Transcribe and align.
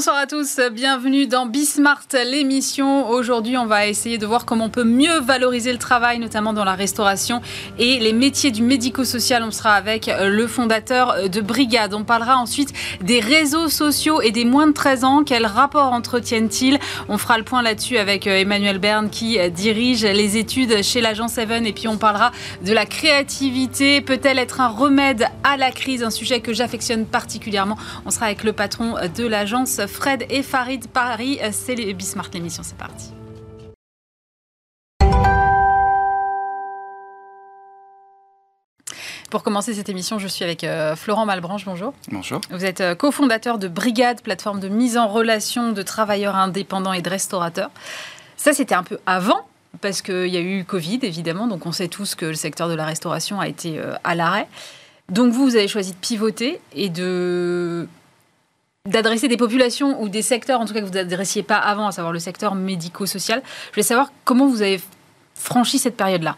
Bonsoir 0.00 0.16
à 0.16 0.26
tous, 0.26 0.58
bienvenue 0.72 1.26
dans 1.26 1.44
Bismart, 1.44 2.06
l'émission. 2.24 3.10
Aujourd'hui, 3.10 3.58
on 3.58 3.66
va 3.66 3.86
essayer 3.86 4.16
de 4.16 4.24
voir 4.24 4.46
comment 4.46 4.64
on 4.64 4.70
peut 4.70 4.82
mieux 4.82 5.20
valoriser 5.20 5.72
le 5.72 5.78
travail, 5.78 6.18
notamment 6.18 6.54
dans 6.54 6.64
la 6.64 6.74
restauration 6.74 7.42
et 7.78 7.98
les 7.98 8.14
métiers 8.14 8.50
du 8.50 8.62
médico-social. 8.62 9.42
On 9.42 9.50
sera 9.50 9.74
avec 9.74 10.10
le 10.18 10.46
fondateur 10.46 11.28
de 11.28 11.42
Brigade. 11.42 11.92
On 11.92 12.04
parlera 12.04 12.38
ensuite 12.38 12.72
des 13.02 13.20
réseaux 13.20 13.68
sociaux 13.68 14.22
et 14.22 14.30
des 14.30 14.46
moins 14.46 14.68
de 14.68 14.72
13 14.72 15.04
ans. 15.04 15.22
Quel 15.22 15.44
rapport 15.44 15.92
entretiennent-ils? 15.92 16.78
On 17.10 17.18
fera 17.18 17.36
le 17.36 17.44
point 17.44 17.60
là-dessus 17.60 17.98
avec 17.98 18.26
Emmanuel 18.26 18.78
Berne 18.78 19.10
qui 19.10 19.36
dirige 19.50 20.06
les 20.06 20.38
études 20.38 20.82
chez 20.82 21.02
l'agence 21.02 21.34
Seven. 21.34 21.66
Et 21.66 21.74
puis, 21.74 21.88
on 21.88 21.98
parlera 21.98 22.32
de 22.64 22.72
la 22.72 22.86
créativité. 22.86 24.00
Peut-elle 24.00 24.38
être 24.38 24.62
un 24.62 24.68
remède 24.68 25.26
à 25.44 25.58
la 25.58 25.70
crise? 25.70 26.02
Un 26.02 26.10
sujet 26.10 26.40
que 26.40 26.54
j'affectionne 26.54 27.04
particulièrement. 27.04 27.76
On 28.06 28.10
sera 28.10 28.24
avec 28.24 28.44
le 28.44 28.54
patron 28.54 28.94
de 29.14 29.26
l'agence 29.26 29.78
Fred 29.90 30.24
et 30.30 30.42
Farid 30.42 30.86
Paris. 30.88 31.38
C'est 31.52 31.74
les 31.74 31.92
Bismart 31.92 32.30
l'émission, 32.32 32.62
c'est 32.62 32.78
parti. 32.78 33.12
Pour 39.30 39.44
commencer 39.44 39.74
cette 39.74 39.88
émission, 39.88 40.18
je 40.18 40.26
suis 40.26 40.44
avec 40.44 40.64
euh, 40.64 40.96
Florent 40.96 41.24
Malbranche. 41.24 41.64
Bonjour. 41.64 41.92
Bonjour. 42.10 42.40
Vous 42.50 42.64
êtes 42.64 42.80
euh, 42.80 42.94
cofondateur 42.96 43.58
de 43.58 43.68
Brigade, 43.68 44.22
plateforme 44.22 44.58
de 44.58 44.68
mise 44.68 44.98
en 44.98 45.06
relation 45.06 45.70
de 45.72 45.82
travailleurs 45.82 46.34
indépendants 46.34 46.92
et 46.92 47.02
de 47.02 47.10
restaurateurs. 47.10 47.70
Ça, 48.36 48.52
c'était 48.52 48.74
un 48.74 48.82
peu 48.82 48.98
avant, 49.06 49.46
parce 49.80 50.02
qu'il 50.02 50.26
y 50.26 50.36
a 50.36 50.40
eu 50.40 50.64
Covid, 50.64 50.98
évidemment. 51.02 51.46
Donc, 51.46 51.64
on 51.64 51.70
sait 51.70 51.86
tous 51.86 52.16
que 52.16 52.26
le 52.26 52.34
secteur 52.34 52.68
de 52.68 52.74
la 52.74 52.84
restauration 52.84 53.38
a 53.38 53.46
été 53.46 53.78
euh, 53.78 53.94
à 54.02 54.16
l'arrêt. 54.16 54.48
Donc, 55.10 55.32
vous, 55.32 55.44
vous 55.44 55.56
avez 55.56 55.68
choisi 55.68 55.92
de 55.92 55.98
pivoter 55.98 56.60
et 56.74 56.88
de 56.88 57.86
d'adresser 58.88 59.28
des 59.28 59.36
populations 59.36 60.00
ou 60.02 60.08
des 60.08 60.22
secteurs, 60.22 60.60
en 60.60 60.64
tout 60.64 60.72
cas 60.72 60.80
que 60.80 60.86
vous 60.86 60.92
n'adressiez 60.92 61.42
pas 61.42 61.58
avant, 61.58 61.86
à 61.86 61.92
savoir 61.92 62.12
le 62.12 62.18
secteur 62.18 62.54
médico-social. 62.54 63.42
Je 63.68 63.74
voulais 63.74 63.82
savoir 63.82 64.10
comment 64.24 64.46
vous 64.46 64.62
avez 64.62 64.80
franchi 65.34 65.78
cette 65.78 65.96
période-là. 65.96 66.36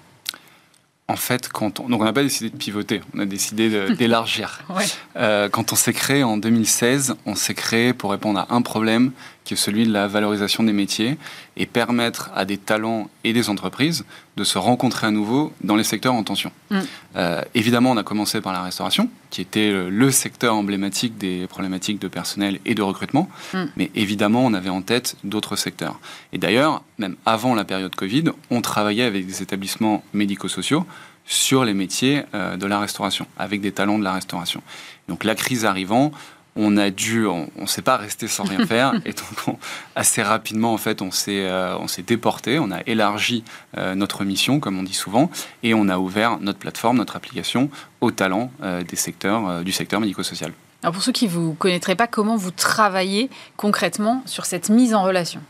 En 1.09 1.17
fait, 1.17 1.49
quand 1.49 1.79
on... 1.79 1.89
donc 1.89 2.01
on 2.01 2.05
n'a 2.05 2.13
pas 2.13 2.23
décidé 2.23 2.51
de 2.51 2.57
pivoter, 2.57 3.01
on 3.15 3.21
a 3.21 3.27
décidé 3.27 3.91
d'élargir. 3.99 4.63
ouais. 4.71 4.85
euh, 5.17 5.49
quand 5.49 5.73
on 5.73 5.77
s'est 5.77 5.93
créé 5.93 6.23
en 6.25 6.37
2016, 6.37 7.17
on 7.27 7.35
s'est 7.35 7.55
créé 7.55 7.93
pour 7.93 8.11
répondre 8.11 8.41
à 8.41 8.47
un 8.55 8.63
problème 8.63 9.13
qui 9.45 9.55
est 9.55 9.57
celui 9.57 9.87
de 9.87 9.93
la 9.93 10.07
valorisation 10.07 10.63
des 10.63 10.73
métiers 10.73 11.17
et 11.57 11.67
permettre 11.67 12.31
à 12.35 12.45
des 12.45 12.59
talents 12.59 13.11
et 13.25 13.33
des 13.33 13.49
entreprises 13.51 14.05
de 14.37 14.45
se 14.45 14.57
rencontrer 14.59 15.07
à 15.07 15.11
nouveau 15.11 15.53
dans 15.63 15.77
les 15.77 15.85
secteurs 15.85 16.15
en 16.15 16.23
tension. 16.23 16.53
Mm. 16.71 16.79
Euh, 17.17 17.43
évidemment, 17.55 17.91
on 17.91 17.97
a 17.97 18.03
commencé 18.03 18.41
par 18.41 18.53
la 18.53 18.63
restauration, 18.63 19.11
qui 19.31 19.41
était 19.41 19.73
le 19.91 20.11
secteur 20.11 20.55
emblématique 20.55 21.19
des 21.19 21.47
problématiques 21.47 22.01
de 22.01 22.09
personnel 22.09 22.61
et 22.65 22.75
de 22.75 22.83
recrutement, 22.83 23.29
Mm. 23.53 23.65
mais 23.77 23.91
évidemment, 23.95 24.45
on 24.45 24.55
avait 24.55 24.71
en 24.71 24.83
tête 24.83 25.17
d'autres 25.25 25.57
secteurs. 25.57 25.99
Et 26.33 26.39
d'ailleurs, 26.39 26.83
même 26.99 27.17
avant 27.27 27.55
la 27.55 27.65
période 27.65 27.95
Covid, 27.95 28.25
on 28.51 28.61
travaillait 28.61 29.05
avec 29.05 29.27
des 29.27 29.43
établissements 29.43 30.05
médico-sociaux 30.13 30.87
sur 31.27 31.65
les 31.65 31.75
métiers 31.75 32.23
euh, 32.35 32.57
de 32.57 32.67
la 32.67 32.81
restauration, 32.81 33.27
avec 33.39 33.61
des 33.61 33.73
talents 33.73 33.99
de 33.99 34.05
la 34.05 34.13
restauration. 34.13 34.63
Donc 35.09 35.25
la 35.25 35.35
crise 35.35 35.65
arrivant, 35.65 36.13
on 36.55 36.77
a 36.77 36.91
dû, 36.91 37.27
on 37.27 37.49
ne 37.59 37.67
s'est 37.67 37.83
pas 37.83 37.97
resté 37.97 38.29
sans 38.29 38.45
rien 38.45 38.67
faire, 38.67 38.93
et 39.05 39.13
donc 39.13 39.49
on- 39.49 39.59
assez 39.97 40.23
rapidement 40.23 40.73
en 40.75 40.79
fait, 40.79 41.01
on 41.03 41.11
s'est, 41.11 41.47
euh, 41.49 41.77
on 41.79 41.89
s'est 41.89 42.03
déporté, 42.03 42.59
on 42.59 42.71
a 42.71 42.81
élargi 42.87 43.43
euh, 43.79 43.95
notre 43.95 44.25
mission, 44.25 44.61
comme 44.61 44.79
on 44.79 44.83
dit 44.83 44.93
souvent, 44.95 45.31
et 45.63 45.73
on 45.75 45.89
a 45.89 45.99
ouvert 45.99 46.39
notre 46.41 46.59
plateforme, 46.59 46.99
notre 46.99 47.17
application 47.17 47.71
aux 48.01 48.11
talents 48.11 48.51
euh, 48.63 48.83
des 48.83 48.97
secteurs, 48.97 49.65
du 49.65 49.73
secteur 49.73 50.01
médico-social. 50.01 50.53
Alors 50.83 50.95
pour 50.95 51.03
ceux 51.03 51.13
qui 51.13 51.27
ne 51.27 51.31
vous 51.31 51.55
connaîtraient 51.55 51.95
pas, 51.95 52.07
comment 52.09 52.37
vous 52.37 52.51
travaillez 52.51 53.31
concrètement 53.57 54.23
sur 54.27 54.45
cette 54.47 54.69
mise 54.69 54.95
en 54.95 55.03
relation? 55.05 55.41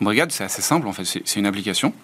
Brigade, 0.00 0.32
c'est 0.32 0.42
assez 0.42 0.60
simple 0.60 0.88
en 0.88 0.92
fait. 0.92 1.04
C'est 1.04 1.36
une 1.36 1.46
application 1.46 1.94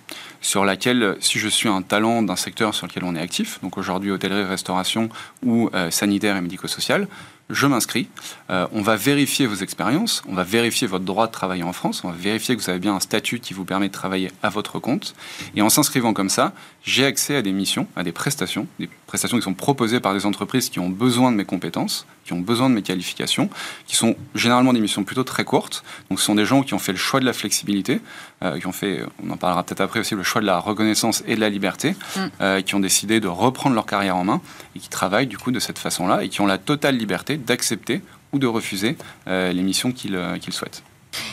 sur 0.40 0.64
laquelle, 0.64 1.16
si 1.20 1.40
je 1.40 1.48
suis 1.48 1.68
un 1.68 1.82
talent 1.82 2.22
d'un 2.22 2.36
secteur 2.36 2.72
sur 2.74 2.86
lequel 2.86 3.02
on 3.04 3.16
est 3.16 3.20
actif, 3.20 3.58
donc 3.62 3.76
aujourd'hui 3.76 4.12
hôtellerie, 4.12 4.44
restauration 4.44 5.08
ou 5.44 5.68
euh, 5.74 5.90
sanitaire 5.90 6.36
et 6.36 6.40
médico-social, 6.40 7.08
je 7.50 7.66
m'inscris. 7.66 8.08
Euh, 8.50 8.66
on 8.72 8.82
va 8.82 8.96
vérifier 8.96 9.46
vos 9.46 9.56
expériences, 9.56 10.22
on 10.28 10.34
va 10.34 10.44
vérifier 10.44 10.86
votre 10.86 11.04
droit 11.04 11.26
de 11.26 11.32
travailler 11.32 11.62
en 11.62 11.72
France, 11.72 12.02
on 12.04 12.08
va 12.08 12.16
vérifier 12.16 12.56
que 12.56 12.62
vous 12.62 12.70
avez 12.70 12.78
bien 12.78 12.94
un 12.94 13.00
statut 13.00 13.40
qui 13.40 13.54
vous 13.54 13.64
permet 13.64 13.88
de 13.88 13.92
travailler 13.92 14.30
à 14.42 14.48
votre 14.48 14.78
compte. 14.78 15.14
Et 15.56 15.62
en 15.62 15.68
s'inscrivant 15.68 16.12
comme 16.12 16.28
ça, 16.28 16.52
j'ai 16.84 17.04
accès 17.04 17.36
à 17.36 17.42
des 17.42 17.52
missions, 17.52 17.86
à 17.96 18.02
des 18.02 18.12
prestations, 18.12 18.66
prestations 19.10 19.38
qui 19.38 19.42
sont 19.42 19.54
proposées 19.54 19.98
par 19.98 20.14
des 20.14 20.24
entreprises 20.24 20.70
qui 20.70 20.78
ont 20.78 20.88
besoin 20.88 21.32
de 21.32 21.36
mes 21.36 21.44
compétences, 21.44 22.06
qui 22.24 22.32
ont 22.32 22.38
besoin 22.38 22.70
de 22.70 22.74
mes 22.76 22.82
qualifications, 22.82 23.50
qui 23.88 23.96
sont 23.96 24.14
généralement 24.36 24.72
des 24.72 24.78
missions 24.78 25.02
plutôt 25.02 25.24
très 25.24 25.42
courtes. 25.42 25.82
Donc 26.08 26.20
ce 26.20 26.26
sont 26.26 26.36
des 26.36 26.44
gens 26.44 26.62
qui 26.62 26.74
ont 26.74 26.78
fait 26.78 26.92
le 26.92 26.98
choix 26.98 27.18
de 27.18 27.24
la 27.24 27.32
flexibilité, 27.32 28.00
euh, 28.44 28.60
qui 28.60 28.68
ont 28.68 28.72
fait, 28.72 29.02
on 29.26 29.30
en 29.30 29.36
parlera 29.36 29.64
peut-être 29.64 29.80
après 29.80 29.98
aussi, 29.98 30.14
le 30.14 30.22
choix 30.22 30.40
de 30.40 30.46
la 30.46 30.60
reconnaissance 30.60 31.24
et 31.26 31.34
de 31.34 31.40
la 31.40 31.48
liberté, 31.50 31.96
Mm. 32.16 32.20
euh, 32.40 32.60
qui 32.62 32.76
ont 32.76 32.80
décidé 32.80 33.18
de 33.18 33.26
reprendre 33.26 33.74
leur 33.74 33.86
carrière 33.86 34.16
en 34.16 34.24
main 34.24 34.40
et 34.76 34.78
qui 34.78 34.88
travaillent 34.88 35.26
du 35.26 35.38
coup 35.38 35.50
de 35.50 35.58
cette 35.58 35.80
façon-là 35.80 36.22
et 36.22 36.28
qui 36.28 36.40
ont 36.40 36.46
la 36.46 36.58
totale 36.58 36.96
liberté 36.96 37.36
d'accepter 37.36 38.02
ou 38.32 38.38
de 38.38 38.46
refuser 38.46 38.96
euh, 39.26 39.52
les 39.52 39.62
missions 39.62 39.90
qu'ils 39.90 40.18
qu'ils 40.40 40.52
souhaitent. 40.52 40.84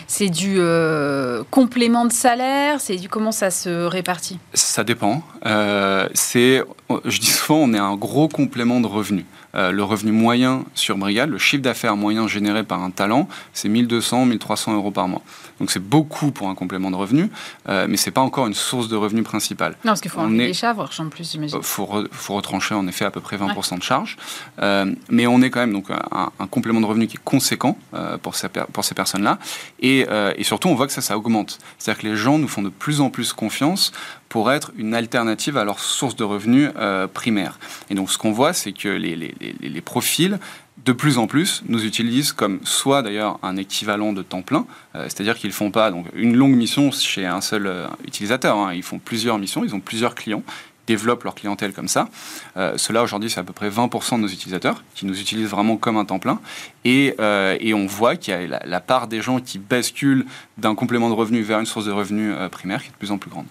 C'est 0.07 0.29
du 0.29 0.55
euh, 0.57 1.43
complément 1.51 2.05
de 2.05 2.11
salaire 2.11 2.81
C'est 2.81 2.95
du 2.95 3.09
comment 3.09 3.31
ça 3.31 3.51
se 3.51 3.85
répartit? 3.85 4.39
Ça 4.53 4.83
dépend. 4.83 5.21
Euh, 5.45 6.07
je 6.13 7.19
dis 7.19 7.27
souvent, 7.27 7.59
on 7.59 7.73
est 7.73 7.77
un 7.79 7.95
gros 7.95 8.27
complément 8.27 8.79
de 8.79 8.87
revenus. 8.87 9.25
Euh, 9.55 9.71
le 9.71 9.83
revenu 9.83 10.11
moyen 10.11 10.65
sur 10.75 10.97
Brigade, 10.97 11.29
le 11.29 11.37
chiffre 11.37 11.63
d'affaires 11.63 11.95
moyen 11.95 12.27
généré 12.27 12.63
par 12.63 12.83
un 12.83 12.91
talent, 12.91 13.27
c'est 13.53 13.69
1200, 13.69 14.25
1300 14.25 14.75
euros 14.75 14.91
par 14.91 15.07
mois. 15.07 15.21
Donc 15.59 15.71
c'est 15.71 15.79
beaucoup 15.83 16.31
pour 16.31 16.49
un 16.49 16.55
complément 16.55 16.91
de 16.91 16.95
revenus, 16.95 17.29
euh, 17.69 17.87
mais 17.89 17.97
c'est 17.97 18.11
pas 18.11 18.21
encore 18.21 18.47
une 18.47 18.53
source 18.53 18.87
de 18.87 18.95
revenus 18.95 19.23
principale. 19.23 19.71
Non, 19.83 19.91
parce 19.91 20.01
qu'il 20.01 20.11
faut 20.11 20.19
On 20.19 20.25
enlever 20.25 20.43
est- 20.45 20.47
les 20.47 20.53
charges 20.53 20.99
en 20.99 21.09
plus, 21.09 21.31
j'imagine. 21.31 21.57
Il 21.59 21.63
faut, 21.65 21.85
re- 21.85 22.07
faut 22.11 22.35
retrancher 22.35 22.75
en 22.75 22.87
effet 22.87 23.05
à 23.05 23.11
peu 23.11 23.21
près 23.21 23.37
20% 23.37 23.77
de 23.77 23.83
charges. 23.83 24.17
Euh, 24.61 24.93
mais 25.09 25.25
on 25.27 25.41
est 25.41 25.49
quand 25.49 25.59
même 25.59 25.73
donc 25.73 25.89
un, 25.89 26.29
un 26.39 26.47
complément 26.47 26.81
de 26.81 26.85
revenu 26.85 27.07
qui 27.07 27.17
est 27.17 27.23
conséquent 27.23 27.77
euh, 27.93 28.17
pour 28.17 28.35
ces, 28.35 28.49
per- 28.49 28.65
pour 28.71 28.83
ces 28.85 28.93
personnes-là. 28.95 29.39
Et, 29.79 30.05
euh, 30.09 30.33
et 30.37 30.43
surtout, 30.43 30.67
on 30.69 30.75
voit 30.75 30.87
que 30.87 30.93
ça, 30.93 31.01
ça 31.01 31.17
augmente. 31.17 31.57
C'est-à-dire 31.77 32.01
que 32.03 32.07
les 32.07 32.15
gens 32.15 32.37
nous 32.37 32.47
font 32.47 32.61
de 32.61 32.69
plus 32.69 33.01
en 33.01 33.09
plus 33.09 33.33
confiance 33.33 33.91
pour 34.29 34.51
être 34.51 34.71
une 34.77 34.93
alternative 34.93 35.57
à 35.57 35.63
leur 35.63 35.79
source 35.79 36.15
de 36.15 36.23
revenus 36.23 36.69
euh, 36.77 37.07
primaire. 37.07 37.59
Et 37.89 37.95
donc, 37.95 38.11
ce 38.11 38.17
qu'on 38.17 38.31
voit, 38.31 38.53
c'est 38.53 38.71
que 38.71 38.89
les, 38.89 39.81
profils 39.81 40.39
de 40.85 40.91
plus 40.91 41.17
en 41.17 41.27
plus 41.27 41.63
nous 41.67 41.85
utilisent 41.85 42.31
comme 42.31 42.59
soit 42.63 43.01
d'ailleurs 43.01 43.39
un 43.43 43.57
équivalent 43.57 44.13
de 44.13 44.21
temps 44.21 44.41
plein, 44.41 44.65
euh, 44.95 45.03
c'est-à-dire 45.03 45.37
qu'ils 45.37 45.51
font 45.51 45.71
pas 45.71 45.91
donc 45.91 46.05
une 46.13 46.35
longue 46.35 46.55
mission 46.55 46.91
chez 46.91 47.25
un 47.25 47.41
seul 47.41 47.67
euh, 47.67 47.87
utilisateur, 48.05 48.57
hein. 48.57 48.73
ils 48.73 48.83
font 48.83 48.99
plusieurs 48.99 49.37
missions, 49.37 49.63
ils 49.63 49.75
ont 49.75 49.79
plusieurs 49.79 50.15
clients, 50.15 50.43
développent 50.87 51.23
leur 51.23 51.35
clientèle 51.35 51.73
comme 51.73 51.89
ça. 51.89 52.07
Cela 52.55 53.03
aujourd'hui 53.03 53.29
c'est 53.29 53.41
à 53.41 53.43
peu 53.43 53.51
près 53.51 53.69
20% 53.69 54.15
de 54.15 54.21
nos 54.21 54.27
utilisateurs 54.29 54.85
qui 54.95 55.05
nous 55.05 55.19
utilisent 55.19 55.49
vraiment 55.49 55.75
comme 55.75 55.97
un 55.97 56.05
temps 56.05 56.19
plein 56.19 56.39
et, 56.85 57.13
on 57.19 57.85
voit 57.85 58.15
qu'il 58.15 58.33
y 58.33 58.37
a 58.37 58.61
la, 58.65 58.79
part 58.79 59.09
des 59.09 59.21
gens 59.21 59.41
qui 59.41 59.59
basculent 59.59 60.25
d'un 60.57 60.75
complément 60.75 61.09
de 61.09 61.13
revenu 61.13 61.41
vers 61.41 61.59
une 61.59 61.65
source 61.65 61.85
de 61.85 61.91
revenus 61.91 62.33
primaire 62.51 62.81
qui 62.81 62.87
est 62.87 62.91
de 62.91 62.95
plus 62.95 63.11
en 63.11 63.17
plus 63.17 63.29
grande. 63.29 63.47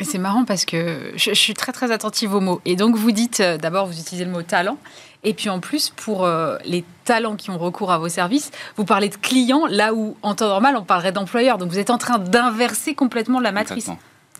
Et 0.00 0.04
c'est 0.04 0.18
marrant 0.18 0.44
parce 0.44 0.64
que 0.64 1.12
je, 1.14 1.30
je 1.30 1.34
suis 1.38 1.54
très 1.54 1.72
très 1.72 1.92
attentive 1.92 2.34
aux 2.34 2.40
mots. 2.40 2.60
Et 2.64 2.76
donc 2.76 2.96
vous 2.96 3.12
dites, 3.12 3.40
euh, 3.40 3.56
d'abord 3.58 3.86
vous 3.86 3.98
utilisez 3.98 4.24
le 4.24 4.30
mot 4.32 4.42
talent, 4.42 4.78
et 5.22 5.34
puis 5.34 5.48
en 5.50 5.60
plus 5.60 5.90
pour 5.94 6.24
euh, 6.24 6.56
les 6.64 6.84
talents 7.04 7.36
qui 7.36 7.50
ont 7.50 7.58
recours 7.58 7.92
à 7.92 7.98
vos 7.98 8.08
services, 8.08 8.50
vous 8.76 8.84
parlez 8.84 9.08
de 9.08 9.16
clients 9.16 9.66
là 9.68 9.94
où 9.94 10.16
en 10.22 10.34
temps 10.34 10.48
normal 10.48 10.76
on 10.76 10.82
parlerait 10.82 11.12
d'employeurs. 11.12 11.58
Donc 11.58 11.70
vous 11.70 11.78
êtes 11.78 11.90
en 11.90 11.98
train 11.98 12.18
d'inverser 12.18 12.94
complètement 12.94 13.38
la 13.38 13.52
matrice. 13.52 13.90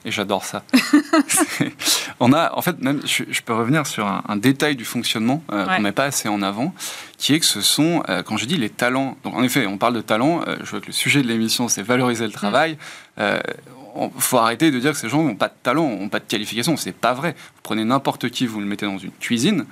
Et 0.04 0.10
j'adore 0.10 0.44
ça. 0.44 0.64
On 2.18 2.32
a, 2.32 2.52
en 2.56 2.60
fait, 2.62 2.76
même, 2.80 3.00
je, 3.06 3.22
je 3.30 3.40
peux 3.42 3.54
revenir 3.54 3.86
sur 3.86 4.04
un, 4.06 4.24
un 4.28 4.36
détail 4.36 4.74
du 4.74 4.84
fonctionnement 4.84 5.44
euh, 5.52 5.64
Ouais. 5.66 5.76
qu'on 5.76 5.82
met 5.82 5.92
pas 5.92 6.06
assez 6.06 6.28
en 6.28 6.42
avant, 6.42 6.74
qui 7.18 7.34
est 7.34 7.38
que 7.40 7.46
ce 7.46 7.60
sont, 7.60 8.02
euh, 8.08 8.24
quand 8.24 8.36
je 8.36 8.46
dis 8.46 8.56
les 8.56 8.68
talents, 8.68 9.16
donc 9.22 9.34
en 9.36 9.44
effet, 9.44 9.64
on 9.66 9.78
parle 9.78 9.94
de 9.94 10.00
talents, 10.00 10.40
je 10.62 10.68
vois 10.70 10.80
que 10.80 10.86
le 10.86 10.92
sujet 10.92 11.22
de 11.22 11.28
l'émission, 11.28 11.68
c'est 11.68 11.82
valoriser 11.82 12.26
le 12.26 12.32
travail. 12.32 12.78
Euh, 13.20 13.38
il 13.76 13.81
faut 14.18 14.38
arrêter 14.38 14.70
de 14.70 14.78
dire 14.78 14.92
que 14.92 14.98
ces 14.98 15.08
gens 15.08 15.22
n'ont 15.22 15.34
pas 15.34 15.48
de 15.48 15.54
talent, 15.62 15.88
n'ont 15.88 16.08
pas 16.08 16.20
de 16.20 16.24
qualification. 16.24 16.76
C'est 16.76 16.92
pas 16.92 17.12
vrai. 17.12 17.32
Vous 17.32 17.60
prenez 17.62 17.84
n'importe 17.84 18.28
qui, 18.30 18.46
vous 18.46 18.60
le 18.60 18.66
mettez 18.66 18.86
dans 18.86 18.98
une 18.98 19.12
cuisine, 19.12 19.66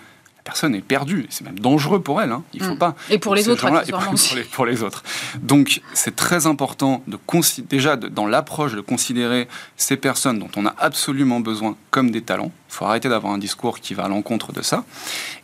personne 0.51 0.75
est 0.75 0.81
perdue. 0.81 1.27
C'est 1.31 1.45
même 1.45 1.59
dangereux 1.59 2.03
pour 2.03 2.21
elle. 2.21 2.33
Hein. 2.33 2.43
Il 2.53 2.63
faut 2.63 2.75
Mm. 2.75 2.79
pas. 2.79 2.95
Et 3.09 3.19
pour 3.19 3.35
les 3.35 3.49
autres, 3.49 3.67
et 3.67 3.91
pour, 3.93 4.01
pour 4.05 4.37
les, 4.37 4.43
pour 4.45 4.67
les 4.67 4.83
autres. 4.83 5.03
Donc, 5.41 5.81
c'est 5.95 6.17
très 6.17 6.47
important 6.47 7.03
de 7.07 7.19
déjà 7.69 7.97
de- 7.97 8.09
dans 8.09 8.27
l'approche 8.27 8.75
de 8.75 8.81
considérer 8.81 9.47
ces 9.77 9.97
personnes 9.97 10.39
dont 10.41 10.51
on 10.57 10.67
a 10.67 10.75
absolument 10.79 11.41
besoin 11.41 11.77
comme 11.91 12.11
des 12.11 12.23
talents. 12.23 12.51
Il 12.69 12.75
faut 12.75 12.85
arrêter 12.85 13.09
d'avoir 13.09 13.33
un 13.33 13.39
discours 13.39 13.79
qui 13.81 13.95
va 13.95 14.05
à 14.05 14.09
l'encontre 14.09 14.53
de 14.53 14.63
ça. 14.63 14.85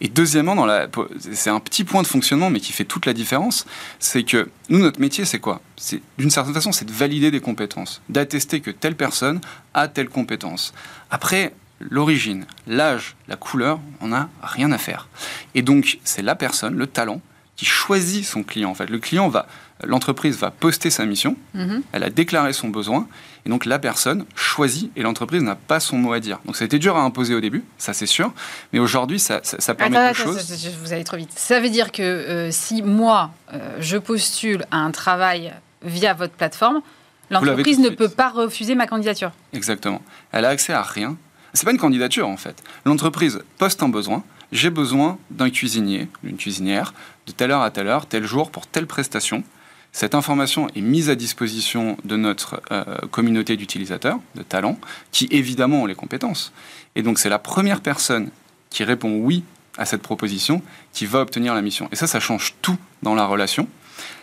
Et 0.00 0.08
deuxièmement, 0.08 0.54
dans 0.56 0.66
la, 0.66 0.88
c'est 1.32 1.50
un 1.50 1.60
petit 1.60 1.84
point 1.84 2.02
de 2.02 2.06
fonctionnement, 2.06 2.50
mais 2.50 2.60
qui 2.60 2.72
fait 2.72 2.84
toute 2.84 3.06
la 3.06 3.12
différence, 3.12 3.66
c'est 3.98 4.22
que 4.24 4.48
nous, 4.68 4.78
notre 4.78 5.00
métier, 5.00 5.24
c'est 5.24 5.38
quoi? 5.40 5.60
C'est 5.76 6.00
d'une 6.18 6.30
certaine 6.30 6.54
façon, 6.54 6.72
c'est 6.72 6.84
de 6.84 6.92
valider 6.92 7.30
des 7.30 7.40
compétences, 7.40 8.00
d'attester 8.08 8.60
que 8.60 8.70
telle 8.72 8.96
personne 8.96 9.40
a 9.74 9.88
telle 9.88 10.08
compétence. 10.08 10.72
Après, 11.10 11.52
l'origine, 11.80 12.46
l'âge, 12.66 13.16
la 13.28 13.36
couleur, 13.36 13.78
on 14.00 14.08
n'a 14.08 14.28
rien 14.42 14.72
à 14.72 14.78
faire. 14.78 15.08
Et 15.54 15.62
donc, 15.62 15.98
c'est 16.04 16.22
la 16.22 16.34
personne, 16.34 16.76
le 16.76 16.86
talent, 16.86 17.20
qui 17.56 17.64
choisit 17.64 18.24
son 18.24 18.42
client. 18.42 18.70
En 18.70 18.74
fait, 18.74 18.90
le 18.90 18.98
client 18.98 19.28
va, 19.28 19.46
l'entreprise 19.82 20.36
va 20.36 20.50
poster 20.50 20.90
sa 20.90 21.06
mission, 21.06 21.36
Mhm. 21.54 21.82
elle 21.92 22.02
a 22.02 22.10
déclaré 22.10 22.52
son 22.52 22.68
besoin, 22.68 23.08
et 23.46 23.48
donc 23.48 23.64
la 23.64 23.78
personne 23.78 24.26
choisit, 24.34 24.90
et 24.94 25.02
l'entreprise 25.02 25.42
n'a 25.42 25.54
pas 25.54 25.80
son 25.80 25.96
mot 25.96 26.12
à 26.12 26.20
dire. 26.20 26.38
Donc, 26.44 26.56
ça 26.56 26.64
a 26.64 26.66
été 26.66 26.78
dur 26.78 26.96
à 26.96 27.00
imposer 27.00 27.34
au 27.34 27.40
début, 27.40 27.64
ça 27.78 27.94
c'est 27.94 28.04
sûr, 28.06 28.32
mais 28.74 28.78
aujourd'hui, 28.78 29.18
ça, 29.18 29.40
ça, 29.42 29.58
ça 29.58 29.74
permet 29.74 29.96
Attends, 29.96 30.20
attends, 30.22 30.32
choses. 30.36 30.52
attends, 30.52 30.76
vous 30.82 30.92
allez 30.92 31.04
trop 31.04 31.16
vite. 31.16 31.30
Ça 31.34 31.60
veut 31.60 31.70
dire 31.70 31.92
que 31.92 32.02
euh, 32.02 32.50
si 32.50 32.82
moi, 32.82 33.30
euh, 33.54 33.76
je 33.80 33.96
postule 33.96 34.66
à 34.70 34.76
un 34.78 34.90
travail 34.90 35.54
via 35.82 36.12
votre 36.12 36.34
plateforme, 36.34 36.82
l'entreprise 37.30 37.78
ne 37.78 37.88
peut 37.88 38.08
pas 38.10 38.28
refuser 38.28 38.74
ma 38.74 38.86
candidature. 38.86 39.32
Exactement. 39.54 40.02
Elle 40.32 40.44
a 40.44 40.48
accès 40.50 40.72
à 40.74 40.82
rien. 40.82 41.16
C'est 41.52 41.64
pas 41.64 41.72
une 41.72 41.78
candidature 41.78 42.28
en 42.28 42.36
fait. 42.36 42.62
L'entreprise 42.84 43.42
poste 43.58 43.82
un 43.82 43.88
besoin. 43.88 44.24
J'ai 44.52 44.70
besoin 44.70 45.18
d'un 45.30 45.50
cuisinier, 45.50 46.08
d'une 46.22 46.36
cuisinière, 46.36 46.94
de 47.26 47.32
telle 47.32 47.50
heure 47.50 47.62
à 47.62 47.70
telle 47.70 47.88
heure, 47.88 48.06
tel 48.06 48.24
jour, 48.24 48.50
pour 48.50 48.66
telle 48.66 48.86
prestation. 48.86 49.42
Cette 49.92 50.14
information 50.14 50.68
est 50.76 50.82
mise 50.82 51.10
à 51.10 51.14
disposition 51.14 51.96
de 52.04 52.16
notre 52.16 52.60
euh, 52.70 52.84
communauté 53.10 53.56
d'utilisateurs, 53.56 54.18
de 54.34 54.42
talents, 54.42 54.78
qui 55.10 55.26
évidemment 55.30 55.82
ont 55.82 55.86
les 55.86 55.94
compétences. 55.94 56.52
Et 56.94 57.02
donc 57.02 57.18
c'est 57.18 57.28
la 57.28 57.38
première 57.38 57.80
personne 57.80 58.30
qui 58.70 58.84
répond 58.84 59.16
oui 59.16 59.42
à 59.78 59.84
cette 59.84 60.02
proposition 60.02 60.62
qui 60.92 61.06
va 61.06 61.20
obtenir 61.20 61.54
la 61.54 61.62
mission. 61.62 61.88
Et 61.92 61.96
ça, 61.96 62.06
ça 62.06 62.20
change 62.20 62.54
tout 62.62 62.76
dans 63.02 63.14
la 63.14 63.26
relation. 63.26 63.68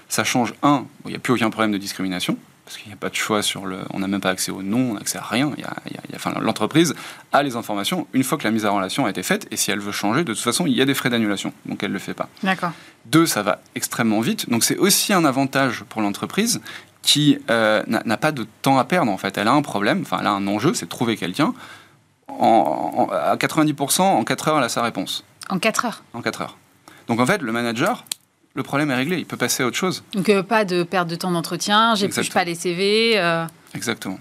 Ça 0.10 0.24
change, 0.24 0.54
un, 0.62 0.86
il 1.06 1.12
n'y 1.12 1.16
a 1.16 1.20
plus 1.20 1.34
aucun 1.34 1.50
problème 1.50 1.72
de 1.72 1.78
discrimination, 1.78 2.38
parce 2.66 2.78
qu'il 2.78 2.88
n'y 2.88 2.94
a 2.94 2.98
pas 2.98 3.10
de 3.10 3.16
choix 3.16 3.42
sur 3.42 3.66
le... 3.66 3.80
On 3.92 4.00
n'a 4.00 4.08
même 4.08 4.22
pas 4.22 4.30
accès 4.30 4.52
au 4.52 4.62
nom, 4.64 4.92
on 4.92 4.94
n'a 4.94 5.02
accès 5.02 5.18
à 5.18 5.22
rien. 5.24 5.52
Il 5.58 5.62
y 5.62 5.66
a- 5.66 5.76
il 5.86 5.94
y 5.94 5.98
a- 5.98 6.16
enfin, 6.16 6.34
L'entreprise 6.40 6.96
a 7.34 7.44
les 7.44 7.56
informations 7.58 8.08
une 8.14 8.24
fois 8.24 8.38
que 8.38 8.44
la 8.46 8.52
mise 8.52 8.66
en 8.66 8.74
relation 8.76 9.06
a 9.06 9.10
été 9.10 9.22
faite, 9.22 9.48
et 9.52 9.58
si 9.58 9.70
elle 9.72 9.80
veut 9.80 9.92
changer, 9.92 10.24
de 10.24 10.34
toute 10.34 10.42
façon, 10.42 10.66
il 10.66 10.74
y 10.74 10.82
a 10.82 10.86
des 10.86 10.94
frais 10.94 11.10
d'annulation, 11.10 11.54
donc 11.66 11.84
elle 11.84 11.90
ne 11.90 11.94
le 11.94 12.00
fait 12.00 12.14
pas. 12.14 12.30
D'accord. 12.42 12.72
Deux, 13.06 13.26
ça 13.26 13.44
va 13.44 13.62
extrêmement 13.76 14.22
vite. 14.22 14.50
Donc 14.50 14.64
c'est 14.64 14.78
aussi 14.78 15.12
un 15.14 15.26
avantage 15.26 15.84
pour 15.90 16.02
l'entreprise 16.02 16.62
qui 17.02 17.38
euh, 17.50 17.84
n'a 17.88 18.02
n'a 18.06 18.16
pas 18.18 18.32
de 18.32 18.48
temps 18.62 18.78
à 18.80 18.86
perdre 18.86 19.12
en 19.12 19.18
fait. 19.18 19.38
Elle 19.38 19.50
a 19.50 19.52
un 19.54 19.62
problème, 19.62 20.00
enfin 20.04 20.20
elle 20.22 20.28
a 20.28 20.32
un 20.32 20.48
enjeu, 20.48 20.74
c'est 20.74 20.86
de 20.86 20.90
trouver 20.90 21.18
quelqu'un. 21.18 21.54
En, 22.30 23.08
en- 23.10 23.14
à 23.14 23.36
90%, 23.36 24.02
en 24.02 24.24
4 24.24 24.48
heures, 24.48 24.58
elle 24.60 24.64
a 24.64 24.70
sa 24.70 24.82
réponse. 24.82 25.26
En 25.50 25.60
4 25.60 25.86
heures. 25.86 26.04
En 26.14 26.22
4 26.22 26.42
heures. 26.42 26.58
Donc 27.08 27.20
en 27.20 27.26
fait, 27.26 27.42
le 27.42 27.52
manager, 27.52 28.06
le 28.56 28.64
problème 28.64 28.92
est 28.92 28.96
réglé, 28.96 29.18
il 29.18 29.26
peut 29.26 29.38
passer 29.38 29.64
à 29.64 29.68
autre 29.68 29.78
chose. 29.78 30.04
Donc 30.14 30.30
euh, 30.30 30.44
pas 30.44 30.66
de 30.66 30.84
perte 30.84 31.08
de 31.10 31.16
temps 31.16 31.32
d'entretien, 31.32 31.96
j'épluche 31.96 32.30
pas 32.32 32.44
les 32.44 32.56
CV. 32.56 33.14
euh, 33.18 33.46
Exactement. 33.74 34.20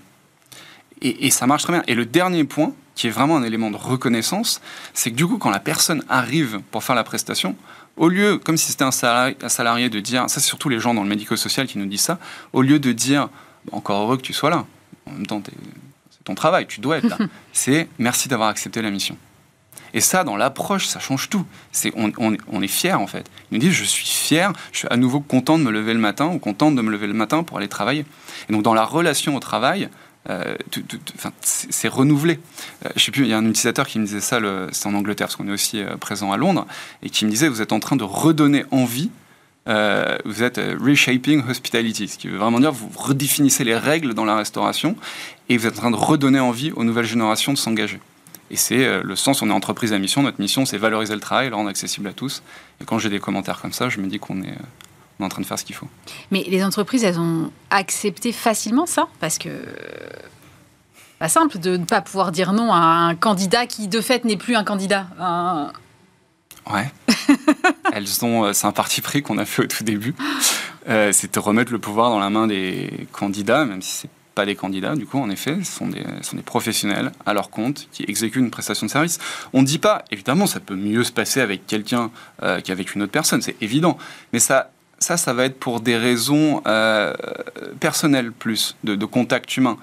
Et, 1.03 1.27
et 1.27 1.31
ça 1.31 1.47
marche 1.47 1.65
très 1.65 1.73
bien. 1.73 1.83
Et 1.87 1.95
le 1.95 2.07
dernier 2.07 2.45
point, 2.45 2.73
qui 2.95 3.07
est 3.09 3.11
vraiment 3.11 3.37
un 3.37 3.43
élément 3.43 3.71
de 3.71 3.77
reconnaissance, 3.77 4.61
c'est 4.95 5.11
que 5.11 5.17
du 5.17 5.27
coup, 5.27 5.39
quand 5.39 5.51
la 5.51 5.61
personne 5.61 6.05
arrive 6.09 6.61
pour 6.71 6.85
faire 6.85 6.95
la 6.97 7.05
prestation, 7.05 7.57
au 7.97 8.09
lieu, 8.09 8.39
comme 8.39 8.57
si 8.57 8.71
c'était 8.71 8.85
un 8.85 8.91
salarié, 8.91 9.37
un 9.43 9.49
salarié 9.49 9.91
de 9.91 10.01
dire, 10.01 10.23
ça 10.31 10.41
c'est 10.41 10.47
surtout 10.47 10.69
les 10.69 10.79
gens 10.81 10.95
dans 10.95 11.03
le 11.03 11.09
médico-social 11.09 11.67
qui 11.67 11.79
nous 11.79 11.87
disent 11.87 12.01
ça, 12.03 12.19
au 12.53 12.63
lieu 12.63 12.79
de 12.79 12.93
dire, 12.93 13.29
encore 13.71 14.03
heureux 14.03 14.17
que 14.17 14.23
tu 14.23 14.33
sois 14.33 14.49
là, 14.51 14.65
en 15.07 15.11
même 15.13 15.27
temps, 15.27 15.43
c'est 16.11 16.25
ton 16.25 16.35
travail, 16.35 16.67
tu 16.67 16.81
dois 16.81 16.99
être 16.99 17.09
là, 17.09 17.19
c'est 17.53 17.89
merci 17.99 18.29
d'avoir 18.29 18.49
accepté 18.49 18.81
la 18.81 18.91
mission. 18.91 19.17
Et 19.95 20.01
ça, 20.01 20.25
dans 20.25 20.37
l'approche, 20.37 20.87
ça 20.87 21.01
change 21.01 21.29
tout. 21.29 21.45
On, 21.97 22.63
est 22.63 22.67
fier 22.69 23.01
en 23.01 23.07
fait. 23.07 23.31
Ils 23.51 23.55
nous 23.55 23.61
disent, 23.61 23.73
je 23.73 23.85
suis 23.85 24.07
fier, 24.07 24.53
je 24.73 24.79
suis 24.79 24.89
à 24.91 24.97
nouveau 24.97 25.21
content 25.21 25.59
de 25.59 25.65
me 25.65 25.71
lever 25.71 25.93
le 25.93 26.01
matin 26.01 26.27
ou 26.27 26.39
contente 26.39 26.75
de 26.75 26.83
me 26.83 26.91
lever 26.91 27.07
le 27.07 27.15
matin 27.15 27.43
pour 27.43 27.59
aller 27.59 27.69
travailler. 27.69 28.05
Et 28.49 28.53
donc 28.53 28.63
dans 28.63 28.75
la 28.75 28.85
relation 28.85 29.37
au 29.37 29.41
travail, 29.41 29.89
euh, 30.31 30.55
c'est 31.43 31.89
renouvelé. 31.89 32.39
Euh, 32.87 32.91
je 32.97 33.05
sais 33.05 33.11
plus, 33.11 33.25
il 33.25 33.29
y 33.29 33.35
a 33.35 33.39
un 33.39 33.47
utilisateur 33.47 33.87
qui 33.87 33.99
me 33.99 34.07
disait 34.07 34.21
ça, 34.21 34.39
c'est 34.71 34.87
en 34.87 34.95
Angleterre, 34.95 35.27
parce 35.27 35.37
qu'on 35.37 35.49
est 35.49 35.53
aussi 35.53 35.81
euh, 35.81 35.97
présent 35.97 36.33
à 36.33 36.37
Londres, 36.37 36.67
et 37.03 37.11
qui 37.11 37.25
me 37.25 37.31
disait, 37.31 37.49
vous 37.49 37.61
êtes 37.61 37.73
en 37.73 37.81
train 37.81 37.97
de 37.97 38.05
redonner 38.05 38.65
envie, 38.71 39.11
euh, 39.69 40.19
vous 40.25 40.43
êtes 40.43 40.59
euh, 40.59 40.77
reshaping 40.81 41.49
hospitality, 41.49 42.09
ce 42.09 42.19
qui 42.19 42.29
veut 42.29 42.39
vraiment 42.39 42.59
dire, 42.59 42.73
vous 42.73 42.91
redéfinissez 42.97 43.63
les 43.63 43.77
règles 43.77 44.13
dans 44.15 44.25
la 44.25 44.35
restauration, 44.35 44.97
et 45.49 45.57
vous 45.57 45.67
êtes 45.67 45.79
en 45.79 45.83
train 45.83 45.91
de 45.91 45.97
redonner 45.97 46.41
envie 46.41 46.73
aux 46.73 46.85
nouvelles 46.85 47.07
générations 47.07 47.53
de 47.53 47.59
s'engager. 47.59 48.01
Et 48.53 48.57
c'est 48.57 48.85
euh, 48.85 49.01
le 49.03 49.17
sens, 49.17 49.43
on 49.43 49.49
est 49.49 49.53
entreprise 49.53 49.93
à 49.93 49.99
mission, 49.99 50.23
notre 50.23 50.41
mission 50.41 50.65
c'est 50.67 50.77
valoriser 50.79 51.15
le 51.15 51.21
travail, 51.21 51.49
le 51.49 51.57
rendre 51.57 51.71
accessible 51.71 52.07
à 52.07 52.13
tous. 52.13 52.43
Et 52.81 52.85
quand 52.85 52.99
j'ai 52.99 53.09
des 53.09 53.19
commentaires 53.19 53.61
comme 53.61 53.73
ça, 53.73 53.89
je 53.89 53.99
me 53.99 54.07
dis 54.07 54.19
qu'on 54.21 54.43
est, 54.43 54.51
euh, 54.51 54.55
on 55.19 55.25
est 55.25 55.27
en 55.27 55.31
train 55.31 55.41
de 55.43 55.47
faire 55.47 55.59
ce 55.59 55.65
qu'il 55.65 55.75
faut. 55.75 55.89
Mais 56.31 56.45
les 56.47 56.63
entreprises, 56.63 57.03
elles 57.03 57.19
ont 57.19 57.51
accepté 57.71 58.31
facilement 58.31 58.87
ça? 58.87 59.09
Parce 59.21 59.39
que 59.39 59.49
pas 61.19 61.29
simple 61.29 61.59
de 61.59 61.77
ne 61.79 61.85
pas 61.85 62.01
pouvoir 62.03 62.31
dire 62.31 62.53
non 62.53 62.73
à 62.73 62.77
un 62.79 63.15
candidat 63.15 63.67
qui 63.67 63.89
de 63.89 64.01
fait 64.01 64.25
n'est 64.25 64.37
plus 64.37 64.55
un 64.55 64.65
candidat. 64.65 65.07
Un- 65.19 65.73
Ouais. 66.73 66.89
Elles 67.93 68.25
ont, 68.25 68.45
euh, 68.45 68.53
c'est 68.53 68.69
un 68.69 68.73
parti 68.73 69.01
pris 69.01 69.21
qu'on 69.23 69.37
a 69.39 69.45
fait 69.45 69.63
au 69.65 69.67
tout 69.67 69.83
début. 69.83 70.15
Euh, 70.89 71.11
c'est 71.11 71.35
de 71.35 71.39
remettre 71.41 71.73
le 71.73 71.81
pouvoir 71.81 72.11
dans 72.11 72.21
la 72.21 72.31
main 72.31 72.47
des 72.47 73.09
candidats, 73.11 73.65
même 73.65 73.83
si 73.83 73.91
c'est 74.03 74.11
pas 74.35 74.47
des 74.47 74.55
candidats, 74.55 74.95
du 74.95 75.07
coup, 75.07 75.19
en 75.19 75.31
effet, 75.31 75.59
ce 75.63 75.73
sont 75.73 75.89
des, 75.89 76.03
professionnels 76.45 77.13
à 77.27 77.35
leur 77.35 77.51
compte 77.51 77.89
qui 77.93 78.05
exécutent 78.09 78.43
une 78.43 78.51
prestation 78.51 78.87
de 78.87 78.91
service. 78.91 79.19
On 79.53 79.63
ne 79.63 79.67
dit 79.67 79.79
pas, 79.79 80.05
évidemment, 80.11 80.47
ça 80.47 80.61
peut 80.61 80.77
mieux 80.77 81.05
se 81.05 81.13
passer 81.13 81.41
avec 81.41 81.67
quelqu'un 81.67 82.11
euh, 82.43 82.61
qu'avec 82.61 82.95
une 82.95 83.03
autre 83.03 83.13
personne, 83.13 83.43
c'est 83.43 83.61
évident. 83.63 83.99
Mais 84.33 84.39
ça, 84.39 84.71
ça, 84.99 85.33
va 85.33 85.45
être 85.45 85.59
pour 85.59 85.81
des 85.81 85.97
raisons 85.97 86.63
euh, 86.67 87.13
personnelles 87.81 88.33
plus, 88.33 88.77
de 88.85 89.05
contact 89.05 89.57
humain. 89.57 89.77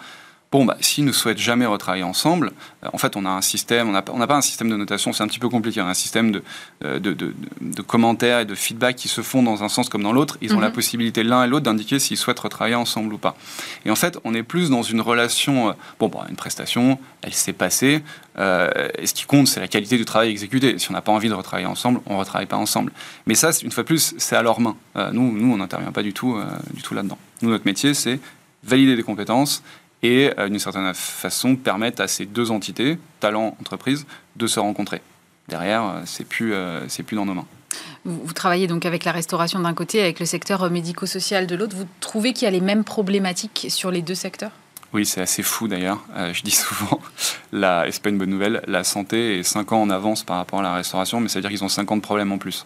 Bon, 0.52 0.66
bah, 0.66 0.78
s'ils 0.82 1.06
ne 1.06 1.12
souhaitent 1.12 1.38
jamais 1.38 1.68
retravailler 1.68 2.02
ensemble, 2.04 2.54
euh, 2.84 2.88
en 2.92 2.98
fait, 2.98 3.16
on 3.16 3.24
a 3.24 3.30
un 3.30 3.42
système, 3.42 3.88
on 3.88 3.92
n'a 3.92 4.02
pas- 4.02 4.36
un 4.36 4.42
système 4.42 4.68
de 4.72 4.76
notation, 4.76 5.14
c'est 5.14 5.22
un 5.22 5.28
petit 5.28 5.38
peu 5.38 5.48
compliqué, 5.48 5.80
on 5.80 5.86
a 5.86 5.90
un 5.90 5.94
système 5.94 6.32
de, 6.32 6.44
euh, 6.84 6.98
de, 6.98 7.14
de- 7.14 7.28
de- 7.62 7.74
de 7.76 7.82
commentaires 7.84 8.40
et 8.40 8.46
de 8.46 8.56
feedback 8.56 8.96
qui 8.96 9.10
se 9.10 9.22
font 9.22 9.44
dans 9.44 9.64
un 9.64 9.70
sens 9.70 9.90
comme 9.90 10.02
dans 10.02 10.12
l'autre. 10.12 10.40
Ils 10.42 10.54
ont 10.54 10.56
Mhm. 10.56 10.62
la 10.64 10.72
possibilité 10.72 11.22
l'un 11.22 11.44
et 11.44 11.48
l'autre 11.48 11.66
d'indiquer 11.66 12.00
s'ils 12.00 12.18
souhaitent 12.18 12.40
retravailler 12.40 12.74
ensemble 12.74 13.14
ou 13.14 13.20
pas. 13.20 13.38
Et 13.86 13.92
en 13.92 13.96
fait, 13.96 14.18
on 14.24 14.34
est 14.34 14.42
plus 14.42 14.72
dans 14.72 14.82
une 14.82 15.02
relation, 15.02 15.70
euh, 15.70 15.74
bon, 16.00 16.08
bah, 16.08 16.26
une 16.30 16.36
prestation, 16.36 16.98
elle 17.22 17.34
s'est 17.36 17.54
passée, 17.54 18.02
euh, 18.40 18.72
et 18.98 19.06
ce 19.06 19.14
qui 19.14 19.26
compte, 19.26 19.48
c'est 19.48 19.60
la 19.60 19.68
qualité 19.68 19.98
du 19.98 20.06
travail 20.06 20.30
exécuté. 20.32 20.80
Si 20.80 20.90
on 20.90 20.94
n'a 20.94 21.02
pas 21.02 21.12
envie 21.12 21.30
de 21.30 21.36
retravailler 21.36 21.68
ensemble, 21.68 22.02
on 22.08 22.16
ne 22.16 22.20
retravaille 22.20 22.48
pas 22.48 22.58
ensemble. 22.58 22.92
Mais 23.28 23.36
ça, 23.36 23.52
une 23.64 23.72
fois 23.72 23.84
de 23.84 23.88
plus, 23.88 24.16
c'est 24.18 24.36
à 24.36 24.42
leurs 24.42 24.60
mains. 24.62 24.76
Euh, 24.96 25.12
nous, 25.12 25.32
nous, 25.32 25.54
on 25.54 25.58
n'intervient 25.58 25.92
pas 25.92 26.02
du 26.02 26.14
tout, 26.14 26.38
euh, 26.38 26.46
du 26.74 26.82
tout 26.82 26.96
là-dedans. 26.96 27.20
Nous, 27.44 27.52
notre 27.52 27.68
métier, 27.68 27.94
c'est 27.94 28.20
valider 28.64 28.96
des 28.96 29.04
compétences 29.04 29.62
et, 30.04 30.32
euh, 30.38 30.50
d'une 30.50 30.60
certaine 30.60 30.94
façon, 30.94 31.56
permettre 31.56 32.02
à 32.02 32.08
ces 32.08 32.26
deux 32.26 32.52
entités, 32.52 32.98
talent, 33.20 33.56
entreprise, 33.60 34.06
de 34.36 34.48
se 34.48 34.60
rencontrer. 34.60 35.02
Derrière, 35.48 35.84
euh, 35.84 36.02
c'est 36.06 36.28
plus, 36.28 36.54
euh, 36.54 36.88
c'est 36.88 37.04
plus 37.04 37.16
dans 37.16 37.26
nos 37.26 37.34
mains. 37.34 37.48
Vous, 38.06 38.34
travaillez 38.34 38.68
donc 38.68 38.86
avec 38.86 39.04
la 39.04 39.12
restauration 39.12 39.60
d'un 39.60 39.74
côté, 39.74 40.02
avec 40.02 40.20
le 40.20 40.26
secteur 40.26 40.70
médico-social 40.70 41.48
de 41.48 41.56
l'autre. 41.56 41.76
Vous 41.76 41.88
trouvez 42.00 42.34
qu'il 42.34 42.46
y 42.46 42.48
a 42.48 42.52
les 42.52 42.62
mêmes 42.62 42.84
problématiques 42.84 43.68
sur 43.70 43.92
les 43.92 44.02
deux 44.02 44.16
secteurs? 44.16 44.52
Oui, 44.92 45.06
c'est 45.06 45.22
assez 45.22 45.44
fou 45.44 45.68
d'ailleurs. 45.68 46.00
Euh, 46.16 46.34
je 46.34 46.42
dis 46.42 46.52
souvent, 46.56 47.00
la, 47.52 47.88
et 47.88 47.92
c'est 47.92 48.02
pas 48.02 48.10
une 48.10 48.18
bonne 48.18 48.30
nouvelle, 48.30 48.62
la 48.68 48.84
santé 48.84 49.40
est 49.40 49.44
5 49.44 49.72
ans 49.72 49.82
en 49.82 49.90
avance 49.90 50.24
par 50.24 50.38
rapport 50.38 50.60
à 50.60 50.64
la 50.64 50.74
restauration, 50.74 51.20
mais 51.20 51.30
ça 51.30 51.36
veut 51.40 51.42
dire 51.42 51.52
qu'ils 51.52 51.64
ont 51.64 51.70
50 51.70 52.02
problèmes 52.02 52.32
en 52.32 52.38
plus. 52.38 52.66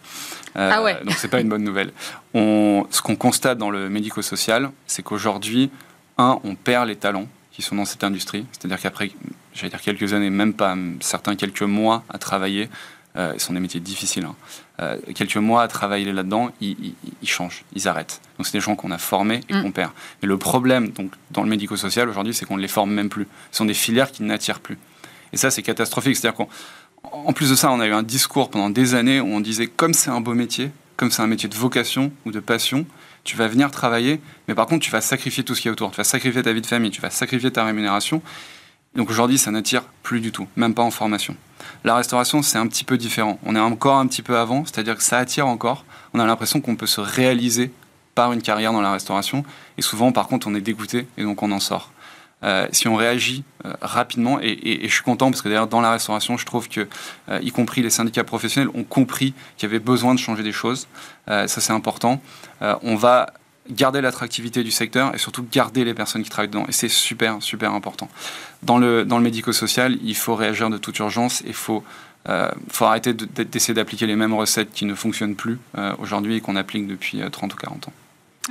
Euh, 0.56 0.72
Ah 0.74 0.84
ouais. 0.84 0.98
Donc 1.04 1.16
c'est 1.18 1.28
pas 1.28 1.42
une 1.42 1.50
bonne 1.50 1.64
nouvelle. 1.64 1.92
On, 2.34 2.86
ce 2.90 3.02
qu'on 3.02 3.16
constate 3.16 3.58
dans 3.58 3.70
le 3.70 3.90
médico-social, 3.90 4.72
c'est 4.88 5.04
qu'aujourd'hui, 5.04 5.70
un, 6.18 6.40
on 6.44 6.56
perd 6.56 6.88
les 6.88 6.96
talents 6.96 7.28
qui 7.52 7.62
sont 7.62 7.76
dans 7.76 7.86
cette 7.86 8.04
industrie. 8.04 8.46
C'est-à-dire 8.52 8.80
qu'après, 8.80 9.12
j'allais 9.54 9.70
dire 9.70 9.82
quelques 9.82 10.14
années, 10.14 10.30
même 10.30 10.54
pas 10.54 10.76
certains 11.02 11.36
quelques 11.36 11.62
mois 11.64 12.04
à 12.10 12.18
travailler, 12.18 12.70
euh, 13.16 13.34
ce 13.38 13.46
sont 13.46 13.54
des 13.54 13.60
métiers 13.60 13.80
difficiles. 13.80 14.26
hein. 14.26 14.36
Euh, 14.82 14.98
quelques 15.14 15.38
mois 15.38 15.62
à 15.62 15.68
travailler 15.68 16.12
là-dedans, 16.12 16.52
ils, 16.62 16.72
ils- 16.84 16.96
ils 17.22 17.30
changent, 17.30 17.64
ils 17.76 17.88
arrêtent. 17.88 18.22
Donc 18.38 18.48
c'est 18.48 18.54
des 18.54 18.60
gens 18.60 18.76
qu'on 18.76 18.90
a 18.90 18.98
formés 18.98 19.42
et 19.50 19.54
Mm. 19.54 19.62
qu'on 19.64 19.72
perd. 19.72 19.92
Mais 20.22 20.28
le 20.28 20.38
problème 20.38 20.90
donc, 20.90 21.12
dans 21.30 21.44
le 21.44 21.50
médico-social 21.50 22.10
aujourd'hui, 22.10 22.34
c'est 22.34 22.46
qu'on 22.48 22.58
ne 22.58 22.62
les 22.62 22.68
forme 22.68 22.92
même 22.92 23.10
plus. 23.10 23.28
Ce 23.52 23.58
sont 23.60 23.66
des 23.66 23.76
filières 23.76 24.12
qui 24.12 24.24
n'attirent 24.24 24.60
plus. 24.62 24.80
Et 25.32 25.38
ça, 25.38 25.52
c'est 25.52 25.62
catastrophique. 25.62 26.16
C'est-à-dire 26.16 26.38
qu'en 26.38 26.50
en 27.12 27.34
plus 27.34 27.50
de 27.52 27.56
ça, 27.56 27.70
on 27.72 27.80
a 27.82 27.86
eu 27.88 27.92
un 27.94 28.02
discours 28.02 28.50
pendant 28.50 28.72
des 28.72 28.96
années 28.96 29.20
où 29.20 29.28
on 29.28 29.42
disait 29.42 29.68
comme 29.68 29.94
c'est 29.94 30.10
un 30.10 30.22
beau 30.22 30.34
métier, 30.34 30.72
comme 30.98 31.12
c'est 31.12 31.22
un 31.22 31.28
métier 31.28 31.50
de 31.50 31.56
vocation 31.56 32.12
ou 32.26 32.32
de 32.32 32.40
passion, 32.40 32.86
tu 33.24 33.38
vas 33.38 33.48
venir 33.48 33.72
travailler, 33.72 34.20
mais 34.48 34.56
par 34.56 34.66
contre, 34.66 34.84
tu 34.84 34.92
vas 34.92 35.02
sacrifier 35.02 35.44
tout 35.44 35.56
ce 35.56 35.62
qui 35.62 35.68
est 35.68 35.72
autour. 35.72 35.92
Tu 35.92 35.98
vas 35.98 36.04
sacrifier 36.04 36.42
ta 36.44 36.52
vie 36.52 36.62
de 36.62 36.68
famille, 36.68 36.92
tu 36.92 37.02
vas 37.02 37.10
sacrifier 37.10 37.52
ta 37.52 37.64
rémunération. 37.64 38.22
Donc 38.96 39.10
aujourd'hui, 39.10 39.38
ça 39.38 39.50
n'attire 39.50 39.84
plus 40.04 40.20
du 40.20 40.32
tout, 40.32 40.48
même 40.56 40.74
pas 40.74 40.84
en 40.84 40.92
formation. 40.92 41.36
La 41.84 41.96
restauration, 41.96 42.42
c'est 42.42 42.58
un 42.58 42.68
petit 42.68 42.84
peu 42.84 42.98
différent. 42.98 43.40
On 43.44 43.56
est 43.56 43.60
encore 43.60 43.98
un 43.98 44.08
petit 44.08 44.22
peu 44.22 44.38
avant, 44.38 44.66
c'est-à-dire 44.66 44.98
que 44.98 45.04
ça 45.04 45.18
attire 45.18 45.48
encore. 45.48 45.86
On 46.14 46.20
a 46.20 46.26
l'impression 46.26 46.62
qu'on 46.62 46.76
peut 46.76 46.88
se 46.88 47.02
réaliser 47.02 47.72
par 48.14 48.34
une 48.34 48.42
carrière 48.42 48.74
dans 48.74 48.82
la 48.82 48.92
restauration. 48.92 49.44
Et 49.78 49.82
souvent, 49.82 50.12
par 50.12 50.28
contre, 50.28 50.48
on 50.48 50.54
est 50.54 50.62
dégoûté 50.62 51.08
et 51.18 51.24
donc 51.24 51.42
on 51.42 51.52
en 51.52 51.60
sort. 51.60 51.93
Euh, 52.44 52.68
si 52.72 52.88
on 52.88 52.96
réagit 52.96 53.44
euh, 53.66 53.74
rapidement, 53.82 54.40
et, 54.42 54.80
je 54.84 54.94
suis 54.94 55.04
content 55.04 55.30
parce 55.32 55.42
que 55.42 55.50
d'ailleurs 55.50 55.68
dans 55.68 55.82
la 55.82 55.92
restauration, 55.92 56.38
je 56.38 56.46
trouve 56.46 56.68
que, 56.68 56.88
euh, 57.30 57.40
y 57.42 57.52
compris 57.52 57.82
les 57.82 57.90
syndicats 57.90 58.24
professionnels, 58.24 58.70
ont 58.74 58.84
compris 58.84 59.34
qu'il 59.58 59.70
y 59.70 59.72
avait 59.72 59.84
besoin 59.84 60.14
de 60.14 60.20
changer 60.20 60.44
des 60.44 60.52
choses. 60.52 60.88
ça, 61.28 61.48
c'est 61.48 61.74
important. 61.74 62.22
on 62.62 62.96
va 62.96 63.28
garder 63.70 64.02
l'attractivité 64.02 64.62
du 64.64 64.72
secteur 64.72 65.16
et 65.16 65.18
surtout 65.18 65.46
garder 65.50 65.86
les 65.86 65.94
personnes 65.94 66.24
qui 66.24 66.30
travaillent 66.30 66.50
dedans. 66.50 66.66
Et 66.68 66.74
c'est 66.74 66.90
super, 66.90 67.42
super 67.42 67.72
important. 67.72 68.10
Dans 68.62 68.78
le, 68.78 69.06
dans 69.06 69.18
le 69.18 69.24
médico-social, 69.24 69.98
il 70.04 70.16
faut 70.16 70.36
réagir 70.36 70.70
de 70.70 70.78
toute 70.78 71.00
urgence 71.00 71.42
et 71.42 71.48
il 71.48 71.54
faut, 71.54 71.84
faut 72.70 72.86
arrêter 72.86 73.14
d'essayer 73.14 73.74
d'appliquer 73.74 74.06
les 74.06 74.18
mêmes 74.18 74.34
recettes 74.34 74.72
qui 74.74 74.86
ne 74.86 74.96
fonctionnent 74.96 75.36
plus 75.36 75.60
aujourd'hui 76.00 76.36
et 76.36 76.42
qu'on 76.42 76.58
applique 76.58 76.88
depuis 76.88 77.22
30 77.32 77.54
ou 77.54 77.58
40 77.58 77.88
ans. 77.88 77.94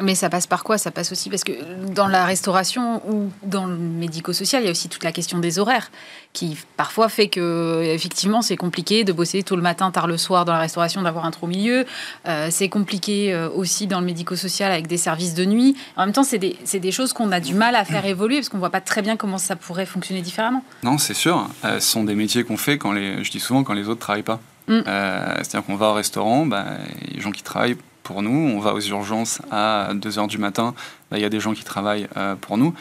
Mais 0.01 0.15
ça 0.15 0.31
passe 0.31 0.47
par 0.47 0.65
quoi? 0.65 0.79
Ça 0.79 0.91
passe 0.91 1.13
aussi 1.13 1.29
parce 1.29 1.45
que 1.45 1.53
dans 1.93 2.09
la 2.09 2.25
restauration 2.25 3.03
ou 3.11 3.31
dans 3.43 3.67
le 3.67 3.77
médico-social, 3.77 4.63
il 4.63 4.65
y 4.65 4.69
a 4.69 4.71
aussi 4.71 4.89
toute 4.89 5.05
la 5.05 5.13
question 5.13 5.39
des 5.39 5.59
horaires 5.59 5.91
qui 6.33 6.57
parfois 6.79 7.11
fait 7.11 7.29
que 7.29 7.83
effectivement 7.85 8.41
c'est 8.41 8.57
compliqué 8.57 9.05
de 9.05 9.13
bosser 9.13 9.43
tôt 9.43 9.55
le 9.55 9.61
matin, 9.61 9.91
tard 9.91 10.07
le 10.07 10.17
soir 10.17 10.47
dans 10.47 10.55
la 10.55 10.61
restauration, 10.61 11.03
d'avoir 11.03 11.27
un 11.27 11.31
trop 11.31 11.47
milieu. 11.47 11.85
Euh, 12.27 12.49
c'est 12.51 12.71
compliqué 12.71 13.35
euh, 13.35 13.51
aussi 13.51 13.87
dans 13.87 14.01
le 14.01 14.07
médico-social 14.07 14.73
avec 14.73 14.87
des 14.87 14.97
services 14.97 15.35
de 15.35 15.45
nuit. 15.45 15.77
En 15.99 16.07
même 16.07 16.15
temps, 16.15 16.23
c'est 16.23 16.39
des, 16.39 16.57
des, 16.73 16.93
choses 16.93 17.13
qu'on 17.13 17.31
a 17.31 17.41
du 17.41 17.53
mal 17.53 17.75
à 17.75 17.85
faire 17.85 18.07
évoluer 18.07 18.37
parce 18.37 18.49
qu'on 18.49 18.59
voit 18.59 18.71
pas 18.71 18.81
très 18.81 19.03
bien 19.03 19.19
comment 19.19 19.39
ça 19.39 19.57
pourrait 19.57 19.85
fonctionner 19.85 20.23
différemment. 20.23 20.65
Non, 20.85 20.97
c'est 20.97 21.13
sûr. 21.13 21.47
Euh, 21.67 21.81
ce 21.81 21.87
sont 21.87 22.05
des 22.05 22.15
métiers 22.15 22.45
qu'on 22.45 22.57
fait 22.57 22.79
quand 22.79 22.93
les, 22.93 23.23
je 23.23 23.31
dis 23.31 23.41
souvent 23.41 23.63
quand 23.63 23.75
les 23.75 23.91
autres 23.91 24.01
travaillent 24.01 24.23
pas. 24.23 24.41
Mm. 24.69 24.81
C'est-à-dire 24.87 25.67
qu'on 25.67 25.77
va 25.77 25.89
au 25.89 25.95
restaurant, 25.95 26.47
bah, 26.47 26.65
les 27.11 27.21
gens 27.21 27.33
qui 27.33 27.43
travaillent 27.43 27.77
pour 28.03 28.23
nous. 28.23 28.31
On 28.31 28.61
va 28.61 28.75
aux 28.75 28.81
urgences 28.81 29.41
à 29.51 29.91
2 29.95 30.11
h 30.11 30.29
du 30.29 30.39
matin. 30.39 30.75
Il 31.13 31.19
y 31.19 31.25
a 31.25 31.29
des 31.29 31.41
gens 31.41 31.55
qui 31.55 31.65
travaillent 31.65 32.09
euh, 32.17 32.37
pour 32.37 32.59
nous. 32.59 32.75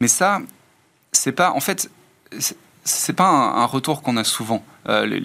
Mais 0.00 0.08
ça, 0.08 0.40
c'est 1.12 1.32
pas. 1.32 1.52
En 1.52 1.60
fait, 1.60 1.90
c'est 2.84 3.12
pas 3.12 3.28
un, 3.28 3.64
retour 3.64 4.02
qu'on 4.02 4.16
a 4.16 4.24
souvent. 4.24 4.64
Euh, 4.88 5.20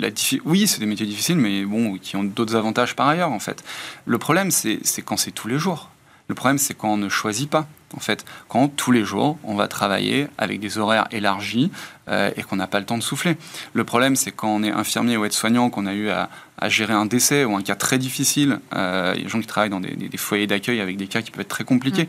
oui, 0.45 0.67
c'est 0.67 0.79
des 0.79 0.85
métiers 0.85 1.05
difficiles, 1.05 1.37
mais 1.37 1.63
bon, 1.63 1.97
qui 1.97 2.15
ont 2.15 2.23
d'autres 2.23 2.55
avantages 2.55 2.95
par 2.95 3.07
ailleurs, 3.07 3.31
en 3.31 3.39
fait. 3.39 3.63
Le 4.05 4.17
problème, 4.17 4.51
c'est 4.51 4.81
quand 5.03 5.17
c'est 5.17 5.31
tous 5.31 5.47
les 5.47 5.57
jours. 5.57 5.89
Le 6.27 6.35
problème, 6.35 6.57
c'est 6.57 6.73
quand 6.73 6.93
on 6.93 6.97
ne 6.97 7.09
choisit 7.09 7.49
pas. 7.49 7.67
En 7.95 7.99
fait, 7.99 8.25
quand 8.47 8.69
tous 8.69 8.91
les 8.91 9.03
jours, 9.03 9.37
on 9.43 9.55
va 9.55 9.67
travailler 9.67 10.27
avec 10.37 10.59
des 10.59 10.77
horaires 10.77 11.07
élargis 11.11 11.71
euh, 12.09 12.31
et 12.35 12.41
qu'on 12.41 12.55
n'a 12.55 12.65
pas 12.65 12.79
le 12.79 12.85
temps 12.85 12.97
de 12.97 13.03
souffler. 13.03 13.37
Le 13.73 13.83
problème, 13.83 14.15
c'est 14.15 14.31
quand 14.31 14.47
on 14.47 14.63
est 14.63 14.71
infirmier 14.71 15.15
ou 15.15 15.25
aide-soignant, 15.25 15.69
qu'on 15.69 15.85
a 15.85 15.93
eu 15.93 16.09
à, 16.09 16.29
gérer 16.69 16.93
un 16.93 17.05
décès 17.05 17.43
ou 17.43 17.55
un 17.55 17.61
cas 17.61 17.75
très 17.75 17.97
difficile, 17.97 18.59
euh, 18.73 19.11
il 19.15 19.19
y 19.19 19.21
a 19.21 19.23
des 19.25 19.29
gens 19.29 19.41
qui 19.41 19.47
travaillent 19.47 19.69
dans 19.69 19.81
des, 19.81 20.17
foyers 20.17 20.47
d'accueil 20.47 20.79
avec 20.79 20.97
des 20.97 21.07
cas 21.07 21.21
qui 21.21 21.29
peuvent 21.29 21.41
être 21.41 21.49
très 21.49 21.65
compliqués, 21.65 22.05
mm. 22.05 22.07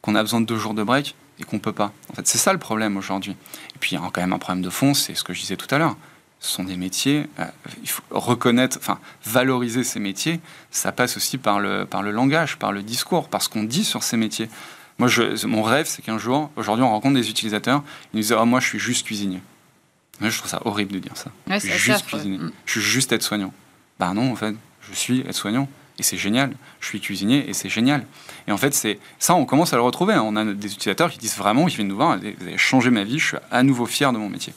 qu'on 0.00 0.14
a 0.14 0.22
besoin 0.22 0.40
de 0.40 0.46
deux 0.46 0.56
jours 0.56 0.74
de 0.74 0.82
break 0.82 1.14
et 1.38 1.44
qu'on 1.44 1.58
peut 1.58 1.72
pas. 1.72 1.92
En 2.10 2.14
fait, 2.14 2.26
c'est 2.26 2.38
ça 2.38 2.52
le 2.52 2.58
problème 2.58 2.96
aujourd'hui. 2.96 3.32
Et 3.32 3.78
puis, 3.78 3.90
il 3.92 3.94
y 3.94 3.98
a 3.98 4.10
quand 4.10 4.22
même 4.22 4.32
un 4.32 4.38
problème 4.38 4.64
de 4.64 4.70
fond, 4.70 4.94
c'est 4.94 5.14
ce 5.14 5.22
que 5.22 5.34
je 5.34 5.40
disais 5.40 5.56
tout 5.56 5.72
à 5.72 5.78
l'heure 5.78 5.96
sont 6.40 6.64
des 6.64 6.76
métiers. 6.76 7.26
Euh, 7.38 7.44
il 7.82 7.88
faut 7.88 8.02
reconnaître, 8.10 8.78
enfin, 8.80 8.98
valoriser 9.24 9.84
ces 9.84 10.00
métiers, 10.00 10.40
ça 10.70 10.90
passe 10.90 11.16
aussi 11.16 11.38
par 11.38 11.60
le, 11.60 11.84
par 11.84 12.02
le 12.02 12.10
langage, 12.10 12.56
par 12.56 12.72
le 12.72 12.82
discours, 12.82 13.28
par 13.28 13.42
ce 13.42 13.48
qu'on 13.48 13.62
dit 13.62 13.84
sur 13.84 14.02
ces 14.02 14.16
métiers. 14.16 14.48
Moi, 14.98 15.08
je, 15.08 15.46
mon 15.46 15.62
rêve, 15.62 15.86
c'est 15.86 16.02
qu'un 16.02 16.18
jour, 16.18 16.50
aujourd'hui, 16.56 16.84
on 16.84 16.90
rencontre 16.90 17.14
des 17.14 17.30
utilisateurs, 17.30 17.82
ils 18.12 18.16
nous 18.16 18.22
disent 18.22 18.36
oh, 18.38 18.44
Moi, 18.44 18.60
je 18.60 18.66
suis 18.66 18.78
juste 18.78 19.06
cuisinier. 19.06 19.40
Moi, 20.20 20.30
je 20.30 20.38
trouve 20.38 20.50
ça 20.50 20.60
horrible 20.64 20.92
de 20.92 20.98
dire 20.98 21.16
ça. 21.16 21.30
je 21.48 21.58
suis 21.58 21.78
juste 21.78 22.06
cuisinier. 22.06 22.38
Mm. 22.38 22.52
Je 22.66 22.72
suis 22.72 22.80
juste 22.80 23.12
aide-soignant. 23.12 23.52
Bah 23.98 24.12
non, 24.12 24.32
en 24.32 24.36
fait, 24.36 24.54
je 24.82 24.94
suis 24.94 25.20
aide-soignant. 25.20 25.68
Et 25.98 26.02
c'est 26.02 26.16
génial. 26.16 26.54
Je 26.80 26.86
suis 26.86 27.00
cuisinier 27.00 27.48
et 27.48 27.52
c'est 27.52 27.68
génial. 27.68 28.06
Et 28.48 28.52
en 28.52 28.56
fait, 28.56 28.72
c'est 28.72 28.98
ça, 29.18 29.34
on 29.34 29.44
commence 29.44 29.74
à 29.74 29.76
le 29.76 29.82
retrouver. 29.82 30.14
Hein. 30.14 30.22
On 30.24 30.34
a 30.36 30.44
des 30.46 30.72
utilisateurs 30.72 31.10
qui 31.10 31.18
disent 31.18 31.36
vraiment, 31.36 31.66
qui 31.66 31.76
viennent 31.76 31.88
nous 31.88 31.96
voir, 31.96 32.18
vous 32.18 32.46
avez 32.46 32.56
changé 32.56 32.88
ma 32.88 33.04
vie, 33.04 33.18
je 33.18 33.26
suis 33.26 33.36
à 33.50 33.62
nouveau 33.62 33.84
fier 33.84 34.10
de 34.12 34.16
mon 34.16 34.30
métier. 34.30 34.54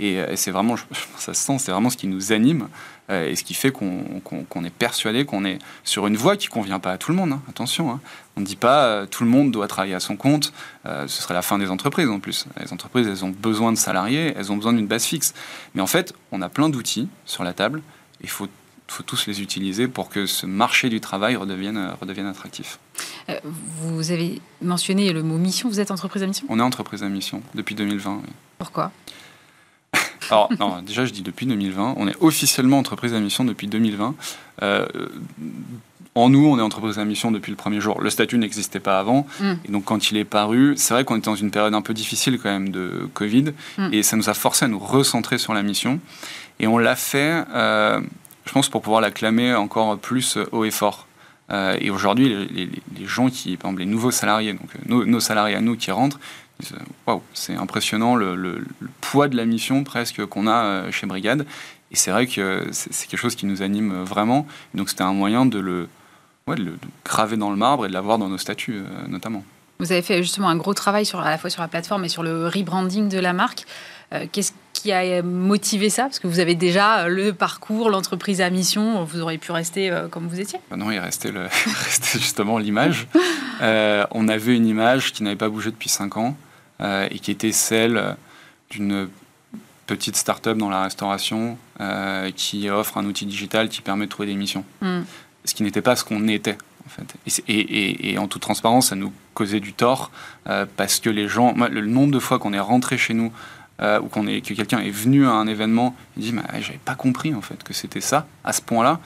Euh, 0.00 0.30
et, 0.30 0.36
c'est 0.36 0.50
vraiment, 0.50 0.76
ça 1.18 1.34
se 1.34 1.44
sent, 1.44 1.58
c'est 1.58 1.72
vraiment 1.72 1.90
ce 1.90 1.96
qui 1.96 2.06
nous 2.06 2.32
anime 2.32 2.68
euh, 3.10 3.28
et 3.28 3.36
ce 3.36 3.44
qui 3.44 3.54
fait 3.54 3.70
qu'on 3.70 4.64
est 4.64 4.74
persuadé 4.74 5.24
qu'on 5.24 5.44
est 5.44 5.58
sur 5.84 6.06
une 6.06 6.16
voie 6.16 6.36
qui 6.36 6.48
convient 6.48 6.78
pas 6.78 6.92
à 6.92 6.98
tout 6.98 7.10
le 7.10 7.16
monde. 7.16 7.32
Hein. 7.32 7.42
Attention, 7.48 7.90
hein. 7.90 8.00
on 8.36 8.40
ne 8.40 8.46
dit 8.46 8.56
pas 8.56 8.84
euh, 8.84 9.06
tout 9.06 9.24
le 9.24 9.30
monde 9.30 9.50
doit 9.50 9.68
travailler 9.68 9.94
à 9.94 10.00
son 10.00 10.16
compte. 10.16 10.52
ce 10.84 11.06
serait 11.22 11.34
la 11.34 11.42
fin 11.42 11.58
des 11.58 11.70
entreprises 11.70 12.08
en 12.08 12.20
plus. 12.20 12.46
Les 12.60 12.72
entreprises, 12.72 13.06
elles 13.06 13.24
ont 13.24 13.30
besoin 13.30 13.72
de 13.72 13.78
salariés, 13.78 14.34
elles 14.36 14.52
ont 14.52 14.56
besoin 14.56 14.72
d'une 14.72 14.86
base 14.86 15.04
fixe. 15.04 15.34
Mais 15.74 15.82
en 15.82 15.86
fait, 15.86 16.14
on 16.32 16.42
a 16.42 16.48
plein 16.48 16.68
d'outils 16.68 17.08
sur 17.24 17.44
la 17.44 17.52
table. 17.52 17.82
Il 18.22 18.28
faut 18.28 18.48
faut 18.86 19.02
tous 19.02 19.26
les 19.26 19.40
utiliser 19.40 19.88
pour 19.88 20.10
que 20.10 20.26
ce 20.26 20.44
marché 20.44 20.90
du 20.90 21.00
travail 21.00 21.36
redevienne, 21.36 21.94
redevienne 21.98 22.26
attractif. 22.26 22.78
vous 23.80 24.12
avez 24.12 24.42
mentionné 24.60 25.10
le 25.10 25.22
mot 25.22 25.38
mission. 25.38 25.70
Vous 25.70 25.80
êtes 25.80 25.90
entreprise 25.90 26.22
à 26.22 26.26
mission? 26.26 26.46
On 26.50 26.58
est 26.58 26.62
entreprise 26.62 27.02
à 27.02 27.08
mission 27.08 27.42
depuis 27.54 27.74
2020. 27.74 28.20
Pourquoi? 28.58 28.92
Alors, 30.30 30.50
non, 30.58 30.82
déjà, 30.82 31.04
je 31.04 31.12
dis 31.12 31.22
depuis 31.22 31.46
2020. 31.46 31.94
On 31.96 32.08
est 32.08 32.16
officiellement 32.20 32.78
entreprise 32.78 33.14
à 33.14 33.20
mission 33.20 33.44
depuis 33.44 33.66
2020. 33.66 34.14
Euh, 34.62 34.86
en 36.14 36.28
nous, 36.28 36.46
on 36.46 36.58
est 36.58 36.62
entreprise 36.62 36.98
à 36.98 37.04
mission 37.04 37.30
depuis 37.32 37.50
le 37.50 37.56
premier 37.56 37.80
jour. 37.80 38.00
Le 38.00 38.08
statut 38.08 38.38
n'existait 38.38 38.80
pas 38.80 38.98
avant. 38.98 39.26
Mm. 39.40 39.52
Et 39.64 39.72
donc, 39.72 39.84
quand 39.84 40.10
il 40.10 40.16
est 40.16 40.24
paru, 40.24 40.74
c'est 40.76 40.94
vrai 40.94 41.04
qu'on 41.04 41.16
était 41.16 41.26
dans 41.26 41.34
une 41.34 41.50
période 41.50 41.74
un 41.74 41.82
peu 41.82 41.94
difficile 41.94 42.38
quand 42.40 42.50
même 42.50 42.68
de 42.70 43.08
Covid. 43.14 43.52
Mm. 43.78 43.88
Et 43.92 44.02
ça 44.02 44.16
nous 44.16 44.28
a 44.30 44.34
forcé 44.34 44.64
à 44.64 44.68
nous 44.68 44.78
recentrer 44.78 45.38
sur 45.38 45.54
la 45.54 45.62
mission. 45.62 45.98
Et 46.60 46.66
on 46.66 46.78
l'a 46.78 46.94
fait, 46.94 47.44
euh, 47.52 48.00
je 48.46 48.52
pense, 48.52 48.68
pour 48.68 48.82
pouvoir 48.82 49.00
l'acclamer 49.00 49.54
encore 49.54 49.98
plus 49.98 50.38
haut 50.52 50.64
et 50.64 50.70
fort. 50.70 51.08
Euh, 51.50 51.76
et 51.80 51.90
aujourd'hui, 51.90 52.48
les, 52.50 53.06
gens 53.06 53.28
qui, 53.28 53.56
par 53.56 53.70
exemple, 53.70 53.80
les 53.80 53.90
nouveaux 53.90 54.10
salariés, 54.10 54.54
donc 54.54 54.70
nos 54.86 55.20
salariés 55.20 55.56
à 55.56 55.60
nous 55.60 55.76
qui 55.76 55.90
rentrent, 55.90 56.18
waouh, 57.06 57.22
c'est 57.32 57.56
impressionnant 57.56 58.16
le, 58.16 58.64
poids 59.00 59.28
de 59.28 59.36
la 59.36 59.44
mission 59.44 59.84
presque 59.84 60.24
qu'on 60.26 60.46
a 60.46 60.64
euh, 60.64 60.90
chez 60.90 61.06
Brigade. 61.06 61.46
Et 61.90 61.96
c'est 61.96 62.10
vrai 62.10 62.26
que 62.26 62.66
c'est 62.72 63.06
quelque 63.06 63.20
chose 63.20 63.36
qui 63.36 63.46
nous 63.46 63.62
anime 63.62 64.02
vraiment. 64.02 64.46
donc 64.74 64.88
c'était 64.88 65.02
un 65.02 65.12
moyen 65.12 65.46
de 65.46 65.58
le, 65.58 65.88
graver 67.04 67.36
dans 67.36 67.50
le 67.50 67.56
marbre 67.56 67.86
et 67.86 67.88
de 67.88 67.92
l'avoir 67.92 68.18
dans 68.18 68.28
nos 68.28 68.38
statuts 68.38 68.78
euh, 68.78 69.06
notamment. 69.08 69.44
Vous 69.78 69.92
avez 69.92 70.02
fait 70.02 70.22
justement 70.22 70.48
un 70.48 70.56
gros 70.56 70.74
travail 70.74 71.04
sur, 71.04 71.20
à 71.20 71.30
la 71.30 71.38
fois 71.38 71.50
sur 71.50 71.62
la 71.62 71.68
plateforme 71.68 72.04
et 72.04 72.08
sur 72.08 72.22
le 72.22 72.48
rebranding 72.48 73.08
de 73.08 73.18
la 73.18 73.32
marque. 73.32 73.64
Euh, 74.12 74.26
qu'est-ce 74.30 74.52
qui 74.72 74.92
a 74.92 75.22
motivé 75.22 75.88
ça? 75.88 76.04
Parce 76.04 76.18
que 76.18 76.26
vous 76.26 76.40
avez 76.40 76.54
déjà 76.54 77.08
le 77.08 77.32
parcours, 77.32 77.90
l'entreprise 77.90 78.40
à 78.40 78.50
mission, 78.50 79.04
vous 79.04 79.20
auriez 79.20 79.38
pu 79.38 79.52
rester 79.52 79.92
comme 80.10 80.26
vous 80.26 80.40
étiez 80.40 80.60
bah 80.70 80.76
Non, 80.76 80.90
il 80.90 80.98
restait, 80.98 81.30
le, 81.30 81.42
restait 81.84 82.18
justement 82.18 82.58
l'image. 82.58 83.06
on 83.60 84.28
avait 84.28 84.56
une 84.56 84.66
image 84.66 85.12
qui 85.12 85.22
n'avait 85.22 85.36
pas 85.36 85.48
bougé 85.48 85.70
depuis 85.70 85.88
5 85.88 86.16
ans. 86.16 86.36
Euh, 86.80 87.06
et 87.10 87.18
qui 87.20 87.30
était 87.30 87.52
celle 87.52 88.16
d'une 88.70 89.08
petite 89.86 90.16
start-up 90.16 90.58
dans 90.58 90.70
la 90.70 90.82
restauration 90.82 91.56
euh, 91.80 92.32
qui 92.34 92.68
offre 92.68 92.98
un 92.98 93.04
outil 93.04 93.26
digital 93.26 93.68
qui 93.68 93.80
permet 93.80 94.06
de 94.06 94.10
trouver 94.10 94.26
des 94.26 94.34
missions. 94.34 94.64
Mm. 94.80 95.02
Ce 95.44 95.54
qui 95.54 95.62
n'était 95.62 95.82
pas 95.82 95.94
ce 95.94 96.04
qu'on 96.04 96.26
était. 96.26 96.58
En 96.86 96.90
fait. 96.90 97.42
et, 97.48 98.18
en 98.18 98.28
toute 98.28 98.42
transparence, 98.42 98.88
ça 98.88 98.96
nous 98.96 99.12
causait 99.32 99.60
du 99.60 99.72
tort 99.72 100.10
euh, 100.48 100.66
parce 100.76 101.00
que 101.00 101.08
les 101.08 101.28
gens, 101.28 101.54
le 101.54 101.80
nombre 101.80 102.12
de 102.12 102.18
fois 102.18 102.38
qu'on 102.38 102.52
est 102.52 102.60
rentré 102.60 102.98
chez 102.98 103.14
nous 103.14 103.32
ou 103.80 104.08
qu'on 104.08 104.26
est, 104.26 104.40
que 104.40 104.54
quelqu'un 104.54 104.80
est 104.80 104.90
venu 104.90 105.26
à 105.26 105.32
un 105.32 105.46
événement, 105.46 105.96
il 106.16 106.22
dit 106.22 106.32
mais 106.32 106.42
j'avais 106.60 106.78
pas 106.78 106.94
compris 106.94 107.34
en 107.34 107.40
fait 107.40 107.62
que 107.64 107.72
c'était 107.72 108.00
ça 108.00 108.26
à 108.44 108.52
ce 108.52 108.60
point-là. 108.62 109.00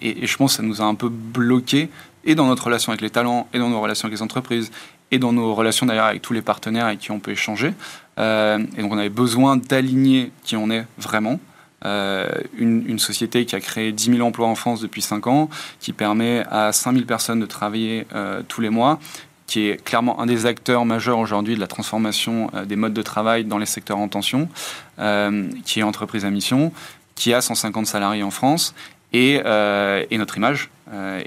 et, 0.00 0.26
je 0.26 0.36
pense 0.36 0.52
que 0.52 0.56
ça 0.58 0.62
nous 0.62 0.80
a 0.80 0.84
un 0.84 0.94
peu 0.94 1.08
bloqué 1.08 1.90
et 2.24 2.34
dans 2.34 2.46
notre 2.46 2.64
relation 2.64 2.90
avec 2.92 3.00
les 3.00 3.10
talents 3.10 3.48
et 3.52 3.58
dans 3.58 3.68
nos 3.68 3.80
relations 3.80 4.06
avec 4.06 4.16
les 4.16 4.22
entreprises 4.22 4.70
et 5.10 5.18
dans 5.18 5.32
nos 5.32 5.54
relations 5.54 5.86
d'ailleurs 5.86 6.06
avec 6.06 6.22
tous 6.22 6.32
les 6.32 6.42
partenaires 6.42 6.86
avec 6.86 7.00
qui 7.00 7.10
on 7.10 7.20
peut 7.20 7.32
échanger. 7.32 7.72
Euh, 8.18 8.58
et 8.76 8.82
donc 8.82 8.92
on 8.92 8.98
avait 8.98 9.08
besoin 9.08 9.56
d'aligner 9.56 10.30
qui 10.44 10.56
on 10.56 10.70
est 10.70 10.86
vraiment. 10.98 11.40
Euh, 11.86 12.28
une, 12.58 12.98
société 12.98 13.46
qui 13.46 13.56
a 13.56 13.60
créé 13.60 13.90
10 13.90 14.16
000 14.16 14.20
emplois 14.20 14.46
en 14.46 14.54
France 14.54 14.82
depuis 14.82 15.00
5 15.00 15.26
ans, 15.28 15.48
qui 15.80 15.94
permet 15.94 16.44
à 16.50 16.72
5 16.72 16.92
000 16.92 17.06
personnes 17.06 17.40
de 17.40 17.46
travailler 17.46 18.06
euh, 18.14 18.42
tous 18.46 18.60
les 18.60 18.68
mois, 18.68 19.00
qui 19.46 19.68
est 19.68 19.82
clairement 19.82 20.20
un 20.20 20.26
des 20.26 20.44
acteurs 20.44 20.84
majeurs 20.84 21.18
aujourd'hui 21.18 21.54
de 21.54 21.60
la 21.60 21.66
transformation 21.66 22.50
des 22.66 22.76
modes 22.76 22.92
de 22.92 23.02
travail 23.02 23.44
dans 23.44 23.56
les 23.56 23.66
secteurs 23.66 23.96
en 23.96 24.08
tension, 24.08 24.48
qui 25.64 25.80
est 25.80 25.82
entreprise 25.82 26.24
à 26.24 26.30
mission, 26.30 26.72
qui 27.14 27.32
a 27.32 27.40
150 27.40 27.86
salariés 27.86 28.22
en 28.22 28.30
France, 28.30 28.74
et, 29.12 29.40
et 30.10 30.18
notre 30.18 30.36
image. 30.36 30.70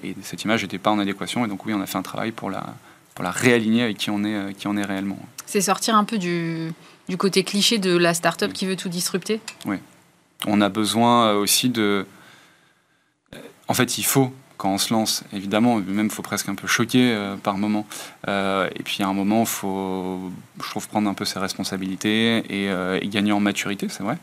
et 0.04 0.16
cette 0.22 0.44
image 0.44 0.62
n'était 0.62 0.78
pas 0.78 0.92
en 0.92 1.00
adéquation, 1.00 1.44
et 1.44 1.50
donc 1.50 1.66
oui, 1.66 1.74
on 1.74 1.82
a 1.82 1.86
fait 1.86 1.98
un 1.98 2.04
travail 2.04 2.32
pour 2.32 2.50
la, 2.50 2.64
pour 3.16 3.24
la 3.24 3.32
réaligner 3.32 3.84
avec 3.84 3.98
qui 3.98 4.10
on 4.10 4.24
est, 4.24 4.36
euh, 4.36 4.52
qui 4.52 4.68
on 4.68 4.78
est 4.78 4.86
réellement. 4.86 5.20
C'est 5.46 5.62
sortir 5.62 5.96
un 5.96 6.04
peu 6.04 6.18
du, 6.18 6.72
du 7.08 7.18
côté 7.18 7.44
cliché 7.44 7.78
de 7.78 7.96
la 7.96 8.14
start-up 8.14 8.54
qui 8.54 8.66
veut 8.66 8.76
tout 8.76 8.90
disrupter 8.90 9.42
Oui. 9.66 9.78
On 10.46 10.62
a 10.62 10.70
besoin 10.70 11.28
euh, 11.28 11.36
aussi 11.36 11.70
de. 11.70 12.06
En 13.68 13.74
fait, 13.74 13.98
il 13.98 14.04
faut 14.04 14.34
quand 14.58 14.72
on 14.74 14.78
se 14.78 14.94
lance, 14.94 15.24
évidemment, 15.34 15.78
même 15.78 16.06
il 16.06 16.12
faut 16.12 16.22
presque 16.22 16.48
un 16.48 16.56
peu 16.56 16.68
choquer 16.68 17.18
par 17.44 17.58
moment. 17.58 17.86
et 18.28 18.84
puis 18.86 19.04
à 19.04 19.08
un 19.08 19.14
moment, 19.14 19.42
il 19.42 19.48
faut, 19.48 20.32
je 20.64 20.70
trouve, 20.70 20.88
prendre 20.88 21.10
un 21.10 21.14
peu 21.14 21.26
ses 21.26 21.40
responsabilités 21.40 22.38
et, 22.50 22.68
et 23.02 23.08
gagner 23.10 23.34
en 23.34 23.42
maturité, 23.42 23.90
c'est 23.90 24.04
vrai. 24.04 24.18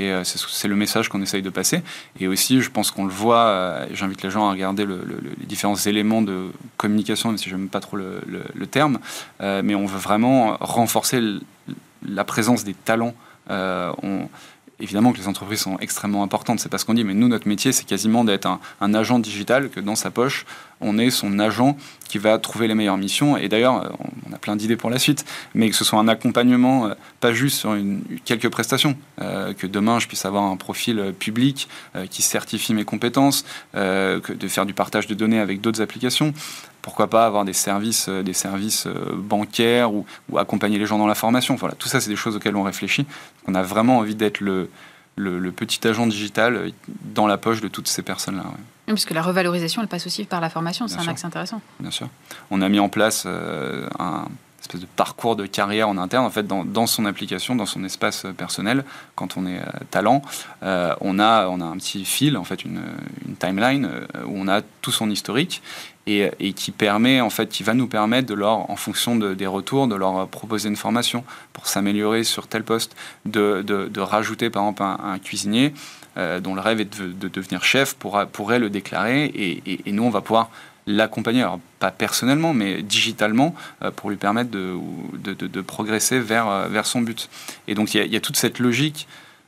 Et 0.00 0.12
euh, 0.12 0.22
c'est 0.22 0.68
le 0.68 0.76
message 0.76 1.08
qu'on 1.08 1.20
essaye 1.22 1.42
de 1.42 1.50
passer. 1.50 1.82
Et 2.20 2.28
aussi, 2.28 2.60
je 2.60 2.70
pense 2.70 2.92
qu'on 2.92 3.04
le 3.04 3.10
voit, 3.10 3.46
euh, 3.46 3.86
j'invite 3.92 4.22
les 4.22 4.30
gens 4.30 4.46
à 4.46 4.52
regarder 4.52 4.86
les 4.86 5.46
différents 5.46 5.74
éléments 5.74 6.22
de 6.22 6.52
communication, 6.76 7.30
même 7.30 7.38
si 7.38 7.50
je 7.50 7.56
n'aime 7.56 7.68
pas 7.68 7.80
trop 7.80 7.96
le, 7.96 8.66
terme, 8.70 9.00
euh, 9.40 9.62
mais 9.64 9.74
on 9.74 9.86
veut 9.86 9.98
vraiment 9.98 10.56
renforcer 10.60 11.20
la 12.06 12.24
présence 12.24 12.62
des 12.62 12.74
talents. 12.74 13.14
Évidemment 14.80 15.12
que 15.12 15.18
les 15.18 15.28
entreprises 15.28 15.60
sont 15.60 15.78
extrêmement 15.78 16.22
importantes, 16.22 16.60
c'est 16.60 16.68
pas 16.68 16.78
ce 16.78 16.84
qu'on 16.84 16.94
dit, 16.94 17.04
mais 17.04 17.14
nous, 17.14 17.28
notre 17.28 17.48
métier, 17.48 17.72
c'est 17.72 17.84
quasiment 17.84 18.24
d'être 18.24 18.46
un, 18.80 18.94
agent 18.94 19.18
digital, 19.18 19.68
que 19.70 19.80
dans 19.80 19.96
sa 19.96 20.10
poche, 20.10 20.46
on 20.80 20.98
est 20.98 21.10
son 21.10 21.38
agent 21.38 21.76
qui 22.08 22.18
va 22.18 22.38
trouver 22.38 22.68
les 22.68 22.74
meilleures 22.74 22.96
missions. 22.96 23.36
Et 23.36 23.48
d'ailleurs, 23.48 23.96
on 24.28 24.32
a 24.32 24.38
plein 24.38 24.56
d'idées 24.56 24.76
pour 24.76 24.90
la 24.90 24.98
suite, 24.98 25.24
mais 25.54 25.68
que 25.68 25.76
ce 25.76 25.84
soit 25.84 25.98
un 25.98 26.08
accompagnement, 26.08 26.86
euh, 26.86 26.94
pas 27.20 27.32
juste 27.32 27.58
sur 27.58 27.76
quelques 28.24 28.48
prestations, 28.48 28.96
euh, 29.20 29.52
que 29.52 29.66
demain, 29.66 29.98
je 29.98 30.06
puisse 30.06 30.24
avoir 30.24 30.44
un 30.44 30.56
profil 30.56 30.98
euh, 30.98 31.12
public 31.12 31.68
qui 32.10 32.22
certifie 32.22 32.74
mes 32.74 32.84
compétences, 32.84 33.44
que 33.72 34.32
de 34.32 34.48
faire 34.48 34.66
du 34.66 34.74
partage 34.74 35.06
de 35.06 35.14
données 35.14 35.40
avec 35.40 35.60
d'autres 35.60 35.80
applications 35.80 36.32
pourquoi 36.88 37.08
pas 37.08 37.26
avoir 37.26 37.44
des 37.44 37.52
services, 37.52 38.08
des 38.08 38.32
services 38.32 38.88
bancaires 39.14 39.92
ou, 39.92 40.06
accompagner 40.38 40.78
les 40.78 40.86
gens 40.86 40.96
dans 40.96 41.06
la 41.06 41.14
formation. 41.14 41.54
Voilà, 41.54 41.74
tout 41.74 41.86
ça, 41.86 42.00
c'est 42.00 42.08
des 42.08 42.16
choses 42.16 42.36
auxquelles 42.36 42.56
on 42.56 42.62
réfléchit. 42.62 43.06
On 43.46 43.54
a 43.54 43.62
vraiment 43.62 43.98
envie 43.98 44.14
d'être 44.14 44.40
le, 44.40 44.70
le, 45.18 45.52
petit 45.52 45.86
agent 45.86 46.06
digital 46.06 46.72
dans 47.14 47.26
la 47.26 47.36
poche 47.36 47.60
de 47.60 47.68
toutes 47.68 47.88
ces 47.88 48.02
personnes-là. 48.02 48.44
Oui, 48.86 48.94
puisque 48.94 49.10
la 49.10 49.20
revalorisation, 49.20 49.82
elle 49.82 49.88
passe 49.88 50.06
aussi 50.06 50.24
par 50.24 50.40
la 50.40 50.48
formation, 50.48 50.88
c'est 50.88 50.98
un 50.98 51.08
axe 51.08 51.24
intéressant. 51.24 51.60
Bien 51.78 51.90
sûr. 51.90 52.08
On 52.50 52.62
a 52.62 52.68
mis 52.70 52.78
en 52.78 52.88
place 52.88 53.24
euh, 53.26 53.86
un 53.98 54.24
espèce 54.68 54.80
de 54.80 54.86
parcours 54.96 55.36
de 55.36 55.46
carrière 55.46 55.88
en 55.88 55.96
interne, 55.98 56.24
en 56.24 56.30
fait, 56.30 56.46
dans, 56.46 56.64
dans 56.64 56.86
son 56.86 57.06
application, 57.06 57.56
dans 57.56 57.66
son 57.66 57.84
espace 57.84 58.26
personnel, 58.36 58.84
quand 59.14 59.36
on 59.36 59.46
est 59.46 59.58
euh, 59.58 59.64
talent, 59.90 60.22
euh, 60.62 60.94
on, 61.00 61.18
a, 61.18 61.48
on 61.48 61.60
a 61.60 61.64
un 61.64 61.76
petit 61.76 62.04
fil, 62.04 62.36
en 62.36 62.44
fait, 62.44 62.64
une, 62.64 62.82
timeline 63.38 63.88
où 64.26 64.32
on 64.34 64.48
a 64.48 64.62
tout 64.82 64.90
son 64.90 65.10
historique 65.10 65.62
et, 66.08 66.52
qui 66.54 66.70
permet 66.70 67.20
en 67.20 67.30
fait, 67.30 67.48
qui 67.48 67.62
va 67.62 67.74
nous 67.74 67.86
permettre 67.86 68.26
de 68.26 68.34
leur, 68.34 68.70
en 68.70 68.76
fonction 68.76 69.16
des 69.16 69.46
retours, 69.46 69.86
de 69.86 69.94
leur 69.94 70.26
proposer 70.28 70.68
une 70.68 70.76
formation 70.76 71.24
pour 71.52 71.66
s'améliorer 71.66 72.24
sur 72.24 72.46
tel 72.46 72.64
poste, 72.64 72.96
de, 73.26 73.62
de, 73.62 74.00
rajouter 74.00 74.50
par 74.50 74.62
exemple 74.62 74.82
un, 74.82 75.18
cuisinier 75.18 75.74
euh, 76.16 76.40
dont 76.40 76.54
le 76.54 76.60
rêve 76.60 76.80
est 76.80 77.00
de, 77.00 77.28
devenir 77.28 77.62
chef 77.62 77.94
pour, 77.94 78.24
pourrait 78.32 78.58
le 78.58 78.70
déclarer 78.70 79.24
et, 79.26 79.62
et, 79.86 79.92
nous 79.92 80.02
on 80.02 80.10
va 80.10 80.20
pouvoir 80.20 80.50
l'accompagner, 80.88 81.46
pas 81.78 81.90
personnellement, 81.90 82.54
mais 82.54 82.82
digitalement, 82.82 83.54
euh, 83.82 83.90
pour 83.90 84.10
lui 84.10 84.16
permettre 84.16 84.50
de, 84.50 84.76
de, 85.22 85.60
progresser 85.60 86.18
vers, 86.18 86.48
euh, 86.48 86.68
vers 86.68 86.86
son 86.86 87.02
but. 87.02 87.28
Et 87.68 87.74
donc 87.74 87.94
il 87.94 88.12
y, 88.12 88.16
a 88.16 88.20
toute 88.20 88.36
cette 88.36 88.58
logique 88.58 89.06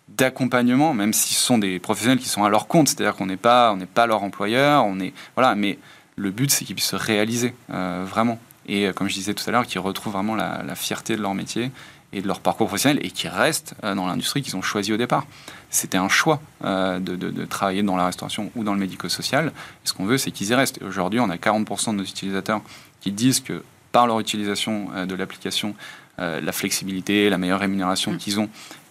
d'accompagnement, 0.09 0.93
même 0.93 1.13
si 1.13 1.35
ce 1.35 1.41
sont 1.41 1.59
des 1.59 1.79
professionnels 1.79 2.19
qui 2.19 2.29
sont 2.29 2.45
à 2.45 2.51
leur 2.51 2.69
compte, 2.69 2.89
c'est-à-dire 2.89 3.17
qu'on 3.17 3.27
n'est 3.27 3.37
pas, 3.37 3.77
pas 3.95 4.07
leur 4.07 4.23
employeur, 4.23 4.85
on 4.85 5.01
est, 5.01 5.15
voilà, 5.35 5.55
mais 5.55 5.79
le 6.17 6.31
but, 6.31 6.51
c'est 6.51 6.65
qu'ils 6.65 6.75
puissent 6.75 6.89
se 6.91 6.97
réaliser 6.97 7.55
euh, 7.73 8.05
vraiment. 8.07 8.39
Et 8.67 8.91
comme 8.95 9.09
je 9.09 9.15
disais 9.15 9.35
tout 9.35 9.49
à 9.49 9.53
l'heure, 9.53 9.67
qu'ils 9.67 9.81
retrouvent 9.81 10.13
vraiment 10.13 10.37
la, 10.37 10.75
fierté 10.75 11.17
de 11.17 11.23
leur 11.23 11.35
métier 11.35 11.73
et 12.13 12.21
de 12.21 12.27
leur 12.27 12.41
parcours 12.41 12.69
professionnel 12.69 13.05
et 13.05 13.11
qu'ils 13.11 13.31
restent 13.31 13.75
dans 13.83 14.07
l'industrie 14.07 14.43
qu'ils 14.43 14.57
ont 14.57 14.63
choisi 14.63 14.93
au 14.93 14.97
départ. 14.97 15.27
C'était 15.71 15.99
un 15.99 16.09
choix 16.09 16.41
de, 16.63 17.45
travailler 17.45 17.83
dans 17.83 17.97
la 17.97 18.07
restauration 18.07 18.51
ou 18.57 18.65
dans 18.65 18.75
le 18.75 18.81
médico-social. 18.81 19.53
Ce 19.85 19.93
qu'on 19.93 20.05
veut, 20.05 20.19
c'est 20.19 20.31
qu'ils 20.31 20.49
y 20.49 20.55
restent. 20.55 20.83
aujourd'hui, 20.83 21.21
on 21.21 21.31
a 21.31 21.37
40% 21.37 21.93
de 21.93 21.97
nos 21.97 22.05
utilisateurs 22.05 22.61
qui 23.01 23.13
disent 23.13 23.41
que 23.41 23.63
par 23.93 24.07
leur 24.07 24.21
utilisation 24.21 24.89
de 25.07 25.15
l'application, 25.15 25.75
la 26.19 26.53
flexibilité, 26.53 27.31
la 27.31 27.39
meilleure 27.39 27.61
rémunération 27.61 28.13
mm. 28.13 28.17
qu'ils 28.19 28.41
ont, 28.41 28.49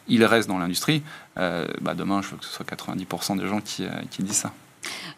ils 0.08 0.24
restent 0.24 0.48
dans 0.48 0.58
l'industrie. 0.58 1.04
Bah, 1.36 1.96
demain, 1.96 2.22
je 2.22 2.30
veux 2.30 2.38
que 2.38 2.46
ce 2.46 2.52
soit 2.52 2.66
90% 2.66 3.38
des 3.38 3.48
gens 3.48 3.60
qui 3.62 4.24
disent 4.24 4.38
ça. 4.38 4.54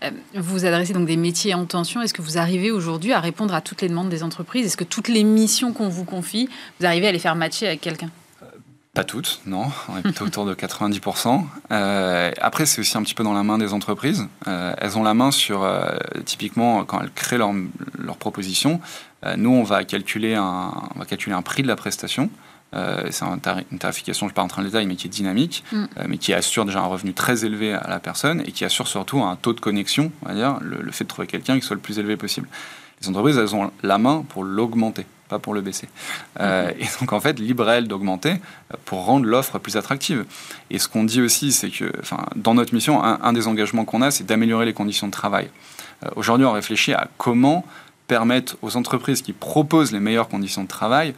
Euh, 0.04 0.12
vous 0.34 0.66
adressez 0.66 0.94
donc 0.94 1.08
des 1.08 1.18
métiers 1.18 1.54
en 1.54 1.66
tension. 1.66 2.02
Est-ce 2.02 2.14
que 2.14 2.22
vous 2.22 2.38
arrivez 2.38 2.72
aujourd'hui 2.72 3.14
à 3.14 3.20
répondre 3.20 3.54
à 3.54 3.62
toutes 3.62 3.82
les 3.82 3.90
demandes 3.90 4.10
des 4.10 4.24
entreprises? 4.24 4.66
Est-ce 4.66 4.78
que 4.78 4.84
toutes 4.84 5.08
les 5.08 5.24
missions 5.24 5.74
qu'on 5.74 5.90
vous 5.90 6.06
confie, 6.06 6.50
vous 6.80 6.86
arrivez 6.86 7.08
à 7.08 7.12
les 7.12 7.20
faire 7.20 7.36
matcher 7.36 7.68
avec 7.68 7.82
quelqu'un? 7.82 8.10
Pas 8.94 9.04
toutes, 9.04 9.42
non. 9.46 9.68
On 9.88 9.98
est 9.98 10.02
plutôt 10.02 10.26
autour 10.26 10.46
de 10.46 10.54
90%. 10.54 11.44
Euh, 11.72 12.32
après, 12.42 12.66
c'est 12.66 12.82
aussi 12.82 12.98
un 12.98 13.04
petit 13.04 13.14
peu 13.14 13.24
dans 13.24 13.34
la 13.34 13.44
main 13.44 13.58
des 13.58 13.74
entreprises. 13.74 14.28
Euh, 14.48 14.74
elles 14.78 14.98
ont 14.98 15.04
la 15.04 15.14
main 15.14 15.32
sur, 15.32 15.66
typiquement, 16.26 16.84
quand 16.84 17.02
elles 17.02 17.12
créent 17.12 17.38
leur, 17.38 17.54
leur 17.98 18.18
proposition, 18.18 18.82
nous, 19.38 19.52
on 19.52 19.64
va, 19.64 19.84
calculer 19.86 20.36
un, 20.36 20.74
on 20.96 21.00
va 21.00 21.06
calculer 21.06 21.36
un 21.36 21.42
prix 21.42 21.64
de 21.64 21.68
la 21.68 21.76
prestation. 21.76 22.30
Euh, 22.74 23.08
c'est 23.12 23.26
une 23.26 23.80
tarification, 23.80 24.28
je 24.28 24.30
ne 24.30 24.32
vais 24.32 24.36
pas 24.36 24.42
rentrer 24.42 24.62
dans 24.62 24.66
le 24.66 24.70
détail, 24.70 24.88
mais 24.88 24.96
qui 24.96 25.08
est 25.08 25.10
dynamique, 25.10 25.64
mm. 25.72 25.84
euh, 25.98 26.06
mais 26.08 26.18
qui 26.18 26.34
assure 26.34 26.66
déjà 26.66 26.80
un 26.80 26.86
revenu 26.86 27.14
très 27.14 27.44
élevé 27.44 27.74
à 27.74 27.90
la 27.90 28.00
personne 28.00 28.42
et 28.46 28.52
qui 28.52 28.64
assure 28.64 28.88
surtout 28.88 29.22
un 29.22 29.36
taux 29.36 29.54
de 29.54 29.60
connexion, 29.60 30.12
on 30.24 30.30
va 30.30 30.36
dire, 30.36 30.58
le, 30.62 30.92
fait 30.92 31.04
de 31.04 31.10
trouver 31.10 31.28
quelqu'un 31.28 31.60
qui 31.60 31.66
soit 31.66 31.76
le 31.76 31.82
plus 31.82 32.00
élevé 32.00 32.16
possible. 32.16 32.48
Les 33.02 33.10
entreprises, 33.10 33.38
elles 33.38 33.56
ont 33.56 33.72
la 33.84 33.98
main 33.98 34.24
pour 34.28 34.44
l'augmenter, 34.44 35.06
pas 35.32 35.40
pour 35.40 35.56
le 35.56 35.62
baisser. 35.62 35.88
Euh, 36.40 36.70
mm-hmm. 36.70 36.84
et 36.84 36.88
donc, 37.00 37.14
en 37.14 37.20
fait, 37.20 37.40
libre 37.40 37.68
à 37.68 37.76
elles 37.78 37.88
d'augmenter 37.88 38.36
pour 38.86 39.06
rendre 39.06 39.26
l'offre 39.26 39.58
plus 39.58 39.76
attractive. 39.78 40.26
Et 40.70 40.78
ce 40.78 40.88
qu'on 40.88 41.04
dit 41.04 41.22
aussi, 41.22 41.52
c'est 41.52 41.72
que, 41.72 41.92
dans 42.36 42.54
notre 42.54 42.74
mission, 42.76 43.04
un, 43.04 43.20
un 43.24 43.34
des 43.34 43.48
engagements 43.48 43.86
qu'on 43.86 44.04
a, 44.04 44.12
c'est 44.12 44.26
d'améliorer 44.26 44.66
les 44.66 44.74
conditions 44.74 45.08
de 45.08 45.12
travail. 45.12 45.50
Aujourd'hui, 46.16 46.46
on 46.46 46.52
réfléchit 46.52 46.94
à 46.94 47.08
comment 47.18 47.66
permettre 48.08 48.58
aux 48.62 48.76
entreprises 48.76 49.22
qui 49.22 49.34
proposent 49.34 49.92
les 49.92 50.00
meilleures 50.00 50.28
conditions 50.28 50.64
de 50.64 50.68
travail 50.68 51.14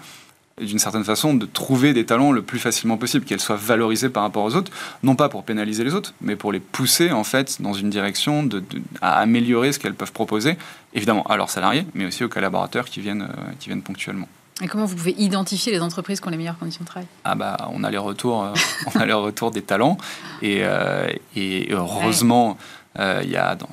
d'une 0.62 0.80
certaine 0.80 1.04
façon, 1.04 1.34
de 1.34 1.46
trouver 1.46 1.94
des 1.94 2.06
talents 2.06 2.32
le 2.32 2.44
plus 2.44 2.60
facilement 2.60 2.98
possible, 2.98 3.26
qu'elles 3.26 3.40
soient 3.40 3.56
valorisées 3.56 4.10
par 4.10 4.24
rapport 4.24 4.44
aux 4.44 4.56
autres, 4.56 4.72
non 5.02 5.16
pas 5.16 5.30
pour 5.30 5.44
pénaliser 5.44 5.84
les 5.84 5.96
autres, 5.96 6.14
mais 6.22 6.36
pour 6.36 6.52
les 6.52 6.60
pousser 6.60 7.12
en 7.12 7.24
fait 7.24 7.62
dans 7.62 7.74
une 7.74 7.90
direction 7.90 8.44
de, 8.44 8.64
à 9.02 9.20
améliorer 9.20 9.72
ce 9.72 9.80
qu'elles 9.80 9.96
peuvent 9.96 10.12
proposer, 10.12 10.58
évidemment 10.94 11.24
à 11.24 11.38
leurs 11.38 11.50
salariés, 11.50 11.88
mais 11.96 12.06
aussi 12.06 12.24
aux 12.24 12.30
collaborateurs 12.30 12.86
qui 12.86 13.02
viennent, 13.02 13.24
euh, 13.24 13.52
qui 13.60 13.70
viennent 13.70 13.82
ponctuellement. 13.82 14.28
Et 14.62 14.68
comment 14.68 14.86
vous 14.86 14.96
pouvez 14.96 15.16
identifier 15.18 15.72
les 15.72 15.82
entreprises 15.82 16.20
qui 16.20 16.28
ont 16.28 16.32
les 16.32 16.38
meilleures 16.38 16.60
conditions 16.60 16.84
de 16.84 16.88
travail? 16.88 17.08
Ah 17.24 17.34
bah 17.34 17.58
on 17.74 17.84
a 17.84 17.90
les 17.90 17.98
retours, 17.98 18.44
euh, 18.44 18.54
on 18.94 19.00
a 19.00 19.06
les 19.08 19.14
retours 19.14 19.50
des 19.50 19.64
talents 19.64 19.98
et, 20.44 20.60
euh, 20.62 21.12
et 21.36 21.70
heureusement 21.72 22.58
il 23.00 23.30
y 23.30 23.38
a 23.38 23.56
dans, 23.56 23.70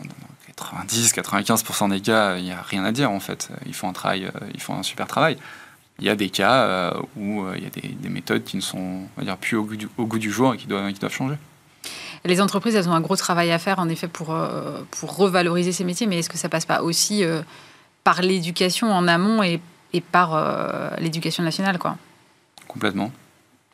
90-95% 0.88 1.90
des 1.90 2.00
cas 2.00 2.36
il 2.36 2.44
n'y 2.44 2.52
a 2.52 2.62
rien 2.62 2.84
à 2.84 2.92
dire 2.92 3.10
en 3.10 3.20
fait. 3.20 3.50
Ils 3.66 3.74
font 3.74 3.88
un 3.88 3.92
travail, 3.92 4.30
ils 4.54 4.60
font 4.60 4.74
un 4.74 4.82
super 4.82 5.06
travail 5.06 5.36
il 6.00 6.06
y 6.06 6.10
a 6.10 6.16
des 6.16 6.30
cas 6.30 6.64
euh, 6.64 6.92
où 7.16 7.42
euh, 7.42 7.54
il 7.56 7.62
y 7.62 7.66
a 7.66 7.70
des, 7.70 8.08
méthodes 8.08 8.44
qui 8.44 8.56
ne 8.56 8.62
sont 8.62 9.02
on 9.16 9.22
dire, 9.22 9.36
plus 9.36 9.56
au 9.56 9.64
goût, 9.64 9.76
du, 9.76 9.88
au 9.98 10.06
goût 10.06 10.18
du 10.18 10.30
jour 10.30 10.54
et 10.54 10.56
qui 10.56 10.66
doivent, 10.66 10.92
qui 10.92 10.98
doivent 10.98 11.12
changer. 11.12 11.36
Les 12.24 12.40
entreprises, 12.40 12.74
elles 12.74 12.88
ont 12.88 12.94
un 12.94 13.00
gros 13.00 13.16
travail 13.16 13.50
à 13.50 13.58
faire, 13.58 13.78
en 13.78 13.88
effet, 13.88 14.08
pour, 14.08 14.30
euh, 14.30 14.80
pour 14.90 15.16
revaloriser 15.16 15.72
ces 15.72 15.84
métiers, 15.84 16.06
mais 16.06 16.18
est-ce 16.18 16.28
que 16.28 16.36
ça 16.36 16.48
passe 16.48 16.66
pas 16.66 16.82
aussi 16.82 17.22
par 18.04 18.20
l'éducation 18.22 18.92
en 18.92 19.08
amont 19.08 19.42
et, 19.42 19.60
et 19.92 20.00
par 20.00 20.98
l'éducation 20.98 21.42
nationale 21.42 21.78
quoi? 21.78 21.96
Complètement. 22.68 23.10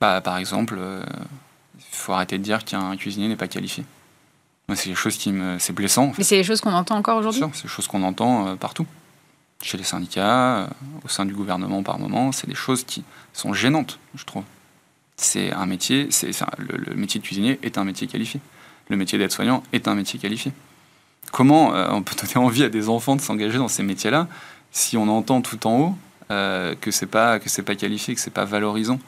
Bah, 0.00 0.20
par 0.20 0.36
exemple, 0.36 0.78
il 1.76 1.84
faut 1.90 2.12
arrêter 2.12 2.38
de 2.38 2.42
dire 2.42 2.64
qu'un 2.64 2.96
cuisinier 2.96 3.28
n'est 3.28 3.36
pas 3.36 3.48
qualifié. 3.48 3.84
C'est 4.74 4.90
des 4.90 4.96
choses 4.96 5.16
qui 5.16 5.32
me... 5.32 5.58
C'est 5.58 5.72
blessant. 5.72 6.12
Mais 6.18 6.24
c'est 6.24 6.36
des 6.36 6.44
choses 6.44 6.60
qu'on 6.60 6.72
entend 6.72 6.96
encore 6.96 7.18
aujourd'hui? 7.18 7.42
C'est 7.52 7.64
des 7.64 7.68
choses 7.68 7.86
qu'on 7.86 8.02
entend 8.02 8.56
partout 8.56 8.86
chez 9.62 9.78
les 9.78 9.84
syndicats, 9.84 10.58
euh, 10.58 10.66
au 11.04 11.08
sein 11.08 11.24
du 11.24 11.34
gouvernement 11.34 11.82
par 11.82 11.98
moment, 11.98 12.32
c'est 12.32 12.46
des 12.46 12.54
choses 12.54 12.84
qui 12.84 13.04
sont 13.32 13.52
gênantes, 13.52 13.98
je 14.14 14.24
trouve. 14.24 14.44
C'est 15.16 15.52
un 15.52 15.66
métier, 15.66 16.08
le, 16.58 16.94
métier 16.94 17.20
de 17.20 17.24
cuisinier 17.24 17.58
est 17.62 17.78
un 17.78 17.84
métier 17.84 18.06
qualifié. 18.06 18.40
Le 18.88 18.96
métier 18.96 19.18
d'aide-soignant 19.18 19.62
est 19.72 19.88
un 19.88 19.94
métier 19.94 20.18
qualifié. 20.18 20.52
Comment 21.32 21.74
euh, 21.74 21.88
on 21.90 22.02
peut 22.02 22.14
donner 22.20 22.36
envie 22.36 22.64
à 22.64 22.68
des 22.68 22.88
enfants 22.88 23.16
de 23.16 23.20
s'engager 23.20 23.58
dans 23.58 23.68
ces 23.68 23.82
métiers-là 23.82 24.28
si 24.72 24.96
on 24.96 25.08
entend 25.08 25.40
tout 25.40 25.66
en 25.66 25.78
haut 25.78 25.98
euh, 26.30 26.74
que 26.80 26.90
c'est 26.90 27.06
pas 27.06 27.38
que 27.38 27.48
c'est 27.48 27.62
pas 27.62 27.76
qualifié, 27.76 28.14
que 28.14 28.20
c'est 28.20 28.30
pas 28.30 28.44
valorisant? 28.44 28.98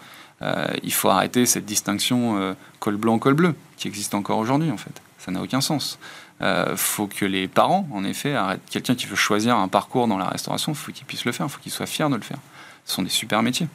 Il 0.85 0.93
faut 0.93 1.09
arrêter 1.09 1.47
cette 1.47 1.67
distinction 1.67 2.55
col 2.79 2.97
blanc 2.97 3.19
col 3.19 3.35
bleu 3.35 3.57
qui 3.77 3.89
existe 3.89 4.15
encore 4.15 4.39
aujourd'hui 4.39 4.71
en 4.71 4.77
fait. 4.77 5.03
Ça 5.19 5.33
n'a 5.33 5.43
aucun 5.43 5.61
sens. 5.61 5.99
Euh, 6.41 6.77
faut 6.77 7.09
que 7.09 7.25
les 7.25 7.49
parents, 7.49 7.89
en 7.93 8.05
effet, 8.05 8.35
arrêtent. 8.35 8.61
Quelqu'un 8.71 8.95
qui 8.95 9.07
veut 9.07 9.17
choisir 9.17 9.57
un 9.57 9.69
parcours 9.69 10.07
dans 10.07 10.19
la 10.19 10.29
restauration, 10.29 10.73
faut 10.75 10.93
qu'il 10.93 11.07
puisse 11.07 11.25
le 11.25 11.33
faire, 11.33 11.51
faut 11.51 11.61
qu'il 11.61 11.73
soit 11.73 11.87
fier 11.87 12.09
de 12.11 12.17
le 12.17 12.23
faire. 12.23 12.39
Ce 12.85 12.95
sont 12.95 13.03
des 13.03 13.09
super 13.09 13.43
métiers. 13.43 13.67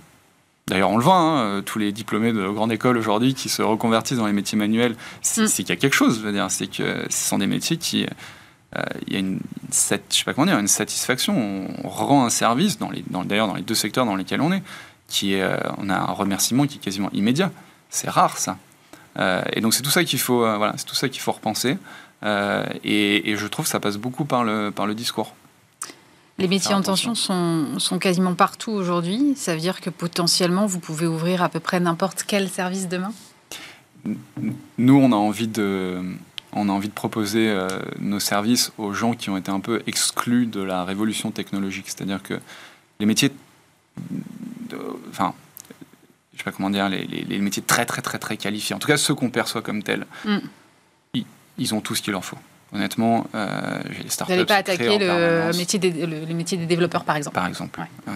D'ailleurs, 0.67 0.91
on 0.91 0.97
le 0.97 1.03
voit, 1.03 1.15
hein, 1.15 1.39
euh, 1.39 1.61
tous 1.61 1.77
les 1.77 1.91
diplômés 1.91 2.31
de 2.31 2.47
grande 2.47 2.71
école 2.71 2.97
aujourd'hui 2.97 3.33
qui 3.33 3.49
se 3.49 3.61
reconvertissent 3.61 4.17
dans 4.17 4.27
les 4.27 4.33
métiers 4.33 4.57
manuels, 4.57 4.95
c'est 5.21 5.43
mm. 5.43 5.47
qu'il 5.47 5.69
y 5.69 5.71
a 5.73 5.75
quelque 5.75 5.95
chose. 5.95 6.23
dire, 6.23 6.49
c'est 6.49 6.67
que 6.67 7.05
ce 7.09 7.29
sont 7.29 7.37
des 7.37 7.47
métiers 7.47 7.75
qui, 7.75 8.05
euh, 8.77 8.81
il 9.07 9.13
y 9.13 9.15
a 9.17 9.19
une, 9.19 9.41
je 9.69 9.75
sais 9.75 9.99
pas 10.23 10.33
comment 10.33 10.47
dire, 10.47 10.57
une 10.57 10.69
satisfaction. 10.69 11.67
On 11.83 11.89
rend 11.89 12.25
un 12.25 12.29
service, 12.29 12.79
dans 12.79 12.89
les, 12.89 13.03
dans, 13.09 13.25
d'ailleurs 13.25 13.47
dans 13.47 13.55
les 13.55 13.61
deux 13.61 13.75
secteurs 13.75 14.05
dans 14.05 14.15
lesquels 14.15 14.39
on 14.39 14.53
est, 14.53 14.63
qui 15.09 15.33
est, 15.33 15.45
on 15.79 15.89
a 15.89 15.95
un 15.95 16.13
remerciement 16.13 16.65
qui 16.65 16.77
est 16.77 16.81
quasiment 16.81 17.09
immédiat. 17.11 17.51
C'est 17.89 18.09
rare 18.09 18.37
ça. 18.37 18.57
et 19.51 19.61
donc 19.61 19.73
c'est 19.73 19.83
tout 19.83 19.91
ça 19.91 20.03
qu'il 20.05 20.17
faut, 20.17 20.39
voilà, 20.39 20.73
c'est 20.77 20.85
tout 20.85 20.95
ça 20.95 21.09
qu'il 21.09 21.21
faut 21.21 21.33
repenser. 21.33 21.77
Et, 22.23 23.31
et, 23.31 23.35
je 23.35 23.47
trouve 23.47 23.65
que 23.65 23.71
ça 23.71 23.79
passe 23.79 23.97
beaucoup 23.97 24.25
par 24.25 24.43
le, 24.43 24.71
par 24.71 24.87
le 24.87 24.95
discours. 24.95 25.35
Les 26.39 26.47
métiers 26.47 26.73
en 26.73 26.81
tension 26.81 27.13
sont, 27.13 27.79
sont 27.79 27.99
quasiment 27.99 28.33
partout 28.33 28.71
aujourd'hui. 28.71 29.33
Ça 29.35 29.53
veut 29.53 29.61
dire 29.61 29.81
que 29.81 29.89
potentiellement, 29.89 30.65
vous 30.65 30.79
pouvez 30.79 31.05
ouvrir 31.05 31.43
à 31.43 31.49
peu 31.49 31.59
près 31.59 31.79
n'importe 31.79 32.23
quel 32.27 32.49
service 32.49 32.87
demain? 32.87 33.13
Nous, 34.77 34.95
on 34.95 35.11
a 35.11 35.15
envie 35.15 35.47
de, 35.47 36.01
on 36.51 36.69
a 36.69 36.71
envie 36.71 36.89
de 36.89 36.93
proposer 36.93 37.49
euh, 37.49 37.67
nos 37.99 38.19
services 38.19 38.71
aux 38.77 38.93
gens 38.93 39.13
qui 39.13 39.29
ont 39.29 39.37
été 39.37 39.51
un 39.51 39.59
peu 39.59 39.81
exclus 39.87 40.47
de 40.47 40.61
la 40.61 40.83
révolution 40.83 41.31
technologique. 41.31 41.85
C'est-à-dire 41.87 42.21
que 42.21 42.39
les 42.99 43.05
métiers, 43.05 43.31
enfin, 45.09 45.33
je 46.33 46.39
sais 46.39 46.43
pas 46.43 46.51
comment 46.51 46.69
dire, 46.69 46.89
les, 46.89 47.39
métiers 47.39 47.63
très 47.63 47.85
très 47.85 48.01
très 48.01 48.17
très 48.19 48.37
qualifiés, 48.37 48.75
en 48.75 48.79
tout 48.79 48.87
cas 48.87 48.97
ceux 48.97 49.13
qu'on 49.13 49.29
perçoit 49.29 49.61
comme 49.61 49.83
tels, 49.83 50.05
mm. 50.25 50.37
Ils, 51.57 51.73
ont 51.73 51.81
tout 51.81 51.95
ce 51.95 52.01
qu'il 52.01 52.11
leur 52.11 52.25
faut. 52.25 52.37
Honnêtement, 52.73 53.27
euh, 53.35 53.81
j'ai 53.91 54.03
les 54.03 54.09
startups. 54.09 54.33
Vous 54.33 54.37
n'allez 54.37 54.45
pas 54.47 54.55
attaquer 54.55 54.97
le 54.97 55.51
métier, 55.55 55.79
des, 55.79 55.91
le, 56.05 56.33
métier 56.33 56.57
des 56.57 56.65
développeurs, 56.65 57.03
par 57.03 57.15
exemple 57.15 57.35
Par 57.35 57.47
exemple. 57.47 57.81
Euh, 58.07 58.11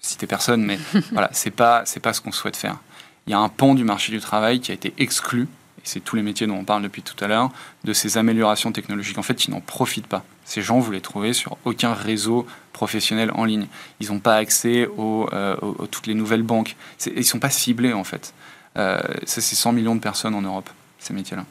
je 0.00 0.08
citer 0.08 0.26
personne, 0.26 0.64
mais 0.64 0.78
voilà, 1.12 1.28
c'est 1.32 1.50
pas 1.50 1.82
c'est 1.84 2.00
pas 2.00 2.12
ce 2.12 2.20
qu'on 2.20 2.32
souhaite 2.32 2.56
faire. 2.56 2.78
Il 3.26 3.30
y 3.30 3.34
a 3.34 3.38
un 3.38 3.48
pan 3.48 3.74
du 3.74 3.84
marché 3.84 4.10
du 4.10 4.20
travail 4.20 4.60
qui 4.60 4.72
a 4.72 4.74
été 4.74 4.92
exclu 4.98 5.48
et 5.82 5.88
c'est 5.88 6.00
tous 6.00 6.14
les 6.14 6.22
métiers 6.22 6.46
dont 6.46 6.56
on 6.56 6.64
parle 6.64 6.82
depuis 6.82 7.02
tout 7.02 7.22
à 7.24 7.26
l'heure, 7.26 7.50
de 7.82 7.92
ces 7.92 8.16
améliorations 8.16 8.70
technologiques. 8.70 9.18
En 9.18 9.22
fait, 9.22 9.46
ils 9.46 9.50
n'en 9.50 9.60
profitent 9.60 10.06
pas. 10.06 10.24
Ces 10.44 10.62
gens, 10.62 10.78
vous 10.78 10.92
les 10.92 11.00
trouvez 11.00 11.32
sur 11.32 11.56
aucun 11.64 11.92
réseau 11.92 12.46
professionnel 12.72 13.32
en 13.34 13.44
ligne. 13.44 13.66
Ils 13.98 14.12
n'ont 14.12 14.20
pas 14.20 14.36
accès 14.36 14.86
aux, 14.86 15.28
euh, 15.32 15.56
toutes 15.90 16.06
les 16.06 16.14
nouvelles 16.14 16.44
banques. 16.44 16.76
Ils 17.06 17.18
ne 17.18 17.22
sont 17.22 17.40
pas 17.40 17.50
ciblés, 17.50 17.92
en 17.92 18.04
fait. 18.04 18.32
Euh, 18.78 19.00
ça, 19.24 19.40
c'est 19.40 19.56
100 19.56 19.72
millions 19.72 19.96
de 19.96 20.00
personnes 20.00 20.34
en 20.34 20.42
Europe, 20.42 20.70
ces 21.00 21.14
métiers-là. 21.14 21.44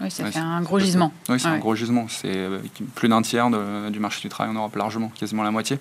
Oui, 0.00 0.10
ça 0.10 0.30
fait 0.30 0.38
un 0.38 0.60
gros 0.62 0.78
gisement. 0.78 1.12
Oui, 1.28 1.40
c'est 1.40 1.48
un 1.48 1.58
gros 1.58 1.74
gisement. 1.74 2.06
C'est 2.08 2.36
euh, 2.36 2.58
plus 2.94 3.08
d'un 3.08 3.22
tiers 3.22 3.50
du 3.90 3.98
marché 3.98 4.20
du 4.20 4.28
travail 4.28 4.52
en 4.52 4.54
Europe, 4.54 4.76
largement, 4.76 5.08
quasiment 5.08 5.42
la 5.42 5.50
moitié. 5.50 5.78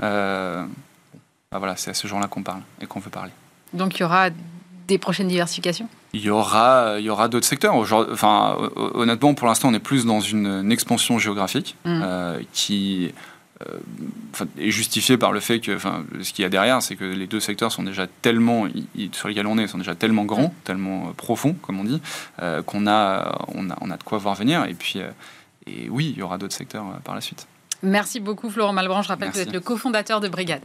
bah 0.00 0.66
voilà, 1.52 1.76
c'est 1.76 1.90
à 1.90 1.94
ce 1.94 2.06
genre-là 2.06 2.26
qu'on 2.26 2.42
parle 2.42 2.62
et 2.80 2.86
qu'on 2.86 3.00
veut 3.00 3.10
parler. 3.10 3.32
Donc 3.72 3.96
il 3.96 4.00
y 4.00 4.04
aura 4.04 4.30
des 4.86 4.98
prochaines 4.98 5.28
diversifications? 5.28 5.88
Il 6.12 6.20
y 6.20 6.30
aura, 6.30 6.96
il 6.98 7.04
y 7.04 7.10
aura 7.10 7.28
d'autres 7.28 7.46
secteurs. 7.46 7.74
Enfin, 7.74 8.56
honnêtement, 8.76 9.34
pour 9.34 9.46
l'instant, 9.46 9.68
on 9.68 9.74
est 9.74 9.80
plus 9.80 10.06
dans 10.06 10.20
une, 10.20 10.70
expansion 10.72 11.18
géographique 11.18 11.76
mm. 11.84 12.00
euh, 12.02 12.40
qui 12.52 13.06
euh, 13.06 13.10
est 14.58 14.70
justifiée 14.70 15.16
par 15.16 15.32
le 15.32 15.40
fait 15.40 15.60
que, 15.60 15.74
enfin, 15.74 16.04
ce 16.22 16.32
qu'il 16.32 16.42
y 16.42 16.46
a 16.46 16.48
derrière, 16.48 16.82
c'est 16.82 16.96
que 16.96 17.04
les 17.04 17.26
deux 17.26 17.40
secteurs 17.40 17.72
sont 17.72 17.82
déjà 17.82 18.06
tellement, 18.06 18.66
sur 19.12 19.28
lesquels 19.28 19.46
on 19.46 19.58
est, 19.58 19.66
sont 19.66 19.78
déjà 19.78 19.94
tellement 19.94 20.24
grands, 20.24 20.48
mm. 20.48 20.64
tellement 20.64 21.08
euh, 21.08 21.12
profonds, 21.12 21.54
comme 21.62 21.80
on 21.80 21.84
dit, 21.84 22.00
qu'on 22.66 22.86
a, 22.86 23.38
on 23.54 23.70
a, 23.70 23.76
on 23.80 23.90
a 23.90 23.96
de 23.96 24.02
quoi 24.02 24.18
voir 24.18 24.34
venir. 24.34 24.64
Et 24.64 24.74
puis, 24.74 25.00
et 25.66 25.88
oui, 25.88 26.12
il 26.14 26.18
y 26.18 26.22
aura 26.22 26.38
d'autres 26.38 26.54
secteurs 26.54 26.84
par 27.04 27.14
la 27.14 27.20
suite. 27.20 27.46
Merci 27.82 28.20
beaucoup, 28.20 28.50
Florent 28.50 28.72
Malbranche. 28.72 29.06
Je 29.06 29.08
rappelle 29.08 29.30
que 29.30 29.34
vous 29.34 29.40
êtes 29.40 29.52
le 29.52 29.60
cofondateur 29.60 30.20
de 30.20 30.28
Brigade. 30.28 30.62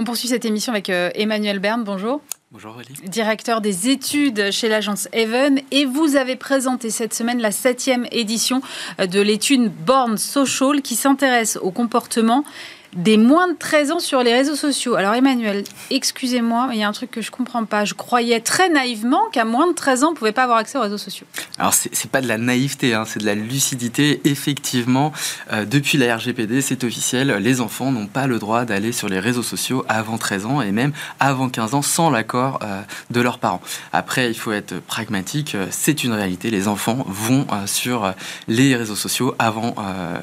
On 0.00 0.04
poursuit 0.04 0.28
cette 0.28 0.44
émission 0.44 0.72
avec 0.72 0.90
euh, 0.90 1.10
Emmanuel 1.16 1.58
Bern. 1.58 1.82
Bonjour. 1.82 2.20
Bonjour 2.52 2.70
Aurélie. 2.70 2.94
Directeur 3.08 3.60
des 3.60 3.88
études 3.88 4.52
chez 4.52 4.68
l'agence 4.68 5.08
Even. 5.12 5.60
Et 5.72 5.86
vous 5.86 6.14
avez 6.14 6.36
présenté 6.36 6.90
cette 6.90 7.12
semaine 7.12 7.40
la 7.40 7.50
septième 7.50 8.06
édition 8.12 8.62
euh, 9.00 9.06
de 9.06 9.20
l'étude 9.20 9.72
Born 9.84 10.16
Social 10.16 10.82
qui 10.82 10.94
s'intéresse 10.94 11.58
au 11.60 11.72
comportement 11.72 12.44
des 12.94 13.16
moins 13.16 13.48
de 13.48 13.56
13 13.56 13.92
ans 13.92 13.98
sur 13.98 14.22
les 14.22 14.32
réseaux 14.32 14.56
sociaux. 14.56 14.94
Alors 14.96 15.14
Emmanuel, 15.14 15.64
excusez-moi, 15.90 16.70
il 16.72 16.78
y 16.78 16.82
a 16.82 16.88
un 16.88 16.92
truc 16.92 17.10
que 17.10 17.20
je 17.20 17.30
comprends 17.30 17.64
pas. 17.64 17.84
Je 17.84 17.94
croyais 17.94 18.40
très 18.40 18.68
naïvement 18.68 19.28
qu'à 19.32 19.44
moins 19.44 19.68
de 19.68 19.74
13 19.74 20.04
ans, 20.04 20.10
on 20.12 20.14
pouvait 20.14 20.32
pas 20.32 20.44
avoir 20.44 20.58
accès 20.58 20.78
aux 20.78 20.82
réseaux 20.82 20.98
sociaux. 20.98 21.26
Alors 21.58 21.74
c'est 21.74 22.10
pas 22.10 22.20
de 22.20 22.28
la 22.28 22.38
naïveté, 22.38 22.94
hein, 22.94 23.04
c'est 23.06 23.20
de 23.20 23.26
la 23.26 23.34
lucidité. 23.34 24.20
Effectivement, 24.24 25.12
euh, 25.52 25.64
depuis 25.64 25.98
la 25.98 26.16
RGPD, 26.16 26.62
c'est 26.62 26.84
officiel, 26.84 27.28
les 27.40 27.60
enfants 27.60 27.92
n'ont 27.92 28.06
pas 28.06 28.26
le 28.26 28.38
droit 28.38 28.64
d'aller 28.64 28.92
sur 28.92 29.08
les 29.08 29.20
réseaux 29.20 29.42
sociaux 29.42 29.84
avant 29.88 30.18
13 30.18 30.46
ans 30.46 30.62
et 30.62 30.72
même 30.72 30.92
avant 31.20 31.48
15 31.48 31.74
ans 31.74 31.82
sans 31.82 32.10
l'accord 32.10 32.60
euh, 32.62 32.82
de 33.10 33.20
leurs 33.20 33.38
parents. 33.38 33.60
Après, 33.92 34.30
il 34.30 34.38
faut 34.38 34.52
être 34.52 34.80
pragmatique, 34.80 35.54
euh, 35.54 35.66
c'est 35.70 36.04
une 36.04 36.12
réalité. 36.12 36.50
Les 36.50 36.68
enfants 36.68 37.04
vont 37.06 37.46
sur 37.66 38.12
les 38.46 38.76
réseaux 38.76 38.96
sociaux 38.96 39.34
avant 39.38 39.74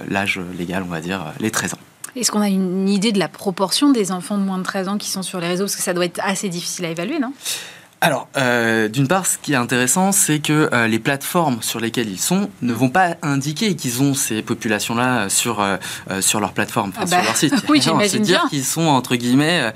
l'âge 0.09 0.39
légal, 0.57 0.83
on 0.83 0.91
va 0.91 1.01
dire, 1.01 1.33
les 1.39 1.51
13 1.51 1.73
ans. 1.73 1.94
Est-ce 2.15 2.31
qu'on 2.31 2.41
a 2.41 2.49
une 2.49 2.87
idée 2.87 3.11
de 3.11 3.19
la 3.19 3.27
proportion 3.27 3.91
des 3.91 4.11
enfants 4.11 4.37
de 4.37 4.43
moins 4.43 4.57
de 4.57 4.63
13 4.63 4.87
ans 4.87 4.97
qui 4.97 5.09
sont 5.09 5.23
sur 5.23 5.39
les 5.39 5.47
réseaux? 5.47 5.65
Parce 5.65 5.75
que 5.75 5.81
ça 5.81 5.93
doit 5.93 6.05
être 6.05 6.21
assez 6.23 6.47
difficile 6.47 6.85
à 6.85 6.89
évaluer, 6.89 7.19
non? 7.19 7.33
Alors, 8.01 8.27
euh, 8.37 8.87
d'une 8.89 9.07
part, 9.07 9.25
ce 9.25 9.37
qui 9.37 9.53
est 9.53 9.57
intéressant, 9.57 10.11
c'est 10.11 10.39
que 10.39 10.69
euh, 10.73 10.87
les 10.87 10.99
plateformes 10.99 11.59
sur 11.61 11.79
lesquelles 11.79 12.09
ils 12.09 12.19
sont 12.19 12.49
ne 12.61 12.73
vont 12.73 12.89
pas 12.89 13.15
indiquer 13.21 13.75
qu'ils 13.75 14.01
ont 14.03 14.13
ces 14.13 14.41
populations-là 14.41 15.29
sur, 15.29 15.61
euh, 15.61 15.77
sur 16.19 16.39
leur 16.39 16.51
plateforme, 16.51 16.91
ah 16.97 17.07
sur 17.07 17.17
bah, 17.17 17.23
leur 17.23 17.37
site. 17.37 17.53
oui, 17.69 17.81
j'imagine 17.81 18.21
dire 18.21 18.45
qu'ils 18.49 18.65
sont, 18.65 18.85
entre 18.85 19.15
guillemets, 19.15 19.73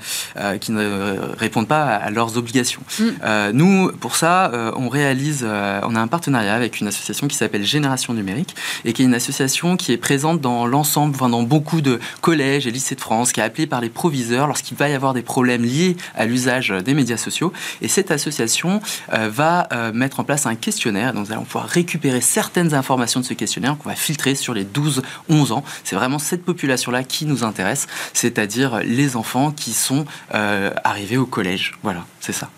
qui 0.60 0.72
ne 0.72 1.18
répondent 1.38 1.66
pas 1.66 1.86
à, 1.86 2.10
leurs 2.10 2.36
obligations. 2.36 2.82
Mm. 2.98 3.50
nous, 3.52 3.90
pour 3.98 4.16
ça, 4.16 4.50
on 4.76 4.88
réalise, 4.88 5.44
on 5.44 5.96
a 5.96 6.00
un 6.00 6.06
partenariat 6.06 6.54
avec 6.54 6.80
une 6.80 6.88
association 6.88 7.26
qui 7.26 7.36
s'appelle 7.36 7.64
Génération 7.64 8.14
Numérique 8.14 8.54
et 8.84 8.92
qui 8.92 9.02
est 9.02 9.06
une 9.06 9.14
association 9.14 9.76
qui 9.76 9.92
est 9.92 9.96
présente 9.96 10.40
dans 10.40 10.66
l'ensemble, 10.66 11.14
enfin, 11.14 11.28
dans 11.28 11.42
beaucoup 11.42 11.80
de 11.80 11.98
collèges 12.20 12.66
et 12.66 12.70
lycées 12.70 12.94
de 12.94 13.00
France, 13.00 13.32
qui 13.32 13.40
est 13.40 13.44
appelée 13.44 13.66
par 13.66 13.80
les 13.80 13.88
proviseurs 13.88 14.46
lorsqu'il 14.46 14.76
va 14.76 14.88
y 14.88 14.94
avoir 14.94 15.14
des 15.14 15.22
problèmes 15.22 15.64
liés 15.64 15.96
à 16.14 16.26
l'usage 16.26 16.70
des 16.70 16.94
médias 16.94 17.16
sociaux. 17.16 17.52
Et 17.82 17.88
cette 17.88 18.09
association 18.10 18.80
euh, 19.12 19.28
va 19.28 19.68
euh, 19.72 19.92
mettre 19.92 20.20
en 20.20 20.24
place 20.24 20.46
un 20.46 20.54
questionnaire. 20.54 21.12
Donc, 21.12 21.26
nous 21.26 21.32
allons 21.32 21.44
pouvoir 21.44 21.66
récupérer 21.66 22.20
certaines 22.20 22.74
informations 22.74 23.20
de 23.20 23.24
ce 23.24 23.34
questionnaire 23.34 23.76
qu'on 23.78 23.88
va 23.88 23.94
filtrer 23.94 24.34
sur 24.34 24.54
les 24.54 24.64
12-11 24.64 25.52
ans. 25.52 25.64
C'est 25.84 25.96
vraiment 25.96 26.18
cette 26.18 26.44
population-là 26.44 27.04
qui 27.04 27.26
nous 27.26 27.44
intéresse, 27.44 27.86
c'est-à-dire 28.12 28.80
les 28.80 29.16
enfants 29.16 29.52
qui 29.52 29.72
sont 29.72 30.04
euh, 30.34 30.70
arrivés 30.84 31.16
au 31.16 31.26
collège. 31.26 31.74
Voilà, 31.82 32.04
c'est 32.20 32.32
ça. 32.32 32.50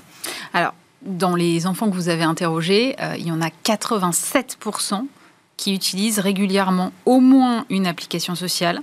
Alors, 0.53 0.75
dans 1.03 1.35
les 1.35 1.67
enfants 1.67 1.91
que 1.91 1.95
vous 1.95 2.09
avez 2.09 2.23
interrogés, 2.23 2.95
il 3.19 3.27
y 3.27 3.33
en 3.33 3.41
a 3.41 3.49
87% 3.65 5.07
qui 5.57 5.75
utilisent 5.75 6.19
régulièrement 6.19 6.93
au 7.07 7.21
moins 7.21 7.67
une 7.71 7.87
application 7.87 8.35
sociale. 8.35 8.81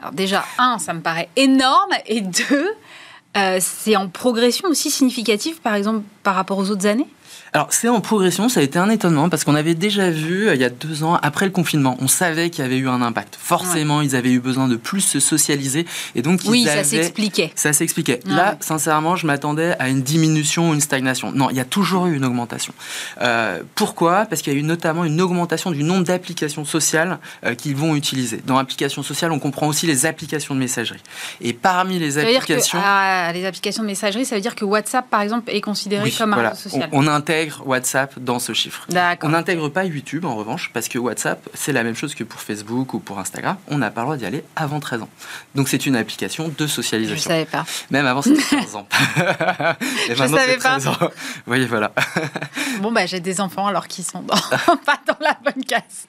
Alors 0.00 0.12
déjà, 0.12 0.44
un, 0.58 0.78
ça 0.78 0.92
me 0.92 1.00
paraît 1.00 1.28
énorme, 1.36 1.92
et 2.06 2.20
deux, 2.20 2.70
c'est 3.60 3.96
en 3.96 4.08
progression 4.08 4.68
aussi 4.68 4.90
significative, 4.90 5.60
par 5.60 5.74
exemple, 5.74 6.02
par 6.22 6.34
rapport 6.34 6.58
aux 6.58 6.70
autres 6.70 6.86
années? 6.86 7.08
Alors 7.56 7.68
c'est 7.70 7.88
en 7.88 8.02
progression, 8.02 8.50
ça 8.50 8.60
a 8.60 8.62
été 8.62 8.78
un 8.78 8.90
étonnement 8.90 9.30
parce 9.30 9.42
qu'on 9.42 9.54
avait 9.54 9.74
déjà 9.74 10.10
vu 10.10 10.46
euh, 10.46 10.54
il 10.54 10.60
y 10.60 10.64
a 10.64 10.68
deux 10.68 11.04
ans, 11.04 11.18
après 11.22 11.46
le 11.46 11.50
confinement, 11.50 11.96
on 12.02 12.06
savait 12.06 12.50
qu'il 12.50 12.62
y 12.62 12.66
avait 12.66 12.76
eu 12.76 12.86
un 12.86 13.00
impact. 13.00 13.38
Forcément, 13.40 14.02
ils 14.02 14.14
avaient 14.14 14.32
eu 14.32 14.40
besoin 14.40 14.68
de 14.68 14.76
plus 14.76 15.00
se 15.00 15.20
socialiser 15.20 15.86
et 16.14 16.20
donc 16.20 16.42
oui, 16.44 16.64
ça 16.66 16.84
s'expliquait. 16.84 17.52
Ça 17.54 17.72
s'expliquait. 17.72 18.20
Là, 18.26 18.58
sincèrement, 18.60 19.16
je 19.16 19.26
m'attendais 19.26 19.74
à 19.78 19.88
une 19.88 20.02
diminution 20.02 20.68
ou 20.68 20.74
une 20.74 20.82
stagnation. 20.82 21.32
Non, 21.32 21.48
il 21.48 21.56
y 21.56 21.60
a 21.60 21.64
toujours 21.64 22.08
eu 22.08 22.16
une 22.16 22.26
augmentation. 22.26 22.74
Euh, 23.22 23.62
pourquoi? 23.74 24.26
Parce 24.26 24.42
qu'il 24.42 24.52
y 24.52 24.56
a 24.56 24.58
eu 24.58 24.62
notamment 24.62 25.06
une 25.06 25.18
augmentation 25.22 25.70
du 25.70 25.82
nombre 25.82 26.04
d'applications 26.04 26.66
sociales 26.66 27.18
euh, 27.46 27.54
qu'ils 27.54 27.74
vont 27.74 27.96
utiliser. 27.96 28.42
Dans 28.44 28.58
applications 28.58 29.02
sociales, 29.02 29.32
on 29.32 29.38
comprend 29.38 29.66
aussi 29.66 29.86
les 29.86 30.04
applications 30.04 30.54
de 30.54 30.60
messagerie. 30.60 31.00
Et 31.40 31.54
parmi 31.54 31.98
les 31.98 32.18
applications, 32.18 32.80
ah, 32.84 33.30
les 33.32 33.46
applications 33.46 33.82
de 33.82 33.88
messagerie, 33.88 34.26
ça 34.26 34.34
veut 34.34 34.42
dire 34.42 34.56
que 34.56 34.66
WhatsApp, 34.66 35.08
par 35.08 35.22
exemple, 35.22 35.50
est 35.50 35.62
considéré 35.62 36.10
comme 36.10 36.34
un 36.34 36.50
réseau 36.50 36.68
social. 36.68 36.90
On, 36.92 37.06
on 37.06 37.08
intègre 37.08 37.45
WhatsApp 37.64 38.18
dans 38.18 38.38
ce 38.38 38.52
chiffre. 38.52 38.86
On 39.22 39.28
n'intègre 39.30 39.68
pas 39.68 39.84
YouTube 39.84 40.24
en 40.24 40.36
revanche, 40.36 40.70
parce 40.72 40.88
que 40.88 40.98
WhatsApp, 40.98 41.48
c'est 41.54 41.72
la 41.72 41.82
même 41.82 41.94
chose 41.94 42.14
que 42.14 42.24
pour 42.24 42.40
Facebook 42.40 42.94
ou 42.94 42.98
pour 42.98 43.18
Instagram. 43.18 43.56
On 43.68 43.78
n'a 43.78 43.90
pas 43.90 44.02
le 44.02 44.06
droit 44.06 44.16
d'y 44.16 44.26
aller 44.26 44.44
avant 44.56 44.80
13 44.80 45.02
ans. 45.02 45.08
Donc 45.54 45.68
c'est 45.68 45.86
une 45.86 45.96
application 45.96 46.52
de 46.56 46.66
socialisation. 46.66 47.22
Je 47.22 47.28
ne 47.28 47.32
savais 47.32 47.44
pas. 47.44 47.64
Même 47.90 48.06
avant, 48.06 48.22
c'était 48.22 48.42
15 48.42 48.76
ans. 48.76 48.86
Et 50.08 50.14
je 50.14 50.22
ne 50.22 50.28
savais 50.28 50.58
pas. 50.58 50.88
Ans. 50.88 51.10
Oui, 51.46 51.66
voilà. 51.66 51.92
bon, 52.80 52.92
bah, 52.92 53.06
j'ai 53.06 53.20
des 53.20 53.40
enfants 53.40 53.66
alors 53.66 53.86
qu'ils 53.88 54.04
sont 54.04 54.22
pas 54.84 55.00
dans 55.06 55.16
la 55.20 55.36
bonne 55.44 55.64
case. 55.64 56.06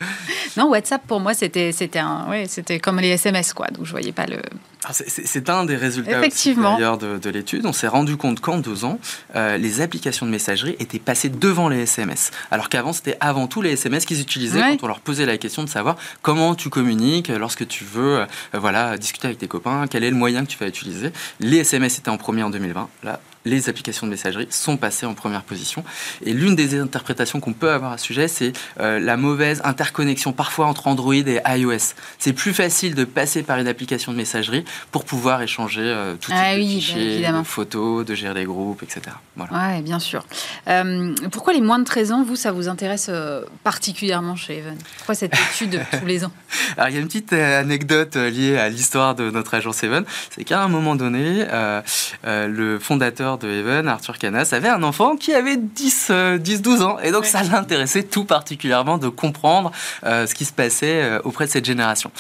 Non, 0.56 0.70
WhatsApp, 0.70 1.06
pour 1.08 1.20
moi, 1.20 1.34
c'était 1.34 1.72
c'était 1.72 2.80
comme 2.80 3.00
les 3.00 3.10
SMS, 3.10 3.54
quoi. 3.54 3.68
Donc 3.68 3.86
je 3.86 3.92
voyais 3.92 4.12
pas 4.12 4.26
le... 4.26 4.42
Ah, 4.86 4.92
c'est 4.94 5.50
un 5.50 5.66
des 5.66 5.76
résultats 5.76 6.22
d'ailleurs 6.22 6.98
de, 6.98 7.30
l'étude. 7.30 7.66
On 7.66 7.74
s'est 7.74 7.88
rendu 7.88 8.16
compte 8.16 8.40
qu'en 8.40 8.60
deux 8.60 8.86
ans, 8.86 9.00
euh, 9.36 9.58
les 9.58 9.82
applications 9.82 10.26
de 10.26 10.32
messagerie 10.32 10.76
étaient 10.80 11.00
passées 11.00 11.30
devant 11.30 11.68
les 11.68 11.82
SMS. 11.82 12.32
Alors 12.52 12.70
qu'avant, 12.70 12.94
c'était 12.94 13.18
avant 13.20 13.48
tout 13.48 13.62
les 13.62 13.72
SMS 13.72 14.06
qu'ils 14.06 14.22
utilisaient 14.22 14.60
quand 14.60 14.84
on 14.84 14.88
leur 14.88 15.00
posait 15.00 15.26
la 15.26 15.38
question 15.38 15.64
de 15.64 15.70
savoir 15.70 15.96
comment 16.22 16.56
tu 16.56 16.70
communiques 16.70 17.30
lorsque 17.30 17.68
tu 17.68 17.84
veux 17.84 18.20
euh, 18.20 18.26
voilà, 18.54 18.98
discuter 18.98 19.28
avec 19.28 19.40
tes 19.40 19.48
copains, 19.48 19.88
quel 19.90 20.04
est 20.04 20.12
le 20.12 20.16
moyen 20.16 20.46
que 20.46 20.50
tu 20.50 20.58
vas 20.58 20.68
utiliser. 20.68 21.12
Les 21.40 21.58
SMS 21.58 21.98
étaient 21.98 22.10
en 22.10 22.18
premier 22.18 22.44
en 22.44 22.50
2020. 22.50 22.88
Là, 23.04 23.20
les 23.48 23.70
applications 23.70 24.06
de 24.06 24.12
messagerie 24.12 24.48
sont 24.50 24.78
passées 24.78 25.06
en 25.06 25.14
première 25.14 25.44
position. 25.44 25.84
Et 26.26 26.34
l'une 26.34 26.56
des 26.56 26.80
interprétations 26.80 27.40
qu'on 27.40 27.54
peut 27.54 27.72
avoir 27.72 27.94
à 27.94 27.98
ce 27.98 28.06
sujet, 28.06 28.28
c'est 28.28 28.54
euh, 28.80 29.00
la 29.00 29.18
mauvaise 29.18 29.62
interconnexion 29.64 30.34
parfois 30.34 30.68
entre 30.68 30.88
Android 30.88 31.14
et 31.14 31.40
iOS. 31.48 31.94
C'est 32.20 32.34
plus 32.34 32.54
facile 32.54 32.96
de 32.96 33.06
passer 33.06 33.44
par 33.44 33.58
une 33.58 33.68
application 33.68 34.12
de 34.12 34.18
messagerie 34.18 34.66
pour 34.92 35.06
pouvoir 35.06 35.42
échanger 35.42 35.82
euh, 35.82 36.16
tout 36.16 36.32
ah 36.34 36.52
type 36.52 36.60
oui, 36.60 36.76
de 36.76 36.82
fichiers, 36.82 37.28
de 37.28 37.44
photos, 37.44 38.06
de 38.06 38.16
gérer 38.16 38.34
les 38.34 38.46
groupes, 38.46 38.84
etc. 38.84 39.02
Voilà. 39.36 39.76
Oui, 39.76 39.82
bien 39.82 40.00
sûr. 40.00 40.26
Euh, 40.68 41.16
pourquoi 41.32 41.54
les 41.54 41.62
moins 41.62 41.80
de 41.80 41.86
13 41.86 42.12
ans, 42.12 42.24
vous, 42.24 42.36
ça 42.36 42.52
vous 42.52 42.68
intéresse 42.68 43.10
particulièrement 43.64 44.36
chez 44.36 44.60
Even 44.60 44.78
Pourquoi 44.98 45.16
cette 45.16 45.34
étude 45.52 45.82
tous 46.00 46.06
les 46.06 46.26
ans? 46.26 46.32
Alors, 46.78 46.90
il 46.90 46.96
y 46.96 46.98
a 46.98 47.02
une 47.02 47.08
petite 47.08 47.34
anecdote 47.34 48.16
liée 48.16 48.58
à 48.58 48.70
l'histoire 48.70 49.16
de 49.16 49.32
notre 49.32 49.54
agence 49.54 49.84
Even. 49.84 50.04
C'est 50.36 50.44
qu'à 50.44 50.62
un 50.62 50.68
moment 50.68 50.96
donné, 50.96 51.46
le 52.24 52.80
fondateur 52.80 53.37
de 53.38 53.48
Even, 53.48 53.88
Arthur 53.88 54.18
Canas, 54.18 54.50
avait 54.52 54.70
un 54.70 54.84
enfant 54.84 55.16
qui 55.16 55.34
avait 55.34 55.58
10-12 55.58 56.84
ans. 56.84 56.98
Et 57.00 57.12
donc, 57.12 57.26
ça 57.26 57.44
l'intéressait 57.44 58.04
tout 58.04 58.26
particulièrement 58.26 58.98
de 58.98 59.10
comprendre 59.10 59.72
ce 60.04 60.34
qui 60.34 60.46
se 60.46 60.54
passait 60.54 61.20
auprès 61.24 61.46
de 61.46 61.52
cette 61.52 61.66
génération. 61.66 62.12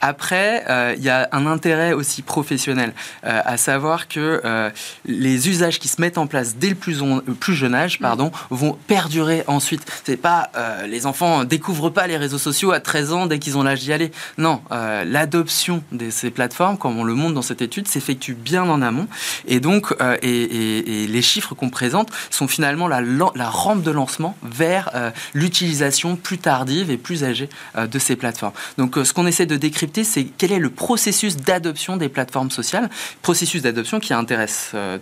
Après, 0.00 0.64
euh, 0.68 0.94
il 0.96 1.02
y 1.02 1.10
a 1.10 1.28
un 1.32 1.46
intérêt 1.46 1.92
aussi 1.92 2.22
professionnel, 2.22 2.92
euh, 3.24 3.40
à 3.44 3.56
savoir 3.56 4.06
que 4.06 4.40
euh, 4.44 4.70
les 5.04 5.48
usages 5.48 5.80
qui 5.80 5.88
se 5.88 6.00
mettent 6.00 6.18
en 6.18 6.26
place 6.26 6.56
dès 6.56 6.68
le 6.68 6.74
plus, 6.76 7.02
plus 7.40 7.54
jeune 7.54 7.74
âge, 7.74 7.98
pardon, 7.98 8.30
vont 8.50 8.78
perdurer 8.86 9.42
ensuite. 9.46 9.82
C'est 10.04 10.16
pas 10.16 10.50
les 10.86 11.06
enfants 11.06 11.44
découvrent 11.44 11.90
pas 11.90 12.06
les 12.06 12.16
réseaux 12.16 12.38
sociaux 12.38 12.72
à 12.72 12.80
13 12.80 13.12
ans 13.12 13.26
dès 13.26 13.38
qu'ils 13.38 13.58
ont 13.58 13.62
l'âge 13.62 13.80
d'y 13.80 13.92
aller. 13.92 14.10
Non, 14.36 14.60
l'adoption 14.70 15.82
de 15.92 16.10
ces 16.10 16.30
plateformes, 16.30 16.78
comme 16.78 16.98
on 16.98 17.04
le 17.04 17.14
montre 17.14 17.34
dans 17.34 17.42
cette 17.42 17.62
étude, 17.62 17.88
s'effectue 17.88 18.34
bien 18.34 18.64
en 18.64 18.82
amont. 18.82 19.06
Et 19.46 19.60
donc, 19.60 19.94
et, 20.22 20.47
les 20.48 21.22
chiffres 21.22 21.54
qu'on 21.54 21.70
présente 21.70 22.10
sont 22.30 22.48
finalement 22.48 22.88
la, 22.88 23.00
rampe 23.48 23.82
de 23.82 23.90
lancement 23.90 24.36
vers 24.42 24.90
l'utilisation 25.34 26.16
plus 26.16 26.38
tardive 26.38 26.90
et 26.90 26.96
plus 26.96 27.24
âgée 27.24 27.48
de 27.76 27.98
ces 27.98 28.16
plateformes. 28.16 28.52
Donc, 28.76 28.96
ce 29.02 29.12
qu'on 29.12 29.26
essaie 29.26 29.46
de 29.46 29.56
décrire 29.56 29.88
c'est 30.02 30.24
quel 30.24 30.52
est 30.52 30.58
le 30.58 30.70
processus 30.70 31.36
d'adoption 31.36 31.96
des 31.96 32.08
plateformes 32.08 32.50
sociales, 32.50 32.88
processus 33.22 33.62
d'adoption 33.62 34.00
qui 34.00 34.12
intéresse 34.12 34.72
euh, 34.74 34.98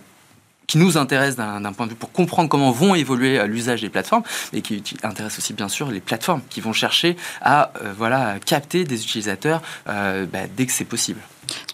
qui 0.66 0.78
nous 0.78 0.98
intéresse 0.98 1.36
d'un 1.36 1.72
point 1.72 1.86
de 1.86 1.92
vue 1.92 1.96
pour 1.96 2.10
comprendre 2.10 2.48
comment 2.48 2.72
vont 2.72 2.96
évoluer 2.96 3.38
euh, 3.38 3.46
l'usage 3.46 3.82
des 3.82 3.88
plateformes, 3.88 4.24
et 4.52 4.62
qui 4.62 4.82
intéresse 5.04 5.38
aussi 5.38 5.52
bien 5.52 5.68
sûr 5.68 5.92
les 5.92 6.00
plateformes 6.00 6.42
qui 6.50 6.60
vont 6.60 6.72
chercher 6.72 7.16
à 7.40 7.70
euh, 7.82 7.92
voilà, 7.96 8.38
capter 8.44 8.82
des 8.82 9.00
utilisateurs 9.00 9.62
bah, 9.86 10.24
dès 10.56 10.66
que 10.66 10.72
c'est 10.72 10.84
possible. 10.84 11.20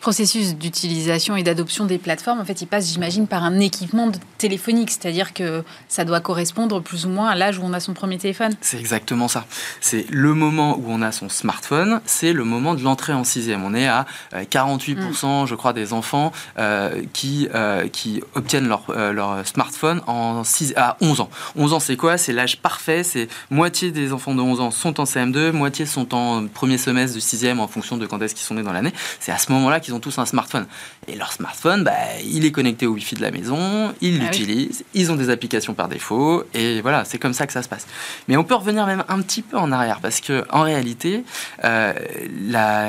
Ce 0.03 0.05
processus 0.05 0.57
d'utilisation 0.57 1.37
et 1.37 1.45
d'adoption 1.45 1.85
des 1.85 1.97
plateformes, 1.97 2.41
en 2.41 2.45
fait, 2.45 2.61
il 2.61 2.67
passe, 2.67 2.93
j'imagine, 2.93 3.29
par 3.29 3.45
un 3.45 3.61
équipement 3.61 4.11
téléphonique, 4.37 4.91
c'est-à-dire 4.91 5.33
que 5.33 5.63
ça 5.87 6.05
doit 6.05 6.19
correspondre 6.19 6.83
plus 6.83 7.07
ou 7.07 7.09
moins 7.09 7.29
à 7.29 7.37
l'âge 7.37 7.61
où 7.61 7.63
on 7.63 7.73
a 7.73 7.79
son 7.79 7.93
premier 7.93 8.19
téléphone. 8.19 8.53
C'est 8.63 8.81
exactement 8.81 9.29
ça. 9.29 9.47
C'est 9.81 10.07
le 10.11 10.35
moment 10.35 10.77
où 10.77 10.87
on 10.89 11.03
a 11.03 11.13
son 11.13 11.29
smartphone, 11.29 12.01
c'est 12.05 12.33
le 12.33 12.43
moment 12.43 12.75
de 12.75 12.83
l'entrée 12.83 13.13
en 13.13 13.23
sixième. 13.23 13.63
On 13.63 13.75
est 13.75 13.87
à 13.87 14.07
48%, 14.35 14.97
euh, 15.25 15.47
je 15.47 15.55
crois, 15.55 15.73
des 15.73 15.93
enfants 15.93 16.33
euh, 16.59 17.05
qui, 17.13 17.47
euh, 17.55 17.87
qui 17.87 18.25
obtiennent 18.35 18.67
leur, 18.67 18.91
leur 19.13 19.47
smartphone 19.47 20.01
en 20.09 20.43
6, 20.43 20.75
à 20.77 20.97
11 21.01 21.21
ans. 21.21 21.31
11 21.55 21.75
ans, 21.75 21.81
c'est 21.81 21.97
quoi? 21.97 22.19
C'est 22.19 22.33
l'âge 22.33 22.57
parfait. 22.57 23.05
C'est 23.05 23.29
moitié 23.53 23.93
des 23.93 24.13
enfants 24.13 24.35
de 24.35 24.41
11 24.41 24.59
ans 24.63 24.73
sont 24.73 24.99
en 24.99 25.05
CM2, 25.05 25.53
moitié 25.53 25.87
sont 25.87 26.13
en 26.13 26.49
premier 26.49 26.77
semestre 26.77 27.15
du 27.15 27.21
sixième 27.21 27.61
en 27.61 27.69
fonction 27.69 27.97
de 27.97 28.07
quand 28.07 28.21
est-ce 28.21 28.35
qu'ils 28.35 28.45
sont 28.45 28.55
nés 28.55 28.65
dans 28.65 28.73
l'année. 28.73 28.93
C'est 29.21 29.31
à 29.31 29.39
ce 29.39 29.53
moment 29.53 29.71
là 29.71 29.79
qu'ils 29.93 29.95
ont 29.95 30.01
tous 30.01 30.19
un 30.19 30.27
smartphone. 30.27 30.67
Et 31.09 31.17
leur 31.17 31.33
smartphone, 31.33 31.85
bah, 31.85 31.93
il 32.25 32.45
est 32.45 32.53
connecté 32.53 32.87
au 32.87 32.93
Wi-Fi 32.93 33.17
de 33.17 33.23
la 33.23 33.31
maison, 33.31 33.93
ils 34.01 34.19
ah 34.21 34.25
l'utilisent, 34.25 34.85
ils 34.95 35.11
ont 35.13 35.17
des 35.17 35.31
applications 35.31 35.75
par 35.75 35.89
défaut, 35.89 36.45
et 36.55 36.81
voilà, 36.81 37.05
c'est 37.05 37.19
comme 37.19 37.33
ça 37.33 37.47
que 37.47 37.53
ça 37.53 37.63
se 37.63 37.69
passe. 37.69 37.87
Mais 38.29 38.37
on 38.37 38.45
peut 38.45 38.55
revenir 38.55 38.87
même 38.87 39.05
un 39.09 39.21
petit 39.21 39.43
peu 39.43 39.57
en 39.57 39.73
arrière, 39.73 40.01
parce 40.01 40.21
que 40.21 40.45
en 40.51 40.63
réalité, 40.63 41.25
euh, 41.65 41.93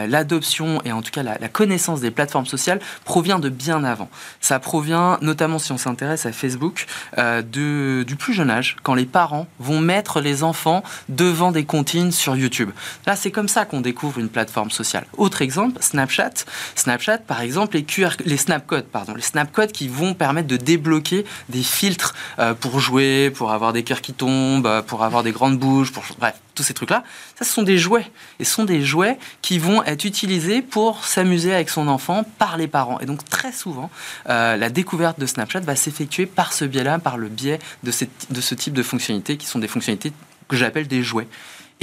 l'adoption 0.08 0.82
et 0.86 0.92
en 0.92 1.02
tout 1.02 1.12
cas 1.12 1.24
la, 1.24 1.38
connaissance 1.50 2.00
des 2.00 2.12
plateformes 2.12 2.46
sociales 2.46 2.80
provient 3.06 3.40
de 3.40 3.50
bien 3.50 3.84
avant. 3.84 4.10
Ça 4.42 4.60
provient, 4.60 5.18
notamment 5.22 5.60
si 5.60 5.72
on 5.72 5.78
s'intéresse 5.78 6.26
à 6.26 6.32
Facebook, 6.32 6.86
euh, 7.18 7.42
de, 7.42 8.04
du 8.04 8.16
plus 8.16 8.34
jeune 8.34 8.50
âge, 8.50 8.78
quand 8.84 8.96
les 8.96 9.06
parents 9.06 9.48
vont 9.60 9.80
mettre 9.80 10.20
les 10.20 10.44
enfants 10.44 10.84
devant 11.10 11.52
des 11.52 11.66
comptines 11.66 12.12
sur 12.12 12.36
YouTube. 12.36 12.72
Là, 13.06 13.16
c'est 13.16 13.32
comme 13.32 13.48
ça 13.48 13.66
qu'on 13.66 13.82
découvre 13.82 14.20
une 14.20 14.30
plateforme 14.30 14.72
sociale. 14.72 15.06
Autre 15.18 15.42
exemple, 15.42 15.82
Snapchat. 15.82 16.34
Snapchat, 16.76 16.93
par 17.26 17.42
exemple, 17.42 17.76
les 17.76 17.84
QR, 17.84 18.10
les 18.26 18.38
snapcodes, 18.38 18.86
pardon, 18.86 19.14
les 19.16 19.22
snapcodes 19.22 19.72
qui 19.72 19.88
vont 19.88 20.14
permettre 20.14 20.48
de 20.48 20.58
débloquer 20.58 21.26
des 21.50 21.64
filtres 21.64 22.14
euh, 22.40 22.54
pour 22.54 22.80
jouer, 22.80 23.32
pour 23.32 23.52
avoir 23.52 23.74
des 23.74 23.84
cœurs 23.84 24.02
qui 24.02 24.14
tombent, 24.14 24.68
euh, 24.68 24.82
pour 24.82 25.04
avoir 25.04 25.24
des 25.24 25.32
grandes 25.32 25.58
bouches, 25.58 25.92
pour 25.92 26.04
bref, 26.20 26.36
tous 26.56 26.64
ces 26.64 26.74
trucs-là. 26.74 27.04
Ça, 27.38 27.46
ce 27.46 27.52
sont 27.52 27.64
des 27.64 27.78
jouets, 27.78 28.10
et 28.40 28.46
ce 28.46 28.54
sont 28.54 28.66
des 28.66 28.82
jouets 28.84 29.18
qui 29.42 29.60
vont 29.60 29.84
être 29.84 30.06
utilisés 30.06 30.62
pour 30.62 31.06
s'amuser 31.06 31.54
avec 31.54 31.70
son 31.70 31.88
enfant 31.88 32.24
par 32.38 32.58
les 32.58 32.68
parents. 32.68 33.00
Et 33.00 33.06
donc 33.06 33.26
très 33.26 33.52
souvent, 33.52 33.90
euh, 34.30 34.56
la 34.58 34.70
découverte 34.70 35.20
de 35.20 35.26
Snapchat 35.26 35.62
va 35.62 35.76
s'effectuer 35.76 36.26
par 36.26 36.54
ce 36.54 36.66
biais-là, 36.66 37.00
par 37.00 37.18
le 37.18 37.30
biais 37.30 37.60
de, 37.84 37.92
de 38.30 38.42
ce 38.42 38.56
type 38.56 38.74
de 38.74 38.84
fonctionnalités 38.84 39.38
qui 39.38 39.48
sont 39.48 39.60
des 39.60 39.68
fonctionnalités 39.68 40.14
que 40.48 40.58
j'appelle 40.58 40.88
des 40.88 41.04
jouets 41.04 41.28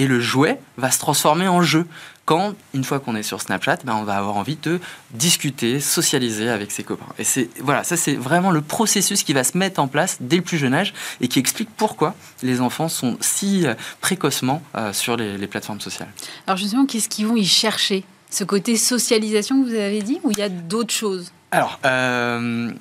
et 0.01 0.07
le 0.07 0.18
jouet 0.18 0.59
va 0.79 0.90
se 0.90 0.99
transformer 0.99 1.46
en 1.46 1.61
jeu. 1.62 1.87
Quand, 2.31 2.55
une 2.75 2.85
fois 2.85 3.01
qu'on 3.01 3.16
est 3.16 3.25
sur 3.25 3.40
Snapchat, 3.40 3.79
ben 3.85 3.97
on 3.97 4.05
va 4.05 4.16
avoir 4.16 4.37
envie 4.37 4.55
de 4.55 4.79
discuter, 5.11 5.81
socialiser 5.81 6.49
avec 6.49 6.71
ses 6.71 6.85
copains. 6.85 7.12
Et 7.19 7.25
c'est 7.25 7.51
voilà, 7.59 7.83
ça 7.83 7.97
c'est 7.97 8.14
vraiment 8.14 8.53
le 8.53 8.61
processus 8.61 9.25
qui 9.25 9.33
va 9.33 9.43
se 9.43 9.59
mettre 9.59 9.81
en 9.81 9.88
place 9.88 10.19
dès 10.21 10.37
le 10.37 10.43
plus 10.43 10.57
jeune 10.57 10.73
âge 10.73 10.95
et 11.21 11.27
qui 11.27 11.40
explique 11.40 11.71
pourquoi 11.77 12.14
les 12.45 12.61
enfants 12.61 12.88
sont 12.88 13.16
si 13.21 13.66
euh, 13.66 13.75
précocement 14.01 14.62
euh, 14.77 14.93
sur 14.93 15.16
les, 15.16 15.38
les 15.38 15.49
plateformes 15.49 15.81
sociales. 15.81 16.12
Alors 16.47 16.57
justement, 16.57 16.87
qu'est-ce 16.87 17.09
qu'ils 17.09 17.27
vont 17.27 17.35
y 17.35 17.45
chercher? 17.45 18.05
Ce 18.31 18.45
côté 18.45 18.77
socialisation 18.77 19.61
que 19.61 19.69
vous 19.69 19.75
avez 19.75 20.01
dit, 20.01 20.21
ou 20.23 20.31
il 20.31 20.38
y 20.38 20.43
a 20.43 20.49
d'autres 20.49 20.95
choses? 20.95 21.33
Alors, 21.51 21.81
euh, 21.85 22.73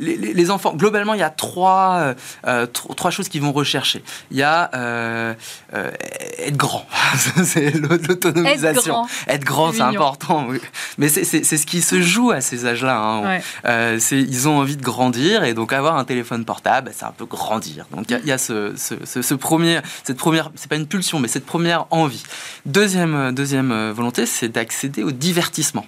les, 0.00 0.50
enfants, 0.50 0.74
globalement, 0.74 1.14
il 1.14 1.20
y 1.20 1.24
a 1.24 1.30
trois, 1.30 1.96
euh, 1.98 2.14
euh, 2.46 2.66
trois 2.66 3.10
choses 3.10 3.28
qu'ils 3.28 3.42
vont 3.42 3.52
rechercher. 3.52 4.02
Il 4.30 4.36
y 4.36 4.42
a 4.42 4.70
euh, 4.74 5.34
être 6.38 6.56
grand, 6.56 6.86
c'est 7.44 7.70
l'autonomisation. 7.70 9.06
Être 9.28 9.44
grand, 9.44 9.72
c'est 9.72 9.82
important. 9.82 10.48
Mais 10.98 11.08
c'est 11.08 11.24
ce 11.24 11.66
qui 11.66 11.80
se 11.80 12.00
joue 12.00 12.30
à 12.30 12.40
ces 12.40 12.66
âges-là. 12.66 12.98
Hein. 12.98 13.40
ils 14.10 14.48
ont 14.48 14.58
envie 14.58 14.76
de 14.76 14.82
grandir 14.82 15.44
et 15.44 15.54
donc 15.54 15.72
avoir 15.72 15.96
un 15.96 16.04
téléphone 16.04 16.44
portable, 16.44 16.90
c'est 16.94 17.04
un 17.04 17.12
peu 17.12 17.26
grandir. 17.26 17.86
Donc 17.92 18.06
il 18.10 18.26
y 18.26 18.32
a, 18.32 18.38
ce, 18.38 18.74
ce, 18.76 19.34
premier, 19.34 19.80
cette 20.02 20.16
première, 20.16 20.50
c'est 20.54 20.68
pas 20.68 20.76
une 20.76 20.86
pulsion, 20.86 21.20
mais 21.20 21.28
cette 21.28 21.46
première 21.46 21.86
envie. 21.90 22.22
Deuxième, 22.66 23.32
deuxième 23.32 23.90
volonté, 23.90 24.26
c'est 24.26 24.48
d'accéder 24.48 25.02
au 25.02 25.12
divertissement. 25.12 25.86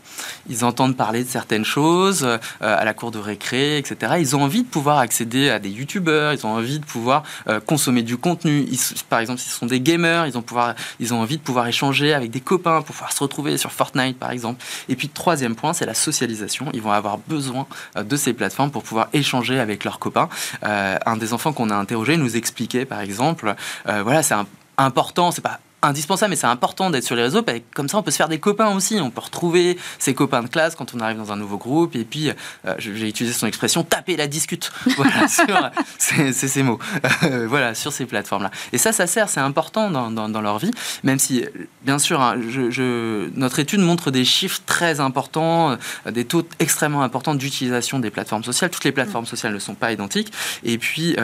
Ils 0.48 0.64
entendent 0.64 0.96
parler 0.96 1.24
de 1.24 1.28
certaines 1.28 1.64
choses 1.64 2.15
à 2.24 2.84
la 2.84 2.94
cour 2.94 3.10
de 3.10 3.18
récré, 3.18 3.78
etc. 3.78 4.14
Ils 4.18 4.36
ont 4.36 4.42
envie 4.42 4.62
de 4.62 4.68
pouvoir 4.68 4.98
accéder 4.98 5.50
à 5.50 5.58
des 5.58 5.70
youtubeurs, 5.70 6.32
ils 6.32 6.46
ont 6.46 6.50
envie 6.50 6.78
de 6.78 6.84
pouvoir 6.84 7.22
euh, 7.48 7.60
consommer 7.60 8.02
du 8.02 8.16
contenu. 8.16 8.66
par 9.08 9.20
exemple, 9.20 9.40
s'ils 9.40 9.52
sont 9.52 9.66
des 9.66 9.80
gamers, 9.80 10.26
ils 10.26 10.36
ont, 10.36 10.42
pouvoir, 10.42 10.74
ils 11.00 11.12
ont 11.14 11.20
envie 11.20 11.36
de 11.36 11.42
pouvoir 11.42 11.66
échanger 11.66 12.12
avec 12.14 12.30
des 12.30 12.40
copains 12.40 12.82
pour 12.82 12.94
pouvoir 12.94 13.12
se 13.12 13.22
retrouver 13.22 13.58
sur 13.58 13.72
Fortnite, 13.72 14.18
par 14.18 14.30
exemple. 14.30 14.62
Et 14.88 14.96
puis, 14.96 15.08
troisième 15.08 15.54
point, 15.54 15.72
c'est 15.72 15.86
la 15.86 15.94
socialisation. 15.94 16.66
Ils 16.72 16.82
vont 16.82 16.92
avoir 16.92 17.18
besoin 17.18 17.66
euh, 17.96 18.02
de 18.02 18.16
ces 18.16 18.32
plateformes 18.32 18.70
pour 18.70 18.82
pouvoir 18.82 19.08
échanger 19.12 19.58
avec 19.58 19.84
leurs 19.84 19.98
copains. 19.98 20.28
Euh, 20.64 20.98
un 21.04 21.16
des 21.16 21.32
enfants 21.32 21.52
qu'on 21.52 21.70
a 21.70 21.76
interrogé 21.76 22.16
nous 22.16 22.36
expliquait, 22.36 22.84
par 22.84 23.00
exemple, 23.00 23.54
voilà, 23.84 24.22
c'est 24.22 24.34
important, 24.78 25.30
c'est 25.30 25.40
pas 25.40 25.60
indispensable, 25.82 26.30
mais 26.30 26.36
c'est 26.36 26.46
important 26.46 26.90
d'être 26.90 27.04
sur 27.04 27.16
les 27.16 27.22
réseaux. 27.22 27.44
Comme 27.74 27.88
ça, 27.88 27.98
on 27.98 28.02
peut 28.02 28.10
se 28.10 28.16
faire 28.16 28.28
des 28.28 28.40
copains 28.40 28.74
aussi. 28.74 28.98
On 29.00 29.10
peut 29.10 29.20
retrouver 29.20 29.78
ses 29.98 30.14
copains 30.14 30.42
de 30.42 30.48
classe 30.48 30.74
quand 30.74 30.94
on 30.94 31.00
arrive 31.00 31.18
dans 31.18 31.32
un 31.32 31.36
nouveau 31.36 31.58
groupe. 31.58 31.94
Et 31.96 32.04
puis, 32.04 32.30
euh, 32.30 32.74
j'ai 32.78 33.08
utilisé 33.08 33.32
son 33.36 33.46
expression, 33.46 33.84
taper 33.84 34.16
la 34.16 34.26
discute. 34.26 34.72
Voilà, 34.96 35.72
c'est 35.98 36.32
ces 36.32 36.62
mots. 36.62 36.78
Euh, 37.22 37.46
voilà, 37.48 37.74
sur 37.74 37.92
ces 37.92 38.06
plateformes-là. 38.06 38.50
Et 38.72 38.78
ça, 38.78 38.92
ça 38.92 39.06
sert, 39.06 39.28
c'est 39.28 39.40
important 39.40 39.90
dans, 39.90 40.10
dans, 40.10 40.40
leur 40.40 40.58
vie. 40.58 40.70
Même 41.04 41.18
si, 41.18 41.44
bien 41.84 41.98
sûr, 41.98 42.20
hein, 42.20 42.36
je, 42.48 43.28
notre 43.36 43.58
étude 43.58 43.80
montre 43.80 44.10
des 44.10 44.24
chiffres 44.24 44.60
très 44.66 45.00
importants, 45.00 45.72
euh, 45.72 46.10
des 46.10 46.24
taux 46.24 46.46
extrêmement 46.58 47.02
importants 47.02 47.34
d'utilisation 47.34 47.98
des 47.98 48.10
plateformes 48.10 48.44
sociales. 48.44 48.70
Toutes 48.70 48.84
les 48.84 48.92
plateformes 48.92 49.26
sociales 49.26 49.52
ne 49.52 49.58
sont 49.58 49.74
pas 49.74 49.92
identiques. 49.92 50.32
Et 50.64 50.78
puis, 50.78 51.16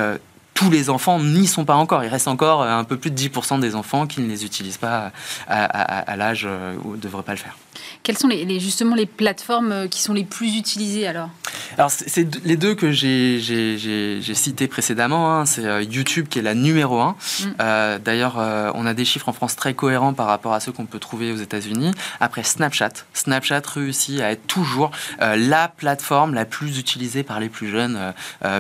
tous 0.54 0.70
les 0.70 0.90
enfants 0.90 1.18
n'y 1.18 1.46
sont 1.46 1.64
pas 1.64 1.74
encore. 1.74 2.04
Il 2.04 2.08
reste 2.08 2.28
encore 2.28 2.62
un 2.62 2.84
peu 2.84 2.96
plus 2.96 3.10
de 3.10 3.16
10% 3.16 3.60
des 3.60 3.74
enfants 3.74 4.06
qui 4.06 4.20
ne 4.20 4.28
les 4.28 4.44
utilisent 4.44 4.78
pas 4.78 5.12
à, 5.48 6.16
l'âge 6.16 6.48
où 6.84 6.92
ne 6.92 6.96
devraient 7.00 7.22
pas 7.22 7.32
le 7.32 7.38
faire. 7.38 7.56
Quelles 8.02 8.18
sont 8.18 8.28
les, 8.28 8.60
justement 8.60 8.94
les 8.94 9.06
plateformes 9.06 9.88
qui 9.88 10.02
sont 10.02 10.12
les 10.12 10.24
plus 10.24 10.56
utilisées 10.56 11.06
alors 11.06 11.30
Alors, 11.78 11.90
c'est 11.90 12.44
les 12.44 12.56
deux 12.56 12.74
que 12.74 12.90
j'ai 12.90 14.34
cités 14.34 14.68
précédemment. 14.68 15.32
Hein. 15.32 15.46
c'est 15.46 15.64
euh, 15.64 15.82
YouTube 15.82 16.26
qui 16.28 16.38
est 16.38 16.42
la 16.42 16.54
numéro 16.54 17.00
un. 17.00 17.10
Mm. 17.10 17.44
Euh, 17.60 17.98
d'ailleurs, 17.98 18.38
euh, 18.38 18.70
on 18.74 18.86
a 18.86 18.94
des 18.94 19.04
chiffres 19.04 19.28
en 19.28 19.32
France 19.32 19.56
très 19.56 19.74
cohérents 19.74 20.12
par 20.12 20.26
rapport 20.26 20.52
à 20.52 20.60
ceux 20.60 20.72
qu'on 20.72 20.86
peut 20.86 20.98
trouver 20.98 21.32
aux 21.32 21.36
États-Unis. 21.36 21.92
Après, 22.20 22.42
Snapchat. 22.42 22.92
Snapchat 23.14 23.62
réussit 23.66 24.20
à 24.20 24.32
être 24.32 24.46
toujours 24.46 24.90
la 25.20 25.68
plateforme 25.68 26.34
la 26.34 26.44
plus 26.44 26.78
utilisée 26.78 27.22
par 27.22 27.40
les 27.40 27.48
plus 27.48 27.68
jeunes 27.68 28.12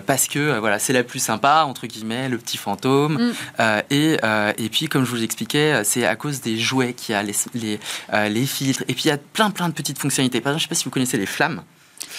parce 0.06 0.28
que 0.28 0.58
voilà, 0.58 0.78
c'est 0.78 0.92
la 0.92 1.02
plus 1.02 1.18
sympa, 1.18 1.64
entre 1.66 1.86
guillemets, 1.86 2.28
le 2.28 2.38
petit 2.38 2.56
fantôme. 2.56 3.32
Mm. 3.58 3.62
et, 3.90 4.16
et 4.58 4.68
puis, 4.68 4.86
comme 4.88 5.04
je 5.04 5.10
vous 5.10 5.16
l'expliquais, 5.16 5.82
c'est 5.84 6.06
à 6.06 6.16
cause 6.16 6.40
des 6.40 6.58
jouets 6.58 6.92
qu'il 6.92 7.14
y 7.14 7.16
a 7.16 7.22
les, 7.22 7.34
les, 7.54 7.80
les 8.28 8.46
filtres. 8.46 8.82
Et 8.88 8.94
puis, 8.94 9.04
il 9.04 9.08
y 9.08 9.12
a 9.12 9.18
plein, 9.32 9.50
plein 9.50 9.68
de 9.68 9.74
petites 9.74 9.98
fonctionnalités. 9.98 10.40
Par 10.40 10.52
exemple, 10.52 10.60
je 10.60 10.64
ne 10.64 10.68
sais 10.68 10.68
pas 10.68 10.74
si 10.74 10.84
vous 10.84 10.90
connaissez 10.90 11.18
les 11.18 11.26
flammes. 11.26 11.62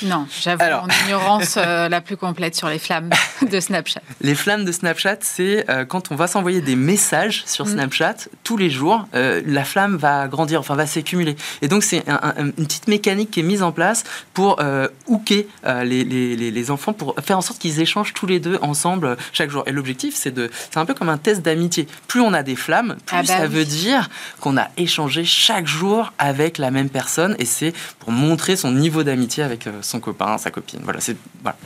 Non, 0.02 0.28
j'avoue 0.42 0.64
mon 0.64 0.88
ignorance 1.06 1.56
euh, 1.58 1.88
la 1.90 2.02
plus 2.02 2.18
complète 2.18 2.56
sur 2.56 2.68
les 2.68 2.80
flammes 2.80 3.10
de 3.42 3.60
Snapchat. 3.60 4.02
Les 4.22 4.36
flammes 4.36 4.66
de 4.66 4.72
Snapchat, 4.72 5.18
c'est 5.22 5.70
euh, 5.70 5.86
quand 5.86 6.12
on 6.12 6.16
va 6.16 6.28
s'envoyer 6.28 6.62
des 6.62 6.76
messages 6.76 7.44
sur 7.46 7.66
mm. 7.66 7.70
Snapchat 7.70 8.16
tous 8.44 8.58
les 8.58 8.70
jours, 8.70 9.08
euh, 9.14 9.42
la 9.46 9.64
flamme 9.64 9.96
va 9.96 10.28
grandir, 10.28 10.60
enfin 10.60 10.76
va 10.76 10.86
s'accumuler. 10.86 11.36
Et 11.62 11.68
donc 11.68 11.84
c'est 11.84 12.04
une 12.38 12.54
petite 12.54 12.88
mécanique 12.88 13.32
qui 13.32 13.42
est 13.42 13.44
mise 13.44 13.64
en 13.64 13.72
place 13.72 14.04
pour 14.34 14.60
hooker 15.08 15.48
les, 15.84 16.04
les, 16.04 16.36
les, 16.36 16.72
enfants, 16.72 16.94
pour 16.94 17.16
faire 17.24 17.38
en 17.38 17.42
sorte 17.42 17.60
qu'ils 17.60 17.80
échangent 17.82 18.14
tous 18.14 18.26
les 18.26 18.40
deux 18.40 18.58
ensemble 18.62 19.18
chaque 19.32 19.50
jour. 19.50 19.64
Et 19.68 19.72
l'objectif, 19.72 20.16
c'est 20.16 20.32
de, 20.32 20.50
c'est 20.72 20.80
un 20.80 20.86
peu 20.86 20.94
comme 20.94 21.10
un 21.10 21.18
test 21.18 21.42
d'amitié. 21.42 21.88
Plus 22.08 22.22
on 22.22 22.34
a 22.34 22.44
des 22.44 22.56
flammes, 22.56 22.96
plus 23.06 23.18
ah 23.18 23.22
bah 23.22 23.38
ça 23.40 23.48
veut 23.48 23.66
dire 23.66 24.10
qu'on 24.40 24.58
a 24.58 24.70
échangé 24.78 25.26
chaque 25.26 25.68
jour 25.68 26.14
avec 26.18 26.58
la 26.58 26.72
même 26.72 26.90
personne. 26.90 27.36
Et 27.40 27.46
c'est 27.46 27.74
pour 28.00 28.12
montrer 28.12 28.56
son 28.56 28.72
niveau 28.72 29.04
d'amitié 29.04 29.44
avec 29.44 29.68
son 29.84 30.00
copain, 30.00 30.38
sa 30.38 30.52
copine. 30.52 30.82
Voilà, 30.84 31.00
c'est 31.00 31.18
voilà. 31.42 31.58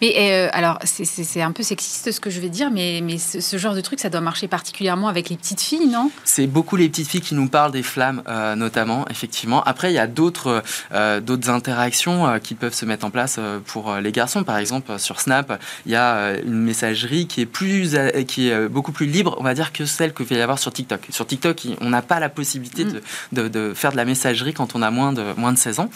Mais 0.00 0.14
euh, 0.16 0.48
alors, 0.52 0.78
c'est 0.84 1.42
un 1.42 1.52
peu 1.52 1.62
sexiste 1.62 2.12
ce 2.12 2.20
que 2.20 2.30
je 2.30 2.40
vais 2.40 2.48
dire, 2.48 2.70
mais, 2.70 3.00
mais 3.02 3.18
ce, 3.18 3.56
genre 3.56 3.74
de 3.74 3.80
truc, 3.80 3.98
ça 3.98 4.10
doit 4.10 4.20
marcher 4.20 4.46
particulièrement 4.46 5.08
avec 5.08 5.28
les 5.30 5.36
petites 5.36 5.60
filles, 5.60 5.88
non? 5.88 6.10
C'est 6.24 6.46
beaucoup 6.46 6.76
les 6.76 6.88
petites 6.88 7.08
filles 7.08 7.20
qui 7.20 7.34
nous 7.34 7.48
parlent 7.48 7.72
des 7.72 7.82
flammes, 7.82 8.22
euh, 8.28 8.54
notamment, 8.54 9.06
effectivement. 9.10 9.62
Après, 9.64 9.90
il 9.90 9.94
y 9.94 9.98
a 9.98 10.06
d'autres 10.06 10.62
euh, 10.92 11.20
d'autres 11.20 11.50
interactions 11.50 12.38
qui 12.40 12.54
peuvent 12.54 12.74
se 12.74 12.84
mettre 12.84 13.06
en 13.06 13.10
place 13.10 13.40
pour 13.66 13.94
les 13.96 14.12
garçons. 14.12 14.44
Par 14.44 14.58
exemple, 14.58 14.98
sur 14.98 15.20
Snap, 15.20 15.60
il 15.86 15.92
y 15.92 15.96
a 15.96 16.36
une 16.38 16.62
messagerie 16.62 17.26
qui 17.26 17.40
est 17.40 17.46
plus 17.46 17.96
qui 18.28 18.48
est 18.48 18.68
beaucoup 18.68 18.92
plus 18.92 19.06
libre, 19.06 19.36
on 19.38 19.42
va 19.42 19.54
dire, 19.54 19.72
que 19.72 19.86
celle 19.86 20.12
que 20.12 20.22
va 20.22 20.36
y 20.36 20.40
avoir 20.40 20.58
sur 20.58 20.72
TikTok. 20.72 21.08
Sur 21.10 21.26
TikTok, 21.26 21.66
on 21.80 21.90
n'a 21.90 22.02
pas 22.02 22.20
la 22.20 22.28
possibilité 22.28 22.84
mm. 22.84 23.00
de, 23.32 23.48
de, 23.48 23.74
faire 23.74 23.92
de 23.92 23.96
la 23.96 24.04
messagerie 24.04 24.52
quand 24.52 24.74
on 24.74 24.82
a 24.82 24.90
moins 24.90 25.12
de 25.12 25.24
moins 25.36 25.52
de 25.52 25.58
16 25.58 25.80
ans. 25.80 25.90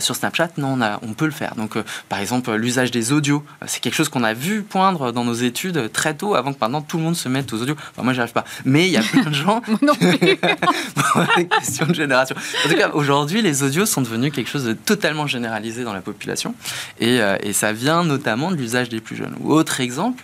sur 0.00 0.16
Snapchat, 0.16 0.50
non, 0.58 0.74
on 0.74 0.80
a 0.80 0.91
on 1.02 1.14
peut 1.14 1.24
le 1.24 1.32
faire. 1.32 1.54
Donc, 1.54 1.76
euh, 1.76 1.84
par 2.08 2.18
exemple, 2.18 2.52
l'usage 2.54 2.90
des 2.90 3.12
audios, 3.12 3.42
euh, 3.62 3.66
c'est 3.68 3.80
quelque 3.80 3.94
chose 3.94 4.08
qu'on 4.08 4.24
a 4.24 4.34
vu 4.34 4.62
poindre 4.62 5.12
dans 5.12 5.24
nos 5.24 5.34
études 5.34 5.90
très 5.92 6.14
tôt, 6.14 6.34
avant 6.34 6.52
que 6.52 6.58
maintenant 6.60 6.82
tout 6.82 6.98
le 6.98 7.04
monde 7.04 7.16
se 7.16 7.28
mette 7.28 7.52
aux 7.52 7.62
audios. 7.62 7.76
Enfin, 7.92 8.02
moi, 8.02 8.12
j'y 8.12 8.20
arrive 8.20 8.32
pas. 8.32 8.44
Mais 8.64 8.86
il 8.86 8.92
y 8.92 8.96
a 8.96 9.02
plein 9.02 9.24
de 9.24 9.34
gens. 9.34 9.62
non 9.82 9.94
plus. 9.94 10.18
question 11.58 11.86
de 11.86 11.94
génération. 11.94 12.36
En 12.64 12.68
tout 12.68 12.76
cas, 12.76 12.90
aujourd'hui, 12.90 13.42
les 13.42 13.62
audios 13.62 13.86
sont 13.86 14.02
devenus 14.02 14.32
quelque 14.32 14.50
chose 14.50 14.64
de 14.64 14.72
totalement 14.72 15.26
généralisé 15.26 15.84
dans 15.84 15.94
la 15.94 16.00
population. 16.00 16.54
Et, 17.00 17.20
euh, 17.20 17.36
et 17.42 17.52
ça 17.52 17.72
vient 17.72 18.04
notamment 18.04 18.50
de 18.50 18.56
l'usage 18.56 18.88
des 18.88 19.00
plus 19.00 19.16
jeunes. 19.16 19.34
Ou 19.40 19.52
autre 19.52 19.80
exemple, 19.80 20.22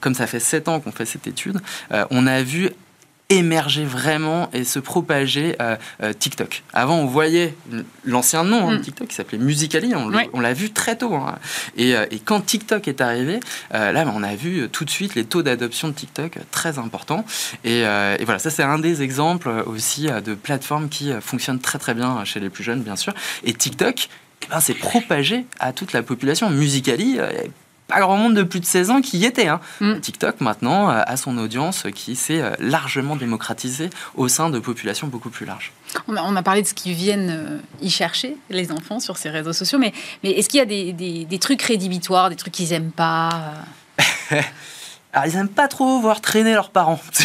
comme 0.00 0.14
ça 0.14 0.26
fait 0.26 0.40
7 0.40 0.68
ans 0.68 0.80
qu'on 0.80 0.92
fait 0.92 1.06
cette 1.06 1.26
étude, 1.26 1.58
on 2.10 2.26
a 2.26 2.42
vu 2.42 2.70
émerger 3.30 3.84
vraiment 3.84 4.50
et 4.52 4.64
se 4.64 4.78
propager 4.78 5.56
euh, 5.60 5.76
euh, 6.02 6.12
TikTok. 6.12 6.62
Avant, 6.74 6.96
on 6.96 7.06
voyait 7.06 7.54
l'ancien 8.04 8.44
nom 8.44 8.68
hein, 8.68 8.76
mm. 8.76 8.80
TikTok 8.82 9.08
qui 9.08 9.14
s'appelait 9.14 9.38
Musically, 9.38 9.94
on, 9.94 10.40
l'a 10.40 10.52
vu 10.52 10.70
très 10.70 10.96
tôt. 10.96 11.14
Hein. 11.14 11.38
Euh, 11.78 12.06
et, 12.10 12.18
quand 12.18 12.40
TikTok 12.42 12.86
est 12.86 13.00
arrivé, 13.00 13.40
là, 13.72 14.04
on 14.14 14.22
a 14.22 14.34
vu 14.34 14.68
tout 14.68 14.84
de 14.84 14.90
suite 14.90 15.14
les 15.14 15.24
taux 15.24 15.42
d'adoption 15.42 15.88
de 15.88 15.94
TikTok 15.94 16.38
très 16.50 16.78
importants. 16.78 17.24
Et, 17.64 17.80
et 17.80 18.24
voilà, 18.24 18.38
ça 18.38 18.50
c'est 18.50 18.62
un 18.62 18.78
des 18.78 19.02
exemples 19.02 19.48
aussi 19.66 20.06
de 20.24 20.34
plateformes 20.34 20.88
qui 20.88 21.12
fonctionnent 21.20 21.60
très 21.60 21.78
très 21.78 21.94
bien 21.94 22.24
chez 22.24 22.40
les 22.40 22.50
plus 22.50 22.64
jeunes, 22.64 22.82
bien 22.82 22.96
sûr. 22.96 23.14
Et 23.44 23.54
TikTok, 23.54 24.08
eh 24.42 24.46
ben, 24.50 24.60
c'est 24.60 24.74
propagé 24.74 25.46
à 25.60 25.72
toute 25.72 25.92
la 25.92 26.02
population. 26.02 26.50
Musically, 26.50 27.18
pas 27.94 28.00
grand 28.00 28.16
monde 28.16 28.34
de 28.34 28.42
plus 28.42 28.60
de 28.60 28.64
16 28.64 28.90
ans 28.90 29.00
qui 29.00 29.18
y 29.18 29.24
était. 29.24 29.46
Hein. 29.46 29.60
Mm. 29.80 30.00
TikTok, 30.00 30.40
maintenant, 30.40 30.90
euh, 30.90 31.02
a 31.06 31.16
son 31.16 31.38
audience 31.38 31.86
qui 31.94 32.16
s'est 32.16 32.42
euh, 32.42 32.50
largement 32.58 33.14
démocratisée 33.16 33.90
au 34.16 34.28
sein 34.28 34.50
de 34.50 34.58
populations 34.58 35.06
beaucoup 35.06 35.30
plus 35.30 35.46
larges. 35.46 35.72
On 36.08 36.16
a, 36.16 36.42
parlé 36.42 36.62
de 36.62 36.66
ce 36.66 36.74
qu'ils 36.74 36.94
viennent 36.94 37.30
euh, 37.30 37.58
y 37.80 37.90
chercher, 37.90 38.36
les 38.50 38.72
enfants, 38.72 38.98
sur 38.98 39.16
ces 39.16 39.30
réseaux 39.30 39.52
sociaux, 39.52 39.78
mais, 39.78 39.92
mais 40.24 40.32
est-ce 40.32 40.48
qu'il 40.48 40.58
y 40.58 40.62
a 40.62 40.66
des, 40.66 40.92
des, 40.92 41.38
trucs 41.38 41.62
rédhibitoires, 41.62 42.30
des 42.30 42.36
trucs 42.36 42.52
qu'ils 42.52 42.70
n'aiment 42.70 42.90
pas 42.90 43.54
Alors, 45.14 45.28
ils 45.28 45.36
n'aiment 45.36 45.48
pas 45.48 45.68
trop 45.68 46.00
voir 46.00 46.20
traîner 46.20 46.54
leurs 46.54 46.70
parents. 46.70 47.00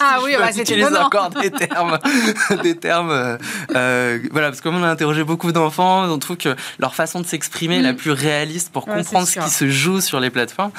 ah 0.00 0.20
oui, 0.24 0.34
bah, 0.38 0.48
c'est 0.50 0.96
encore 0.96 1.28
des 1.28 1.50
termes, 1.50 1.98
des 2.62 2.76
termes. 2.76 3.10
Euh, 3.10 3.36
euh, 3.76 4.18
voilà, 4.30 4.48
parce 4.48 4.60
que 4.60 4.64
comme 4.64 4.76
on 4.76 4.82
a 4.82 4.88
interrogé 4.88 5.22
beaucoup 5.22 5.52
d'enfants, 5.52 6.04
on 6.04 6.18
trouve 6.18 6.38
que 6.38 6.56
leur 6.78 6.94
façon 6.94 7.20
de 7.20 7.26
s'exprimer 7.26 7.76
est 7.76 7.82
la 7.82 7.92
mm. 7.92 7.96
plus 7.96 8.12
réaliste 8.12 8.72
pour 8.72 8.86
comprendre 8.86 9.28
ce 9.28 9.40
qui 9.40 9.50
se 9.50 9.68
joue 9.68 10.00
sur 10.00 10.20
les 10.20 10.30
plateformes. 10.30 10.70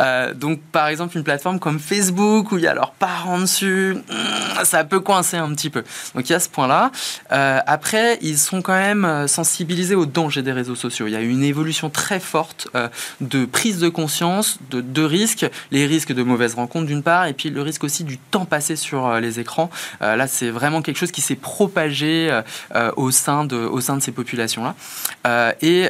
Euh, 0.00 0.34
donc, 0.34 0.60
par 0.72 0.88
exemple, 0.88 1.16
une 1.16 1.22
plateforme 1.22 1.60
comme 1.60 1.78
Facebook 1.78 2.50
où 2.50 2.58
il 2.58 2.64
y 2.64 2.66
a 2.66 2.74
leurs 2.74 2.90
parents 2.90 3.38
dessus, 3.38 3.94
mm, 3.94 4.64
ça 4.64 4.82
peut 4.82 5.00
coincer 5.00 5.36
un 5.36 5.54
petit 5.54 5.70
peu. 5.70 5.84
Donc, 6.16 6.28
il 6.28 6.32
y 6.32 6.34
a 6.36 6.40
ce 6.40 6.48
point-là. 6.48 6.90
après, 7.30 8.18
ils 8.22 8.38
sont 8.38 8.60
quand 8.60 8.74
même 8.74 9.28
sensibilisés 9.28 9.94
aux 9.94 10.06
dangers 10.06 10.42
des 10.42 10.52
réseaux 10.52 10.74
sociaux. 10.74 11.06
Il 11.06 11.12
y 11.12 11.16
a 11.16 11.20
une 11.20 11.44
évolution 11.44 11.90
très 11.90 12.18
forte 12.18 12.66
de 13.20 13.44
prise 13.44 13.78
de 13.78 13.88
conscience, 13.88 14.58
de, 14.70 14.80
de 14.80 15.02
risques 15.02 15.46
les 15.76 15.84
risques 15.84 16.14
de 16.14 16.22
mauvaises 16.22 16.54
rencontres 16.54 16.86
d'une 16.86 17.02
part, 17.02 17.26
et 17.26 17.34
puis 17.34 17.50
le 17.50 17.60
risque 17.60 17.84
aussi 17.84 18.02
du 18.02 18.16
temps 18.16 18.46
passé 18.46 18.76
sur 18.76 19.06
euh, 19.06 19.20
les 19.20 19.40
écrans. 19.40 19.68
Euh, 20.00 20.16
là, 20.16 20.26
c'est 20.26 20.48
vraiment 20.48 20.80
quelque 20.80 20.96
chose 20.96 21.10
qui 21.12 21.20
s'est 21.20 21.36
propagé 21.36 22.30
euh, 22.74 22.92
au, 22.96 23.10
sein 23.10 23.44
de, 23.44 23.56
au 23.56 23.82
sein 23.82 23.94
de 23.94 24.02
ces 24.02 24.12
populations-là. 24.12 24.74
et, 25.60 25.88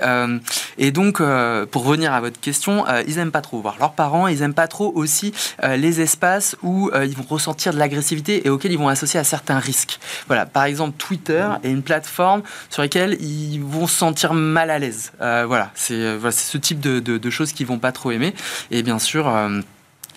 et 0.78 0.90
donc, 0.90 1.22
pour 1.70 1.84
revenir 1.84 2.12
à 2.12 2.20
votre 2.20 2.40
question, 2.40 2.84
ils 3.06 3.16
n'aiment 3.16 3.30
pas 3.30 3.42
trop 3.42 3.60
voir 3.60 3.76
leurs 3.78 3.92
parents, 3.92 4.26
ils 4.26 4.40
n'aiment 4.40 4.54
pas 4.54 4.66
trop 4.66 4.92
aussi 4.94 5.32
les 5.62 6.00
espaces 6.00 6.56
où 6.62 6.90
ils 6.94 7.16
vont 7.16 7.24
ressentir 7.28 7.72
de 7.72 7.78
l'agressivité 7.78 8.46
et 8.46 8.50
auxquels 8.50 8.72
ils 8.72 8.78
vont 8.78 8.88
associer 8.88 9.20
à 9.20 9.24
certains 9.24 9.58
risques. 9.58 9.98
Voilà, 10.26 10.46
par 10.46 10.64
exemple, 10.64 10.96
Twitter 10.98 11.46
est 11.62 11.70
une 11.70 11.82
plateforme 11.82 12.42
sur 12.70 12.82
laquelle 12.82 13.16
ils 13.20 13.60
vont 13.60 13.86
se 13.86 13.96
sentir 13.96 14.34
mal 14.34 14.70
à 14.70 14.78
l'aise. 14.78 15.12
voilà, 15.20 15.70
c'est 15.74 16.16
voilà, 16.16 16.32
ce 16.32 16.58
type 16.58 16.80
de, 16.80 16.98
de, 17.00 17.30
choses 17.30 17.52
qu'ils 17.52 17.66
vont 17.66 17.78
pas 17.78 17.92
trop 17.92 18.10
aimer. 18.10 18.34
Et 18.70 18.82
bien 18.82 18.98
sûr, 18.98 19.30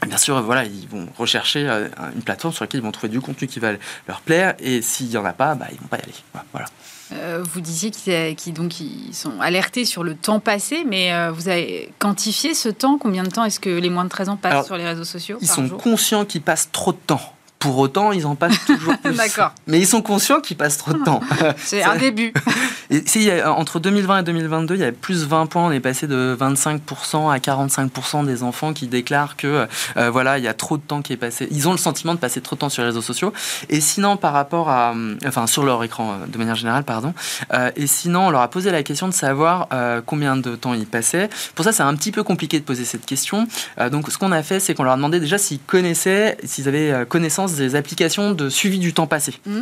Bien 0.07 0.17
sûr, 0.17 0.41
voilà, 0.41 0.63
ils 0.63 0.87
vont 0.87 1.07
rechercher 1.17 1.67
euh, 1.67 1.89
une 2.15 2.21
plateforme 2.21 2.53
sur 2.53 2.63
laquelle 2.63 2.79
ils 2.79 2.83
vont 2.83 2.91
trouver 2.91 3.09
du 3.09 3.19
contenu 3.19 3.47
qui 3.47 3.59
va 3.59 3.73
leur 4.07 4.21
plaire, 4.21 4.55
et 4.59 4.81
s'il 4.81 5.07
n'y 5.07 5.17
en 5.17 5.25
a 5.25 5.33
pas, 5.33 5.55
bah, 5.55 5.67
ils 5.71 5.75
ne 5.75 5.81
vont 5.81 5.87
pas 5.87 5.97
y 5.97 6.03
aller. 6.03 6.13
Voilà. 6.53 6.67
Euh, 7.11 7.43
vous 7.43 7.59
disiez 7.59 7.89
qu'ils 7.91 8.53
donc 8.53 8.73
sont 9.11 9.41
alertés 9.41 9.83
sur 9.83 10.03
le 10.03 10.15
temps 10.15 10.39
passé, 10.39 10.85
mais 10.87 11.13
euh, 11.13 11.31
vous 11.31 11.49
avez 11.49 11.91
quantifié 11.99 12.53
ce 12.53 12.69
temps? 12.69 12.97
Combien 12.97 13.23
de 13.23 13.29
temps 13.29 13.43
est-ce 13.43 13.59
que 13.59 13.69
les 13.69 13.89
moins 13.89 14.03
de 14.03 14.09
13 14.09 14.29
ans 14.29 14.37
passent 14.37 14.67
sur 14.67 14.77
les 14.77 14.85
réseaux 14.85 15.03
sociaux 15.03 15.37
Ils 15.41 15.47
sont 15.47 15.67
conscients 15.69 16.25
qu'ils 16.25 16.41
passent 16.41 16.69
trop 16.71 16.93
de 16.93 16.99
temps. 17.07 17.33
Pour 17.59 17.77
autant, 17.77 18.13
ils 18.13 18.25
en 18.25 18.35
passent 18.35 18.65
toujours 18.65 18.97
plus. 19.03 19.15
D'accord. 19.15 19.51
Mais 19.67 19.79
ils 19.79 19.87
sont 19.87 20.01
conscients 20.01 20.39
qu'ils 20.39 20.55
passent 20.55 20.77
trop 20.77 20.93
de 20.93 21.03
temps. 21.03 21.19
C'est 21.57 21.83
un 21.83 21.97
début. 21.97 22.33
Et 22.89 23.03
si, 23.05 23.29
entre 23.45 23.79
2020 23.79 24.19
et 24.19 24.23
2022, 24.23 24.75
il 24.75 24.81
y 24.81 24.83
a 24.83 24.91
plus 24.91 25.21
de 25.21 25.27
20 25.27 25.45
points. 25.45 25.67
On 25.67 25.71
est 25.71 25.79
passé 25.79 26.07
de 26.07 26.35
25% 26.39 27.31
à 27.31 27.37
45% 27.37 28.25
des 28.25 28.41
enfants 28.43 28.73
qui 28.73 28.87
déclarent 28.87 29.35
que 29.35 29.67
euh, 29.97 30.09
voilà, 30.09 30.39
il 30.39 30.43
y 30.43 30.47
a 30.47 30.53
trop 30.53 30.77
de 30.77 30.81
temps 30.81 31.01
qui 31.01 31.13
est 31.13 31.17
passé. 31.17 31.47
Ils 31.51 31.67
ont 31.67 31.71
le 31.71 31.77
sentiment 31.77 32.15
de 32.15 32.19
passer 32.19 32.41
trop 32.41 32.55
de 32.55 32.61
temps 32.61 32.69
sur 32.69 32.81
les 32.81 32.87
réseaux 32.87 33.01
sociaux. 33.01 33.31
Et 33.69 33.79
sinon, 33.79 34.17
par 34.17 34.33
rapport 34.33 34.69
à, 34.69 34.95
enfin, 35.27 35.45
sur 35.45 35.63
leur 35.63 35.83
écran 35.83 36.13
euh, 36.13 36.25
de 36.25 36.37
manière 36.37 36.55
générale, 36.55 36.83
pardon. 36.83 37.13
Euh, 37.53 37.69
et 37.75 37.85
sinon, 37.85 38.27
on 38.27 38.29
leur 38.31 38.41
a 38.41 38.49
posé 38.49 38.71
la 38.71 38.81
question 38.81 39.07
de 39.07 39.13
savoir 39.13 39.67
combien 40.05 40.35
de 40.35 40.55
temps 40.55 40.73
ils 40.73 40.85
passaient. 40.85 41.29
Pour 41.55 41.65
ça, 41.65 41.71
c'est 41.71 41.83
un 41.83 41.95
petit 41.95 42.11
peu 42.11 42.23
compliqué 42.23 42.59
de 42.59 42.63
poser 42.63 42.85
cette 42.85 43.05
question. 43.05 43.47
donc, 43.91 44.09
ce 44.09 44.17
qu'on 44.17 44.31
a 44.31 44.43
fait, 44.43 44.59
c'est 44.59 44.73
qu'on 44.73 44.83
leur 44.83 44.93
a 44.93 44.95
demandé 44.95 45.19
déjà 45.19 45.37
s'ils 45.37 45.59
connaissaient, 45.59 46.37
s'ils 46.43 46.67
avaient 46.67 47.05
connaissance 47.07 47.48
des 47.55 47.75
applications 47.75 48.31
de 48.31 48.49
suivi 48.49 48.79
du 48.79 48.93
temps 48.93 49.07
passé. 49.07 49.33
Mmh. 49.45 49.59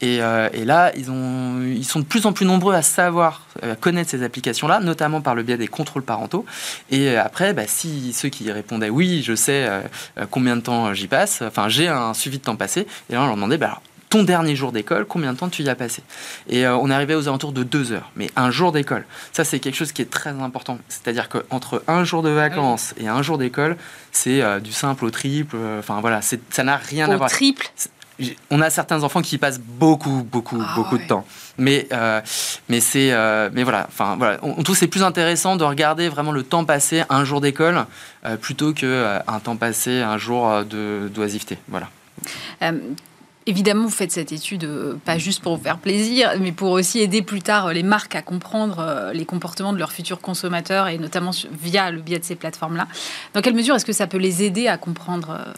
Et, 0.00 0.22
euh, 0.22 0.48
et, 0.52 0.64
là, 0.64 0.92
ils, 0.96 1.10
ont, 1.10 1.62
ils 1.62 1.84
sont 1.84 2.00
de 2.00 2.04
plus 2.04 2.26
en 2.26 2.32
plus 2.32 2.46
nombreux 2.46 2.74
à 2.74 2.82
savoir, 2.82 3.46
à 3.62 3.74
connaître 3.74 4.10
ces 4.10 4.22
applications-là, 4.22 4.80
notamment 4.80 5.20
par 5.20 5.34
le 5.34 5.42
biais 5.42 5.56
des 5.56 5.68
contrôles 5.68 6.02
parentaux. 6.02 6.44
Et 6.90 7.08
euh, 7.08 7.22
après, 7.22 7.52
bah, 7.52 7.66
si 7.66 8.12
ceux 8.12 8.28
qui 8.28 8.50
répondaient 8.50 8.90
oui, 8.90 9.22
je 9.24 9.34
sais 9.34 9.66
euh, 9.68 9.80
combien 10.30 10.56
de 10.56 10.62
temps 10.62 10.94
j'y 10.94 11.06
passe, 11.06 11.42
enfin 11.42 11.68
j'ai 11.68 11.88
un 11.88 12.14
suivi 12.14 12.38
de 12.38 12.42
temps 12.44 12.56
passé, 12.56 12.86
et 13.10 13.14
là 13.14 13.22
on 13.22 13.26
leur 13.26 13.34
demandait, 13.34 13.58
bah, 13.58 13.80
ton 14.08 14.22
dernier 14.22 14.56
jour 14.56 14.72
d'école, 14.72 15.04
combien 15.04 15.32
de 15.32 15.38
temps 15.38 15.48
tu 15.48 15.62
y 15.62 15.68
as 15.68 15.74
passé? 15.74 16.02
Et 16.48 16.66
on 16.66 16.90
est 16.90 16.94
arrivé 16.94 17.14
aux 17.14 17.28
alentours 17.28 17.52
de 17.52 17.62
deux 17.62 17.92
heures. 17.92 18.10
Mais 18.16 18.30
un 18.36 18.50
jour 18.50 18.72
d'école, 18.72 19.04
ça 19.32 19.44
c'est 19.44 19.60
quelque 19.60 19.76
chose 19.76 19.92
qui 19.92 20.02
est 20.02 20.10
très 20.10 20.30
important. 20.30 20.78
C'est-à-dire 20.88 21.28
qu'entre 21.28 21.82
un 21.86 22.04
jour 22.04 22.22
de 22.22 22.30
vacances 22.30 22.94
et 22.98 23.08
un 23.08 23.22
jour 23.22 23.38
d'école, 23.38 23.76
c'est 24.12 24.42
du 24.60 24.72
simple 24.72 25.04
au 25.04 25.10
triple. 25.10 25.56
Enfin 25.78 26.00
voilà, 26.00 26.20
ça 26.22 26.64
n'a 26.64 26.76
rien 26.76 27.10
à 27.10 27.16
voir. 27.16 27.30
Au 27.30 27.32
triple 27.32 27.70
on 28.50 28.60
a 28.60 28.70
certains 28.70 29.04
enfants 29.04 29.22
qui 29.22 29.38
passent 29.38 29.60
beaucoup, 29.60 30.26
beaucoup, 30.30 30.60
ah 30.60 30.72
beaucoup 30.74 30.98
de 30.98 31.06
temps. 31.06 31.24
Mais, 31.56 31.88
mais 32.68 32.80
c'est, 32.80 33.12
mais 33.52 33.62
voilà, 33.62 33.86
enfin 33.88 34.16
voilà, 34.16 34.38
on, 34.42 34.62
trouve 34.62 34.76
c'est 34.76 34.88
plus 34.88 35.02
intéressant 35.02 35.56
de 35.56 35.64
regarder 35.64 36.08
vraiment 36.08 36.32
le 36.32 36.42
temps 36.42 36.64
passé 36.64 37.04
un 37.10 37.24
jour 37.24 37.40
d'école 37.40 37.86
plutôt 38.40 38.72
que 38.72 39.18
un 39.26 39.40
temps 39.40 39.56
passé 39.56 40.00
un 40.00 40.18
jour 40.18 40.64
de 40.64 41.10
d'oisiveté. 41.14 41.58
Voilà. 41.68 41.88
Évidemment, 43.48 43.84
vous 43.84 43.90
faites 43.90 44.12
cette 44.12 44.30
étude 44.30 44.64
euh, 44.64 44.98
pas 45.06 45.16
juste 45.16 45.42
pour 45.42 45.56
vous 45.56 45.62
faire 45.62 45.78
plaisir, 45.78 46.34
mais 46.38 46.52
pour 46.52 46.70
aussi 46.72 47.00
aider 47.00 47.22
plus 47.22 47.40
tard 47.40 47.68
euh, 47.68 47.72
les 47.72 47.82
marques 47.82 48.14
à 48.14 48.20
comprendre 48.20 48.78
euh, 48.80 49.14
les 49.14 49.24
comportements 49.24 49.72
de 49.72 49.78
leurs 49.78 49.90
futurs 49.90 50.20
consommateurs 50.20 50.86
et 50.86 50.98
notamment 50.98 51.30
via 51.58 51.90
le 51.90 52.02
biais 52.02 52.18
de 52.18 52.24
ces 52.24 52.34
plateformes-là. 52.34 52.86
Dans 53.32 53.40
quelle 53.40 53.54
mesure 53.54 53.74
est-ce 53.74 53.86
que 53.86 53.94
ça 53.94 54.06
peut 54.06 54.18
les 54.18 54.42
aider 54.42 54.68
à 54.68 54.76
comprendre 54.76 55.54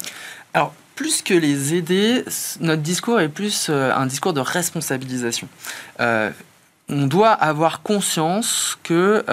Alors, 0.55 0.73
plus 0.95 1.21
que 1.21 1.35
les 1.35 1.75
aider, 1.75 2.25
notre 2.61 2.83
discours 2.83 3.21
est 3.21 3.29
plus 3.29 3.71
un 3.71 4.07
discours 4.07 4.35
de 4.35 4.41
responsabilisation. 4.41 5.49
on 5.99 7.07
doit 7.07 7.33
avoir 7.33 7.83
conscience 7.83 8.79
que 8.85 9.25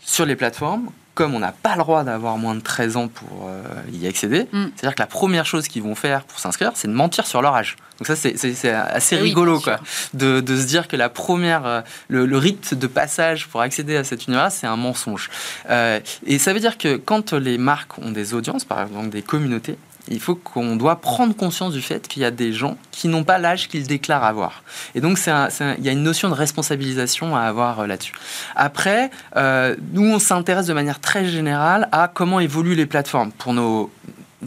sur 0.00 0.26
les 0.26 0.36
plateformes, 0.36 0.90
comme 1.14 1.34
on 1.34 1.38
n'a 1.38 1.52
pas 1.52 1.76
le 1.76 1.78
droit 1.78 2.04
d'avoir 2.04 2.38
moins 2.38 2.54
de 2.54 2.60
13 2.60 2.96
ans 2.96 3.08
pour 3.08 3.48
euh, 3.48 3.62
y 3.92 4.06
accéder, 4.06 4.46
mm. 4.52 4.66
c'est-à-dire 4.76 4.94
que 4.94 5.02
la 5.02 5.06
première 5.06 5.46
chose 5.46 5.68
qu'ils 5.68 5.82
vont 5.82 5.94
faire 5.94 6.24
pour 6.24 6.38
s'inscrire, 6.38 6.72
c'est 6.74 6.88
de 6.88 6.92
mentir 6.92 7.26
sur 7.26 7.40
leur 7.40 7.54
âge. 7.54 7.76
Donc 7.98 8.08
ça, 8.08 8.16
c'est 8.16 8.70
assez 8.70 9.16
rigolo, 9.16 9.60
quoi, 9.60 9.78
de, 10.14 10.40
de, 10.40 10.56
se 10.56 10.66
dire 10.66 10.88
que 10.88 10.96
la 10.96 11.08
première, 11.08 11.64
euh, 11.64 11.80
le, 12.08 12.36
rite 12.36 12.74
de 12.74 12.86
passage 12.88 13.46
pour 13.46 13.60
accéder 13.60 13.96
à 13.96 14.02
cet 14.02 14.26
univers, 14.26 14.50
c'est 14.50 14.66
un 14.66 14.76
mensonge. 14.76 15.30
Euh, 15.70 16.00
et 16.26 16.40
ça 16.40 16.52
veut 16.52 16.58
dire 16.58 16.76
que 16.76 16.96
quand 16.96 17.32
les 17.32 17.56
marques 17.56 17.96
ont 17.98 18.10
des 18.10 18.34
audiences, 18.34 18.64
par 18.64 18.82
exemple 18.82 19.10
des 19.10 19.22
communautés, 19.22 19.78
il 20.08 20.20
faut 20.20 20.34
qu'on 20.34 20.76
doit 20.76 20.96
prendre 20.96 21.34
conscience 21.34 21.72
du 21.72 21.80
fait 21.80 22.08
qu'il 22.08 22.22
y 22.22 22.24
a 22.24 22.30
des 22.30 22.52
gens 22.52 22.76
qui 22.90 23.08
n'ont 23.08 23.24
pas 23.24 23.38
l'âge 23.38 23.68
qu'ils 23.68 23.86
déclarent 23.86 24.24
avoir. 24.24 24.62
Et 24.94 25.00
donc, 25.00 25.18
il 25.26 25.84
y 25.84 25.88
a 25.88 25.92
une 25.92 26.02
notion 26.02 26.28
de 26.28 26.34
responsabilisation 26.34 27.36
à 27.36 27.40
avoir 27.40 27.80
euh, 27.80 27.86
là-dessus. 27.86 28.12
Après, 28.54 29.10
euh, 29.36 29.76
nous, 29.92 30.04
on 30.04 30.18
s'intéresse 30.18 30.66
de 30.66 30.74
manière 30.74 31.00
très 31.00 31.26
générale 31.26 31.88
à 31.92 32.08
comment 32.08 32.40
évoluent 32.40 32.74
les 32.74 32.86
plateformes 32.86 33.32
pour 33.32 33.54
nos 33.54 33.90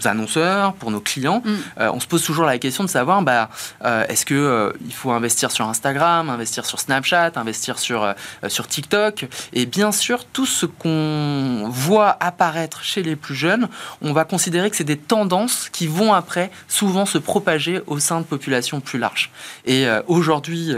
annonceurs, 0.05 0.73
pour 0.73 0.91
nos 0.91 0.99
clients, 0.99 1.41
mm. 1.43 1.55
euh, 1.79 1.91
on 1.93 1.99
se 1.99 2.07
pose 2.07 2.23
toujours 2.23 2.45
la 2.45 2.57
question 2.57 2.83
de 2.83 2.89
savoir 2.89 3.21
bah, 3.21 3.49
euh, 3.83 4.05
est-ce 4.07 4.25
que 4.25 4.33
euh, 4.33 4.71
il 4.85 4.93
faut 4.93 5.11
investir 5.11 5.51
sur 5.51 5.67
Instagram, 5.67 6.29
investir 6.29 6.65
sur 6.65 6.79
Snapchat, 6.79 7.31
investir 7.35 7.79
sur, 7.79 8.13
sur 8.47 8.67
TikTok? 8.67 9.27
Et 9.53 9.65
bien 9.65 9.91
sûr, 9.91 10.25
tout 10.25 10.45
ce 10.45 10.65
qu'on 10.65 11.67
voit 11.69 12.17
apparaître 12.19 12.83
chez 12.83 13.03
les 13.03 13.15
plus 13.15 13.35
jeunes, 13.35 13.67
on 14.01 14.13
va 14.13 14.25
considérer 14.25 14.69
que 14.69 14.75
c'est 14.75 14.83
des 14.83 14.97
tendances 14.97 15.69
qui 15.69 15.87
vont 15.87 16.13
après 16.13 16.51
souvent 16.67 17.05
se 17.05 17.17
propager 17.17 17.81
au 17.87 17.99
sein 17.99 18.19
de 18.19 18.25
populations 18.25 18.79
plus 18.79 18.99
larges. 18.99 19.31
Et 19.65 19.87
aujourd'hui, 20.07 20.73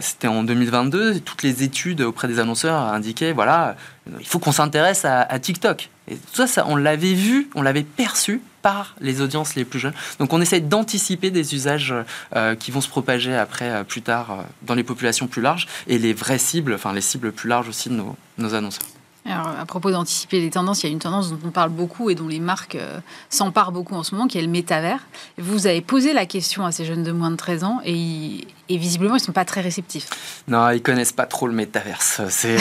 c'était 0.00 0.28
en 0.28 0.42
2022, 0.42 1.20
toutes 1.20 1.42
les 1.42 1.62
études 1.62 2.00
auprès 2.00 2.28
des 2.28 2.38
annonceurs 2.38 2.80
indiquaient 2.80 3.32
voilà, 3.32 3.76
il 4.18 4.26
faut 4.26 4.38
qu'on 4.38 4.52
s'intéresse 4.52 5.04
à, 5.04 5.38
TikTok. 5.38 5.90
Et 6.08 6.16
tout 6.32 6.46
ça, 6.46 6.64
on 6.66 6.76
l'avait 6.76 7.14
vu, 7.14 7.48
on 7.54 7.62
l'avait 7.62 7.84
perçu 7.84 8.40
par 8.62 8.94
les 9.00 9.20
audiences 9.20 9.54
les 9.54 9.64
plus 9.64 9.78
jeunes. 9.78 9.94
Donc 10.18 10.32
on 10.32 10.40
essaie 10.40 10.60
d'anticiper 10.60 11.30
des 11.30 11.54
usages 11.54 11.94
euh, 12.34 12.54
qui 12.54 12.70
vont 12.70 12.80
se 12.80 12.88
propager 12.88 13.34
après, 13.34 13.70
euh, 13.70 13.84
plus 13.84 14.02
tard, 14.02 14.30
euh, 14.30 14.42
dans 14.62 14.74
les 14.74 14.82
populations 14.82 15.28
plus 15.28 15.40
larges 15.40 15.66
et 15.86 15.98
les 15.98 16.12
vraies 16.12 16.38
cibles, 16.38 16.74
enfin 16.74 16.92
les 16.92 17.00
cibles 17.00 17.32
plus 17.32 17.48
larges 17.48 17.68
aussi 17.68 17.88
de 17.88 17.94
nos, 17.94 18.16
nos 18.38 18.54
annonceurs. 18.54 18.86
Alors, 19.26 19.48
à 19.48 19.66
propos 19.66 19.90
d'anticiper 19.90 20.40
les 20.40 20.50
tendances, 20.50 20.82
il 20.82 20.86
y 20.86 20.88
a 20.88 20.92
une 20.92 20.98
tendance 20.98 21.30
dont 21.30 21.38
on 21.44 21.50
parle 21.50 21.70
beaucoup 21.70 22.10
et 22.10 22.14
dont 22.14 22.26
les 22.26 22.40
marques 22.40 22.78
s'emparent 23.28 23.70
beaucoup 23.70 23.94
en 23.94 24.02
ce 24.02 24.14
moment, 24.14 24.26
qui 24.26 24.38
est 24.38 24.42
le 24.42 24.48
métavers. 24.48 25.06
Vous 25.36 25.66
avez 25.66 25.82
posé 25.82 26.14
la 26.14 26.24
question 26.24 26.64
à 26.64 26.72
ces 26.72 26.86
jeunes 26.86 27.04
de 27.04 27.12
moins 27.12 27.30
de 27.30 27.36
13 27.36 27.64
ans 27.64 27.80
et 27.84 28.46
et 28.70 28.76
visiblement, 28.76 29.16
ils 29.16 29.20
sont 29.20 29.32
pas 29.32 29.44
très 29.44 29.60
réceptifs. 29.60 30.08
Non, 30.46 30.70
ils 30.70 30.80
connaissent 30.80 31.12
pas 31.12 31.26
trop 31.26 31.48
le 31.48 31.52
métaverse. 31.52 32.20
C'est, 32.30 32.56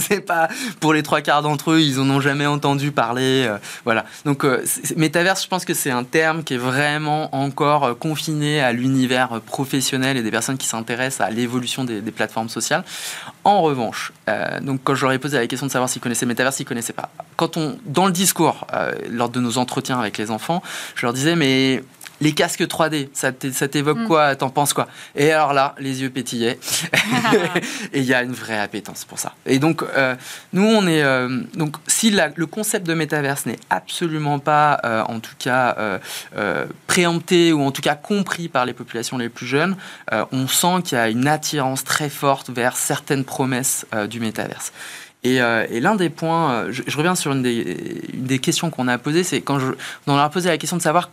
c'est 0.00 0.20
pas 0.20 0.48
pour 0.80 0.92
les 0.92 1.04
trois 1.04 1.20
quarts 1.20 1.42
d'entre 1.42 1.70
eux, 1.70 1.80
ils 1.80 2.00
en 2.00 2.10
ont 2.10 2.20
jamais 2.20 2.46
entendu 2.46 2.90
parler. 2.90 3.46
Euh, 3.46 3.58
voilà. 3.84 4.04
Donc, 4.24 4.44
euh, 4.44 4.64
métaverse, 4.96 5.44
je 5.44 5.48
pense 5.48 5.64
que 5.64 5.72
c'est 5.72 5.92
un 5.92 6.02
terme 6.02 6.42
qui 6.42 6.54
est 6.54 6.58
vraiment 6.58 7.34
encore 7.34 7.84
euh, 7.84 7.94
confiné 7.94 8.60
à 8.60 8.72
l'univers 8.72 9.40
professionnel 9.46 10.16
et 10.16 10.22
des 10.22 10.30
personnes 10.32 10.58
qui 10.58 10.66
s'intéressent 10.66 11.26
à 11.26 11.30
l'évolution 11.30 11.84
des, 11.84 12.02
plateformes 12.10 12.48
sociales. 12.48 12.84
En 13.44 13.62
revanche, 13.62 14.12
donc 14.62 14.80
quand 14.84 14.94
j'aurais 14.94 15.18
posé 15.18 15.36
la 15.36 15.46
question 15.46 15.66
de 15.66 15.72
savoir 15.72 15.88
s'ils 15.88 16.00
connaissaient 16.00 16.26
métaverse, 16.26 16.60
ils 16.60 16.64
connaissaient 16.64 16.92
pas. 16.92 17.10
Quand 17.36 17.56
on, 17.56 17.76
dans 17.86 18.06
le 18.06 18.12
discours, 18.12 18.66
lors 19.10 19.28
de 19.28 19.40
nos 19.40 19.58
entretiens 19.58 19.98
avec 19.98 20.16
les 20.16 20.30
enfants, 20.30 20.62
je 20.94 21.04
leur 21.04 21.12
disais 21.12 21.34
mais 21.34 21.82
les 22.24 22.32
casques 22.32 22.62
3D, 22.62 23.08
ça 23.12 23.32
t'évoque 23.32 23.98
mm. 23.98 24.06
quoi? 24.06 24.34
T'en 24.34 24.48
penses 24.48 24.72
quoi? 24.72 24.88
Et 25.14 25.30
alors 25.30 25.52
là, 25.52 25.74
les 25.78 26.00
yeux 26.00 26.08
pétillaient. 26.08 26.58
et 27.92 27.98
il 27.98 28.04
y 28.04 28.14
a 28.14 28.22
une 28.22 28.32
vraie 28.32 28.58
appétence 28.58 29.04
pour 29.04 29.18
ça. 29.18 29.34
Et 29.44 29.58
donc, 29.58 29.82
euh, 29.82 30.16
nous, 30.54 30.64
on 30.64 30.86
est. 30.86 31.02
Euh, 31.02 31.42
donc, 31.54 31.76
si 31.86 32.10
le 32.10 32.46
concept 32.46 32.86
de 32.86 32.94
métaverse 32.94 33.44
n'est 33.44 33.58
absolument 33.68 34.38
pas, 34.38 34.80
euh, 34.84 35.02
en 35.02 35.20
tout 35.20 35.34
cas, 35.38 35.76
préempté 36.86 37.52
ou 37.52 37.62
en 37.62 37.70
tout 37.70 37.82
cas 37.82 37.94
compris 37.94 38.48
par 38.48 38.64
les 38.64 38.72
populations 38.72 39.18
les 39.18 39.28
plus 39.28 39.46
jeunes, 39.46 39.76
on 40.32 40.48
sent 40.48 40.82
qu'il 40.84 40.96
y 40.96 41.00
a 41.00 41.08
une 41.10 41.28
attirance 41.28 41.84
très 41.84 42.08
forte 42.08 42.48
vers 42.48 42.76
certaines 42.76 43.24
promesses 43.24 43.84
du 44.08 44.20
métaverse. 44.20 44.72
Et, 45.24 45.38
l'un 45.38 45.94
des 45.94 46.08
points, 46.08 46.70
je, 46.70 46.96
reviens 46.96 47.14
sur 47.14 47.32
une 47.32 47.42
des, 47.42 48.08
une 48.14 48.24
des 48.24 48.38
questions 48.38 48.70
qu'on 48.70 48.88
a 48.88 48.96
posées, 48.96 49.24
c'est 49.24 49.42
quand 49.42 49.58
je, 49.58 49.72
on 50.06 50.14
leur 50.14 50.24
a 50.24 50.30
posé 50.30 50.48
la 50.48 50.58
question 50.58 50.76
de 50.76 50.82
savoir 50.82 51.10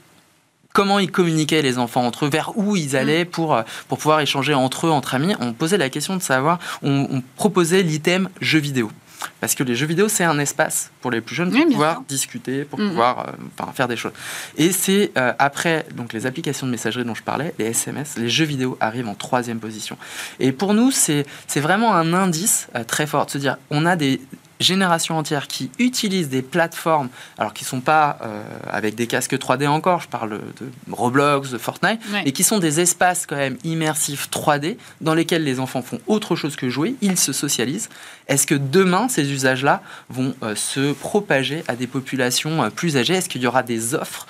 comment 0.74 1.00
ils 1.00 1.12
communiquaient 1.12 1.62
les 1.62 1.78
enfants 1.78 2.06
entre 2.06 2.26
eux, 2.26 2.30
vers 2.30 2.58
où 2.58 2.76
ils 2.76 2.96
allaient 2.96 3.26
mm. 3.26 3.30
pour, 3.30 3.56
euh, 3.56 3.64
pour 3.88 3.98
pouvoir 3.98 4.20
échanger 4.22 4.54
entre 4.54 4.88
eux, 4.88 4.92
entre 4.92 5.16
amis. 5.16 5.36
On 5.40 5.54
posait 5.54 5.78
la 5.78 5.90
question 5.90 6.16
de 6.16 6.22
savoir, 6.22 6.60
on, 6.82 7.22
proposait 7.36 7.84
l'item 7.84 8.30
jeux 8.40 8.60
vidéo. 8.60 8.92
Parce 9.40 9.54
que 9.54 9.64
les 9.64 9.76
jeux 9.76 9.86
vidéo, 9.86 10.08
c'est 10.08 10.24
un 10.24 10.40
espace 10.40 10.90
pour 11.00 11.12
les 11.12 11.22
plus 11.22 11.36
jeunes 11.36 11.52
pour 11.52 11.66
pouvoir 11.66 12.02
discuter, 12.08 12.64
pour 12.66 12.80
mm. 12.80 12.90
pouvoir 12.90 13.30
euh, 13.60 13.72
faire 13.74 13.88
des 13.88 13.96
choses. 13.96 14.14
Et 14.58 14.72
c'est 14.72 15.12
euh, 15.18 15.34
après 15.38 15.86
donc 15.96 16.14
les 16.14 16.26
applications 16.26 16.66
de 16.66 16.72
messagerie 16.72 17.06
dont 17.06 17.14
je 17.14 17.22
parlais, 17.22 17.54
les 17.60 17.66
SMS, 17.66 18.18
les 18.18 18.30
jeux 18.30 18.46
vidéo 18.46 18.78
arrivent 18.80 19.08
en 19.08 19.14
troisième 19.14 19.60
position. 19.60 19.98
Et 20.40 20.52
pour 20.52 20.74
nous, 20.74 20.90
c'est 20.92 21.26
vraiment 21.58 21.94
un 21.94 22.14
indice 22.14 22.68
très 22.88 23.06
fort 23.06 23.28
de 23.28 23.32
se 23.32 23.38
dire 23.38 23.58
on 23.70 23.86
a 23.86 23.96
des 23.96 24.22
génération 24.62 25.18
entière 25.18 25.48
qui 25.48 25.72
utilisent 25.80 26.30
des 26.30 26.42
plateformes, 26.42 27.10
alors 27.38 27.54
qui 27.54 27.64
ne 27.64 27.70
sont 27.70 27.82
pas 27.82 28.18
euh, 28.22 28.42
avec 28.70 28.96
des 28.96 29.08
casques 29.08 29.36
3D 29.36 29.68
encore, 29.68 30.02
je 30.02 30.08
parle 30.08 30.30
de 30.30 30.70
Roblox, 30.92 31.50
de 31.50 31.58
Fortnite, 31.58 32.00
et 32.26 32.32
qui 32.32 32.44
sont 32.44 32.60
des 32.60 32.80
espaces 32.80 33.26
quand 33.26 33.36
même 33.36 33.58
immersifs 33.64 34.30
3D 34.30 34.78
dans 35.02 35.14
lesquels 35.14 35.44
les 35.44 35.60
enfants 35.60 35.82
font 35.82 36.00
autre 36.08 36.36
chose 36.36 36.56
que 36.56 36.70
jouer, 36.70 36.96
ils 37.02 37.18
se 37.18 37.34
socialisent. 37.34 37.90
Est-ce 38.28 38.48
que 38.48 38.56
demain, 38.56 39.10
ces 39.10 39.32
usages-là 39.32 39.82
vont 40.10 40.34
euh, 40.44 40.56
se 40.56 40.94
propager 40.94 41.64
à 41.68 41.76
des 41.76 41.88
populations 41.88 42.64
euh, 42.64 42.70
plus 42.70 42.98
âgées? 42.98 43.16
Est-ce 43.16 43.30
qu'il 43.30 43.42
y 43.42 43.48
aura 43.48 43.64
des 43.64 43.94
offres 43.96 44.28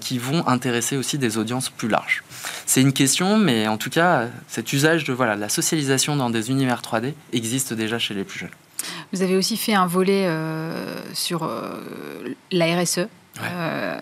qui 0.00 0.18
vont 0.18 0.46
intéresser 0.46 0.96
aussi 0.96 1.18
des 1.18 1.38
audiences 1.38 1.68
plus 1.68 1.88
larges? 1.88 2.22
C'est 2.66 2.80
une 2.80 2.92
question, 2.92 3.38
mais 3.38 3.68
en 3.68 3.76
tout 3.76 3.90
cas, 3.90 4.28
cet 4.48 4.72
usage 4.72 5.04
de 5.04 5.12
voilà, 5.12 5.36
la 5.36 5.48
socialisation 5.48 6.16
dans 6.16 6.30
des 6.30 6.50
univers 6.50 6.80
3D 6.80 7.14
existe 7.32 7.72
déjà 7.72 7.98
chez 7.98 8.14
les 8.14 8.24
plus 8.24 8.40
jeunes. 8.40 8.50
Vous 9.12 9.22
avez 9.22 9.36
aussi 9.36 9.56
fait 9.56 9.74
un 9.74 9.86
volet 9.86 10.26
euh, 10.26 10.96
sur 11.14 11.44
euh, 11.44 11.78
la 12.50 12.80
RSE. 12.80 13.08
Euh, 13.40 14.00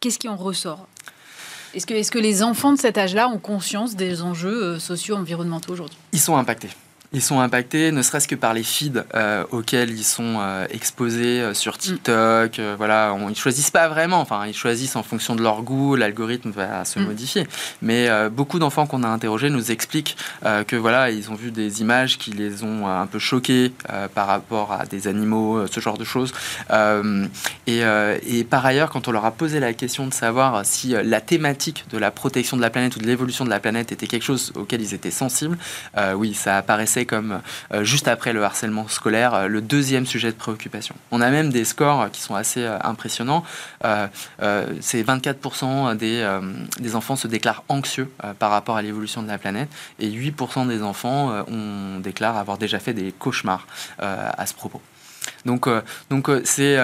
qu'est-ce 0.00 0.18
qui 0.18 0.28
en 0.28 0.36
ressort? 0.36 0.86
Est-ce 1.74 1.86
que, 1.86 1.94
est 1.94 2.10
que 2.10 2.18
les 2.18 2.42
enfants 2.42 2.72
de 2.72 2.78
cet 2.78 2.98
âge-là 2.98 3.28
ont 3.28 3.38
conscience 3.38 3.96
des 3.96 4.22
enjeux 4.22 4.78
sociaux 4.78 5.16
environnementaux 5.16 5.72
aujourd'hui? 5.72 5.98
Ils 6.12 6.20
sont 6.20 6.36
impactés. 6.36 6.68
Ils 7.14 7.20
sont 7.20 7.40
impactés, 7.40 7.92
ne 7.92 8.00
serait-ce 8.00 8.26
que 8.26 8.34
par 8.34 8.54
les 8.54 8.62
feeds 8.62 9.04
euh, 9.14 9.44
auxquels 9.50 9.90
ils 9.90 10.04
sont 10.04 10.38
euh, 10.40 10.66
exposés 10.70 11.40
euh, 11.40 11.52
sur 11.52 11.74
mm. 11.74 11.78
TikTok. 11.78 12.60
voilà, 12.78 13.14
on, 13.14 13.28
ils 13.28 13.36
choisissent 13.36 13.70
pas 13.70 13.88
vraiment. 13.88 14.20
Enfin, 14.20 14.46
ils 14.46 14.54
choisissent 14.54 14.96
en 14.96 15.02
fonction 15.02 15.36
de 15.36 15.42
leur 15.42 15.62
goût. 15.62 15.94
L'algorithme 15.94 16.50
va 16.50 16.86
se 16.86 16.98
mm. 16.98 17.04
modifier. 17.04 17.46
Mais 17.82 18.08
beaucoup 18.30 18.58
d'enfants 18.58 18.86
qu'on 18.86 19.02
a 19.02 19.08
interrogés 19.08 19.50
nous 19.50 19.70
expliquent 19.70 20.16
que 20.66 20.76
voilà, 20.76 21.10
ils 21.10 21.30
ont 21.30 21.34
vu 21.34 21.50
des 21.50 21.80
images 21.80 22.18
qui 22.18 22.30
les 22.30 22.62
ont 22.62 22.86
un 22.86 23.06
peu 23.06 23.18
choqués 23.18 23.72
par 24.14 24.26
rapport 24.26 24.72
à 24.72 24.86
des 24.86 25.08
animaux, 25.08 25.66
ce 25.66 25.80
genre 25.80 25.98
de 25.98 26.04
choses. 26.04 26.32
Et, 27.66 27.80
et, 28.26 28.44
par 28.44 28.64
ailleurs, 28.64 28.90
quand 28.90 29.08
on 29.08 29.12
leur 29.12 29.24
a 29.24 29.32
posé 29.32 29.60
la 29.60 29.72
question 29.72 30.06
de 30.06 30.14
savoir 30.14 30.64
si 30.64 30.94
la 31.02 31.20
thématique 31.20 31.84
de 31.90 31.98
la 31.98 32.10
protection 32.10 32.56
de 32.56 32.62
la 32.62 32.70
planète 32.70 32.96
ou 32.96 33.00
de 33.00 33.06
l'évolution 33.06 33.44
de 33.44 33.50
la 33.50 33.60
planète 33.60 33.92
était 33.92 34.06
quelque 34.06 34.24
chose 34.24 34.52
auquel 34.54 34.80
ils 34.80 34.94
étaient 34.94 35.10
sensibles, 35.10 35.58
oui, 36.16 36.34
ça 36.34 36.56
apparaissait 36.56 37.01
comme 37.06 37.40
euh, 37.72 37.84
juste 37.84 38.08
après 38.08 38.32
le 38.32 38.42
harcèlement 38.44 38.88
scolaire 38.88 39.34
euh, 39.34 39.46
le 39.46 39.60
deuxième 39.60 40.06
sujet 40.06 40.30
de 40.32 40.36
préoccupation. 40.36 40.94
On 41.10 41.20
a 41.20 41.30
même 41.30 41.50
des 41.50 41.64
scores 41.64 42.10
qui 42.10 42.20
sont 42.20 42.34
assez 42.34 42.62
euh, 42.62 42.78
impressionnants. 42.82 43.44
c'est 43.82 45.02
24% 45.02 45.96
des, 45.96 46.38
des, 46.80 46.96
enfants 46.96 47.16
se 47.16 47.26
déclarent 47.26 47.64
anxieux 47.68 48.10
par 48.38 48.50
rapport 48.50 48.76
à 48.76 48.82
l'évolution 48.82 49.22
de 49.22 49.28
la 49.28 49.38
planète 49.38 49.68
et 49.98 50.08
8% 50.08 50.68
des 50.68 50.82
enfants 50.82 51.44
on 51.48 51.98
déclare 52.00 52.36
avoir 52.36 52.58
déjà 52.58 52.78
fait 52.78 52.94
des 52.94 53.12
cauchemars 53.12 53.66
à 53.98 54.46
ce 54.46 54.54
propos. 54.54 54.80
Donc, 55.44 55.68
donc 56.10 56.30
c'est 56.44 56.78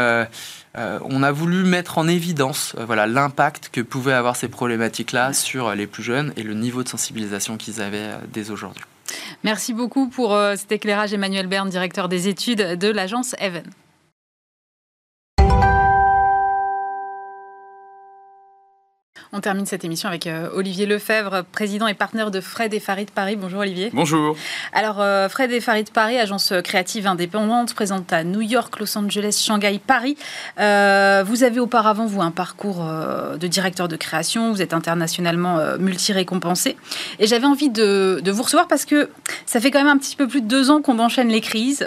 on 0.74 1.22
a 1.22 1.32
voulu 1.32 1.64
mettre 1.64 1.98
en 1.98 2.08
évidence 2.08 2.74
voilà 2.78 3.06
l'impact 3.06 3.70
que 3.70 3.80
pouvaient 3.80 4.12
avoir 4.12 4.36
ces 4.36 4.48
problématiques-là 4.48 5.32
sur 5.32 5.74
les 5.74 5.86
plus 5.86 6.02
jeunes 6.02 6.32
et 6.36 6.42
le 6.42 6.54
niveau 6.54 6.82
de 6.82 6.88
sensibilisation 6.88 7.56
qu'ils 7.56 7.80
avaient 7.80 8.10
dès 8.32 8.50
aujourd'hui. 8.50 8.84
Merci 9.44 9.72
beaucoup 9.72 10.08
pour 10.08 10.36
cet 10.56 10.72
éclairage, 10.72 11.12
Emmanuel 11.12 11.46
Bern, 11.46 11.68
directeur 11.68 12.08
des 12.08 12.28
études 12.28 12.76
de 12.78 12.88
l'agence 12.88 13.34
Even. 13.40 13.64
On 19.32 19.40
termine 19.40 19.66
cette 19.66 19.84
émission 19.84 20.08
avec 20.08 20.26
euh, 20.26 20.48
Olivier 20.54 20.86
Lefebvre, 20.86 21.44
président 21.52 21.86
et 21.86 21.92
partenaire 21.92 22.30
de 22.30 22.40
Fred 22.40 22.72
et 22.72 22.80
Farid 22.80 23.10
Paris. 23.10 23.36
Bonjour 23.36 23.60
Olivier. 23.60 23.90
Bonjour. 23.92 24.34
Alors 24.72 25.02
euh, 25.02 25.28
Fred 25.28 25.52
et 25.52 25.60
Farid 25.60 25.90
Paris, 25.90 26.18
agence 26.18 26.54
créative 26.64 27.06
indépendante, 27.06 27.74
présente 27.74 28.10
à 28.10 28.24
New 28.24 28.40
York, 28.40 28.80
Los 28.80 28.96
Angeles, 28.96 29.42
Shanghai, 29.44 29.78
Paris. 29.86 30.16
Euh, 30.58 31.22
vous 31.26 31.42
avez 31.42 31.60
auparavant, 31.60 32.06
vous, 32.06 32.22
un 32.22 32.30
parcours 32.30 32.82
de 33.38 33.46
directeur 33.46 33.86
de 33.86 33.96
création. 33.96 34.50
Vous 34.50 34.62
êtes 34.62 34.72
internationalement 34.72 35.58
multi-récompensé. 35.78 36.76
Et 37.18 37.26
j'avais 37.26 37.46
envie 37.46 37.68
de, 37.68 38.22
vous 38.30 38.42
recevoir 38.42 38.66
parce 38.66 38.86
que 38.86 39.10
ça 39.44 39.60
fait 39.60 39.70
quand 39.70 39.80
même 39.80 39.88
un 39.88 39.98
petit 39.98 40.16
peu 40.16 40.26
plus 40.26 40.40
de 40.40 40.46
deux 40.46 40.70
ans 40.70 40.80
qu'on 40.80 40.98
enchaîne 40.98 41.28
les 41.28 41.40
crises 41.40 41.86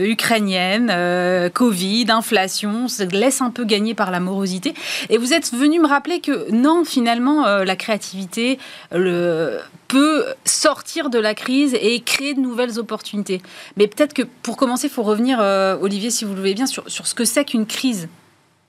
ukrainiennes, 0.00 1.50
Covid, 1.52 2.06
inflation. 2.08 2.88
Ça 2.88 3.04
laisse 3.04 3.40
un 3.40 3.50
peu 3.50 3.64
gagner 3.64 3.94
par 3.94 4.10
la 4.10 4.18
morosité. 4.18 4.74
Et 5.08 5.18
vous 5.18 5.32
êtes 5.32 5.52
venu 5.52 5.78
me 5.78 5.86
rappeler 5.86 6.20
que 6.20 6.50
non, 6.64 6.82
finalement, 6.86 7.46
euh, 7.46 7.64
la 7.64 7.76
créativité 7.76 8.58
le, 8.90 9.58
peut 9.86 10.24
sortir 10.46 11.10
de 11.10 11.18
la 11.18 11.34
crise 11.34 11.76
et 11.78 12.00
créer 12.00 12.32
de 12.32 12.40
nouvelles 12.40 12.78
opportunités. 12.78 13.42
Mais 13.76 13.86
peut-être 13.86 14.14
que 14.14 14.22
pour 14.22 14.56
commencer, 14.56 14.86
il 14.86 14.90
faut 14.90 15.02
revenir, 15.02 15.40
euh, 15.40 15.76
Olivier, 15.82 16.10
si 16.10 16.24
vous 16.24 16.32
le 16.32 16.38
voulez 16.38 16.54
bien, 16.54 16.64
sur, 16.64 16.88
sur 16.88 17.06
ce 17.06 17.14
que 17.14 17.26
c'est 17.26 17.44
qu'une 17.44 17.66
crise. 17.66 18.08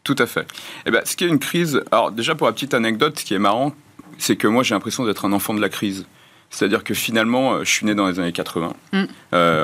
Tout 0.03 0.17
à 0.19 0.25
fait. 0.25 0.45
Eh 0.85 0.91
ben, 0.91 1.01
ce 1.05 1.15
qui 1.15 1.23
est 1.23 1.29
une 1.29 1.39
crise, 1.39 1.81
alors 1.89 2.11
déjà 2.11 2.35
pour 2.35 2.47
la 2.47 2.53
petite 2.53 2.73
anecdote, 2.73 3.17
ce 3.17 3.23
qui 3.23 3.33
est 3.33 3.39
marrant, 3.39 3.73
c'est 4.17 4.35
que 4.35 4.47
moi 4.47 4.61
j'ai 4.61 4.75
l'impression 4.75 5.05
d'être 5.05 5.23
un 5.23 5.31
enfant 5.31 5.53
de 5.53 5.61
la 5.61 5.69
crise. 5.69 6.05
C'est-à-dire 6.49 6.83
que 6.83 6.93
finalement, 6.93 7.53
euh, 7.53 7.63
je 7.63 7.71
suis 7.71 7.85
né 7.85 7.95
dans 7.95 8.07
les 8.07 8.19
années 8.19 8.33
80. 8.33 8.73
Mm. 8.91 9.05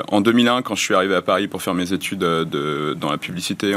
en 0.08 0.20
2001, 0.22 0.62
quand 0.62 0.74
je 0.74 0.82
suis 0.82 0.94
arrivé 0.94 1.14
à 1.14 1.22
Paris 1.22 1.48
pour 1.48 1.60
faire 1.60 1.74
mes 1.74 1.92
études 1.92 2.20
de, 2.20 2.96
dans 2.98 3.10
la 3.10 3.18
publicité, 3.18 3.74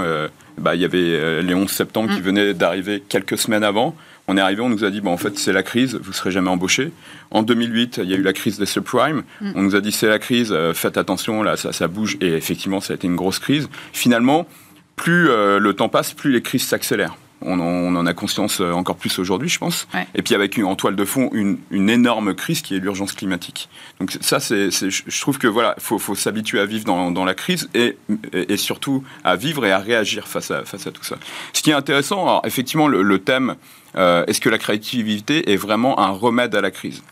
bah, 0.58 0.76
il 0.76 0.82
y 0.82 0.86
avait 0.86 1.44
les 1.44 1.54
11 1.54 1.70
septembre 1.70 2.10
qui 2.14 2.22
mm. 2.22 2.24
venaient 2.24 2.54
d'arriver 2.54 3.04
quelques 3.08 3.38
semaines 3.38 3.66
avant. 3.66 3.96
On 4.28 4.38
est 4.38 4.42
arrivé, 4.42 4.62
on 4.62 4.70
nous 4.70 4.84
a 4.84 4.90
dit, 4.90 5.02
bon, 5.02 5.12
en 5.12 5.18
fait, 5.18 5.38
c'est 5.38 5.54
la 5.54 5.62
crise, 5.62 5.96
vous 5.96 6.10
ne 6.10 6.16
serez 6.16 6.32
jamais 6.32 6.50
embauché. 6.50 6.92
En 7.30 7.44
2008, 7.44 8.00
il 8.04 8.10
y 8.10 8.14
a 8.14 8.18
eu 8.18 8.24
la 8.24 8.34
crise 8.34 8.58
des 8.58 8.66
subprimes. 8.66 9.24
Mm. 9.40 9.52
On 9.56 9.62
nous 9.62 9.76
a 9.76 9.82
dit, 9.82 9.92
c'est 9.92 10.08
la 10.08 10.20
crise, 10.20 10.52
euh, 10.52 10.74
faites 10.74 10.98
attention, 10.98 11.44
là, 11.44 11.58
ça, 11.58 11.72
ça, 11.72 11.88
bouge. 11.88 12.18
Et 12.22 12.34
effectivement, 12.34 12.82
ça 12.82 12.94
a 12.94 12.96
été 12.96 13.08
une 13.08 13.16
grosse 13.16 13.40
crise. 13.40 13.70
Finalement, 13.94 14.48
plus 14.96 15.30
euh, 15.30 15.60
le 15.60 15.74
temps 15.74 15.90
passe, 15.90 16.14
plus 16.14 16.32
les 16.32 16.42
crises 16.42 16.66
s'accélèrent. 16.66 17.18
On, 17.42 17.60
en 17.60 18.06
a 18.06 18.14
conscience 18.14 18.60
euh, 18.60 18.72
encore 18.72 18.96
plus 18.96 19.20
aujourd'hui, 19.20 19.50
je 19.50 19.60
pense. 19.60 19.88
Et 20.16 20.22
puis 20.22 20.34
avec 20.34 20.58
en 20.58 20.76
toile 20.76 20.96
de 20.96 21.06
fond 21.06 21.30
une, 21.34 21.58
énorme 21.90 22.34
crise 22.34 22.62
qui 22.62 22.76
est 22.76 22.80
l'urgence 22.80 23.14
climatique. 23.14 23.70
Donc 24.00 24.18
ça, 24.22 24.40
c'est, 24.40 24.70
je 24.72 25.22
trouve 25.22 25.38
que 25.38 25.48
voilà, 25.48 25.76
faut, 25.78 26.00
faut 26.00 26.16
s'habituer 26.16 26.60
à 26.60 26.66
vivre 26.66 26.86
dans, 26.86 27.26
la 27.26 27.34
crise 27.34 27.70
et, 27.74 27.98
et, 28.34 28.58
surtout 28.58 29.04
à 29.24 29.36
vivre 29.36 29.66
et 29.66 29.72
à 29.72 29.80
réagir 29.80 30.28
face 30.28 30.52
à, 30.52 30.66
face 30.66 30.88
à 30.88 30.92
tout 30.92 31.04
ça. 31.04 31.18
Ce 31.54 31.62
qui 31.62 31.70
est 31.70 31.74
intéressant, 31.74 32.24
alors 32.24 32.42
effectivement, 32.46 32.88
le, 32.88 33.20
thème, 33.20 33.56
euh, 33.96 34.26
est-ce 34.28 34.42
que 34.42 34.50
la 34.50 34.58
créativité 34.58 35.52
est 35.52 35.58
vraiment 35.58 36.00
un 36.00 36.10
remède 36.10 36.56
à 36.56 36.62
la 36.62 36.72
crise? 36.72 37.04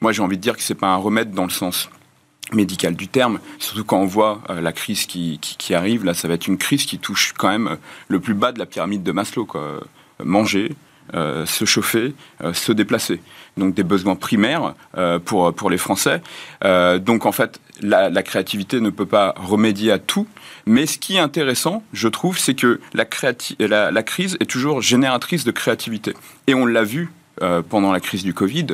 Moi, 0.00 0.12
j'ai 0.12 0.22
envie 0.22 0.36
de 0.36 0.42
dire 0.42 0.56
que 0.56 0.62
c'est 0.62 0.74
pas 0.74 0.88
un 0.88 0.96
remède 0.96 1.32
dans 1.32 1.44
le 1.44 1.50
sens 1.50 1.88
médical 2.54 2.94
du 2.94 3.08
terme, 3.08 3.40
surtout 3.58 3.84
quand 3.84 3.98
on 3.98 4.06
voit 4.06 4.42
euh, 4.50 4.60
la 4.60 4.72
crise 4.72 5.06
qui, 5.06 5.38
qui, 5.40 5.74
arrive, 5.74 6.04
là 6.04 6.14
ça 6.14 6.28
va 6.28 6.34
être 6.34 6.46
une 6.46 6.58
crise 6.58 6.84
qui 6.84 6.98
touche 6.98 7.32
quand 7.36 7.48
même 7.48 7.76
le 8.08 8.20
plus 8.20 8.34
bas 8.34 8.52
de 8.52 8.58
la 8.58 8.66
pyramide 8.66 9.02
de 9.02 9.12
Maslow, 9.12 9.44
quoi. 9.44 9.80
manger, 10.22 10.74
euh, 11.14 11.44
se 11.46 11.64
chauffer, 11.64 12.14
euh, 12.42 12.52
se 12.52 12.72
déplacer. 12.72 13.20
Donc 13.56 13.74
des 13.74 13.82
besoins 13.82 14.16
primaires 14.16 14.74
pour, 15.26 15.52
pour 15.52 15.68
les 15.68 15.76
Français. 15.76 16.22
donc 16.62 17.26
en 17.26 17.32
fait, 17.32 17.60
la, 17.82 18.08
la, 18.08 18.22
créativité 18.22 18.80
ne 18.80 18.88
peut 18.88 19.04
pas 19.04 19.34
remédier 19.36 19.92
à 19.92 19.98
tout, 19.98 20.26
mais 20.64 20.86
ce 20.86 20.96
qui 20.96 21.16
est 21.16 21.20
intéressant, 21.20 21.82
je 21.92 22.08
trouve, 22.08 22.38
c'est 22.38 22.54
que 22.54 22.80
la, 22.94 23.04
la, 23.58 23.90
la, 23.90 24.02
crise 24.02 24.38
est 24.40 24.50
toujours 24.50 24.80
génératrice 24.80 25.44
de 25.44 25.50
créativité. 25.50 26.14
Et 26.46 26.54
on 26.54 26.64
l'a 26.64 26.82
vu 26.82 27.12
pendant 27.68 27.92
la 27.92 28.00
crise 28.00 28.22
du 28.22 28.32
Covid, 28.32 28.68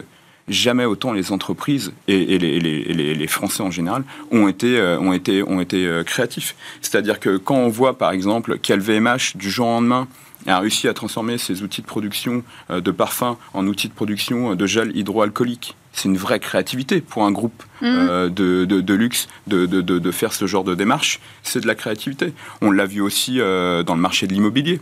jamais 0.48 0.84
autant 0.84 1.12
les 1.12 1.32
entreprises 1.32 1.92
et, 2.06 2.38
les, 2.38 3.26
Français 3.26 3.62
en 3.62 3.70
général 3.70 4.04
ont 4.30 4.48
été, 4.48 4.78
euh, 4.78 4.98
ont 4.98 5.12
été, 5.12 5.42
ont 5.42 5.60
été 5.60 5.86
euh, 5.86 6.02
créatifs. 6.02 6.56
C'est-à-dire 6.80 7.20
que 7.20 7.36
quand 7.36 7.56
on 7.56 7.68
voit 7.68 7.98
par 7.98 8.10
exemple 8.10 8.58
qu'LVMH, 8.58 9.36
du 9.36 9.50
jour 9.50 9.66
au 9.66 9.72
lendemain, 9.72 10.08
a 10.46 10.60
réussi 10.60 10.88
à 10.88 10.94
transformer 10.94 11.36
ses 11.36 11.62
outils 11.62 11.82
de 11.82 11.86
production 11.86 12.42
euh, 12.70 12.80
de 12.80 12.90
parfums 12.90 13.36
en 13.52 13.66
outils 13.66 13.88
de 13.88 13.92
production 13.92 14.54
de 14.54 14.66
gel 14.66 14.96
hydroalcoolique. 14.96 15.76
C'est 15.92 16.08
une 16.08 16.16
vraie 16.16 16.40
créativité 16.40 17.00
pour 17.00 17.24
un 17.24 17.32
groupe 17.32 17.62
mmh. 17.82 18.28
de, 18.28 18.64
de, 18.64 18.94
luxe 18.94 19.28
de, 19.48 19.66
de, 19.66 20.10
faire 20.12 20.32
ce 20.32 20.46
genre 20.46 20.62
de 20.62 20.76
démarche. 20.76 21.18
C'est 21.42 21.60
de 21.60 21.66
la 21.66 21.74
créativité. 21.74 22.32
On 22.62 22.70
l'a 22.70 22.86
vu 22.86 23.00
aussi 23.00 23.38
dans 23.38 23.94
le 23.94 24.00
marché 24.00 24.28
de 24.28 24.32
l'immobilier. 24.32 24.80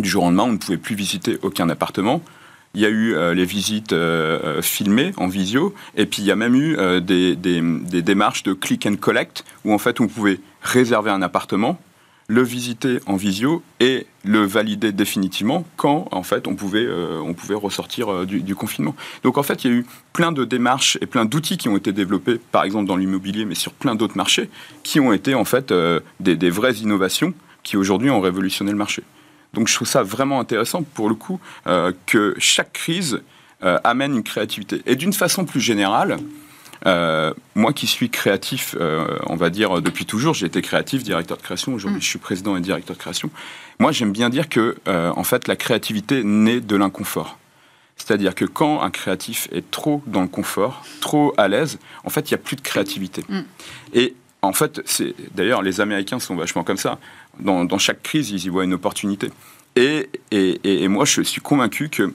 Du 0.00 0.08
jour 0.08 0.24
au 0.24 0.26
lendemain, 0.26 0.42
on 0.44 0.52
ne 0.52 0.56
pouvait 0.56 0.76
plus 0.76 0.96
visiter 0.96 1.38
aucun 1.42 1.68
appartement. 1.68 2.20
Il 2.74 2.80
y 2.80 2.86
a 2.86 2.88
eu 2.88 3.14
euh, 3.14 3.34
les 3.34 3.44
visites 3.44 3.92
euh, 3.92 4.40
euh, 4.42 4.62
filmées 4.62 5.12
en 5.16 5.28
visio, 5.28 5.74
et 5.96 6.06
puis 6.06 6.22
il 6.22 6.24
y 6.24 6.32
a 6.32 6.36
même 6.36 6.56
eu 6.56 6.76
des, 7.00 7.36
démarches 8.02 8.42
de 8.42 8.52
click 8.52 8.86
and 8.86 8.96
collect, 8.96 9.44
où 9.64 9.72
en 9.72 9.78
fait 9.78 10.00
on 10.00 10.08
pouvait 10.08 10.40
réserver 10.60 11.10
un 11.10 11.22
appartement, 11.22 11.78
le 12.26 12.42
visiter 12.42 13.00
en 13.06 13.16
visio 13.16 13.62
et 13.80 14.06
le 14.24 14.44
valider 14.44 14.92
définitivement 14.92 15.66
quand 15.76 16.08
en 16.10 16.22
fait 16.22 16.48
on 16.48 16.54
pouvait, 16.54 16.88
on 17.22 17.34
pouvait 17.34 17.54
ressortir 17.54 18.26
du, 18.26 18.54
confinement. 18.54 18.96
Donc 19.22 19.36
en 19.36 19.42
fait 19.42 19.64
il 19.64 19.70
y 19.70 19.74
a 19.74 19.76
eu 19.76 19.86
plein 20.12 20.32
de 20.32 20.44
démarches 20.44 20.96
et 21.02 21.06
plein 21.06 21.26
d'outils 21.26 21.58
qui 21.58 21.68
ont 21.68 21.76
été 21.76 21.92
développés, 21.92 22.40
par 22.50 22.64
exemple 22.64 22.86
dans 22.86 22.96
l'immobilier, 22.96 23.44
mais 23.44 23.54
sur 23.54 23.72
plein 23.72 23.94
d'autres 23.94 24.16
marchés, 24.16 24.48
qui 24.82 25.00
ont 25.00 25.12
été 25.12 25.34
en 25.34 25.44
fait 25.44 25.72
des, 26.20 26.36
des 26.36 26.50
vraies 26.50 26.74
innovations 26.74 27.34
qui 27.62 27.76
aujourd'hui 27.76 28.10
ont 28.10 28.20
révolutionné 28.20 28.70
le 28.70 28.78
marché. 28.78 29.02
Donc 29.54 29.68
je 29.68 29.74
trouve 29.74 29.88
ça 29.88 30.02
vraiment 30.02 30.40
intéressant 30.40 30.82
pour 30.82 31.08
le 31.08 31.14
coup 31.14 31.40
euh, 31.66 31.92
que 32.06 32.34
chaque 32.38 32.72
crise 32.72 33.20
euh, 33.62 33.78
amène 33.84 34.14
une 34.14 34.22
créativité. 34.22 34.82
Et 34.86 34.96
d'une 34.96 35.12
façon 35.12 35.44
plus 35.44 35.60
générale, 35.60 36.18
euh, 36.86 37.32
moi 37.54 37.72
qui 37.72 37.86
suis 37.86 38.10
créatif, 38.10 38.76
on 39.26 39.36
va 39.36 39.48
dire 39.48 39.80
depuis 39.80 40.04
toujours, 40.04 40.34
j'ai 40.34 40.46
été 40.46 40.60
créatif, 40.60 41.02
directeur 41.02 41.38
de 41.38 41.42
création. 41.42 41.72
Aujourd'hui, 41.72 41.98
mm. 41.98 42.02
je 42.02 42.08
suis 42.08 42.18
président 42.18 42.56
et 42.56 42.60
directeur 42.60 42.96
de 42.96 43.00
création. 43.00 43.30
Moi, 43.78 43.92
j'aime 43.92 44.12
bien 44.12 44.28
dire 44.28 44.48
que, 44.48 44.76
en 44.86 45.24
fait, 45.24 45.48
la 45.48 45.56
créativité 45.56 46.22
naît 46.24 46.60
de 46.60 46.76
l'inconfort. 46.76 47.38
C'est-à-dire 47.96 48.34
que 48.34 48.44
quand 48.44 48.82
un 48.82 48.90
créatif 48.90 49.48
est 49.52 49.70
trop 49.70 50.02
dans 50.06 50.20
le 50.20 50.28
confort, 50.28 50.84
trop 51.00 51.32
à 51.36 51.48
l'aise, 51.48 51.78
en 52.04 52.10
fait, 52.10 52.30
il 52.30 52.34
n'y 52.34 52.40
a 52.40 52.42
plus 52.42 52.56
de 52.56 52.60
créativité. 52.60 53.24
Mm. 53.28 53.40
Et 53.94 54.14
en 54.42 54.52
fait, 54.52 54.82
c'est 54.84 55.14
d'ailleurs 55.34 55.62
les 55.62 55.80
Américains 55.80 56.18
sont 56.18 56.36
vachement 56.36 56.64
comme 56.64 56.76
ça. 56.76 56.98
Dans, 57.40 57.78
chaque 57.78 58.02
crise, 58.02 58.30
ils 58.30 58.44
y 58.44 58.48
voient 58.48 58.64
une 58.64 58.74
opportunité. 58.74 59.30
Et, 59.76 60.08
et, 60.30 60.88
moi, 60.88 61.04
je 61.04 61.22
suis 61.22 61.40
convaincu 61.40 61.88
que 61.88 62.12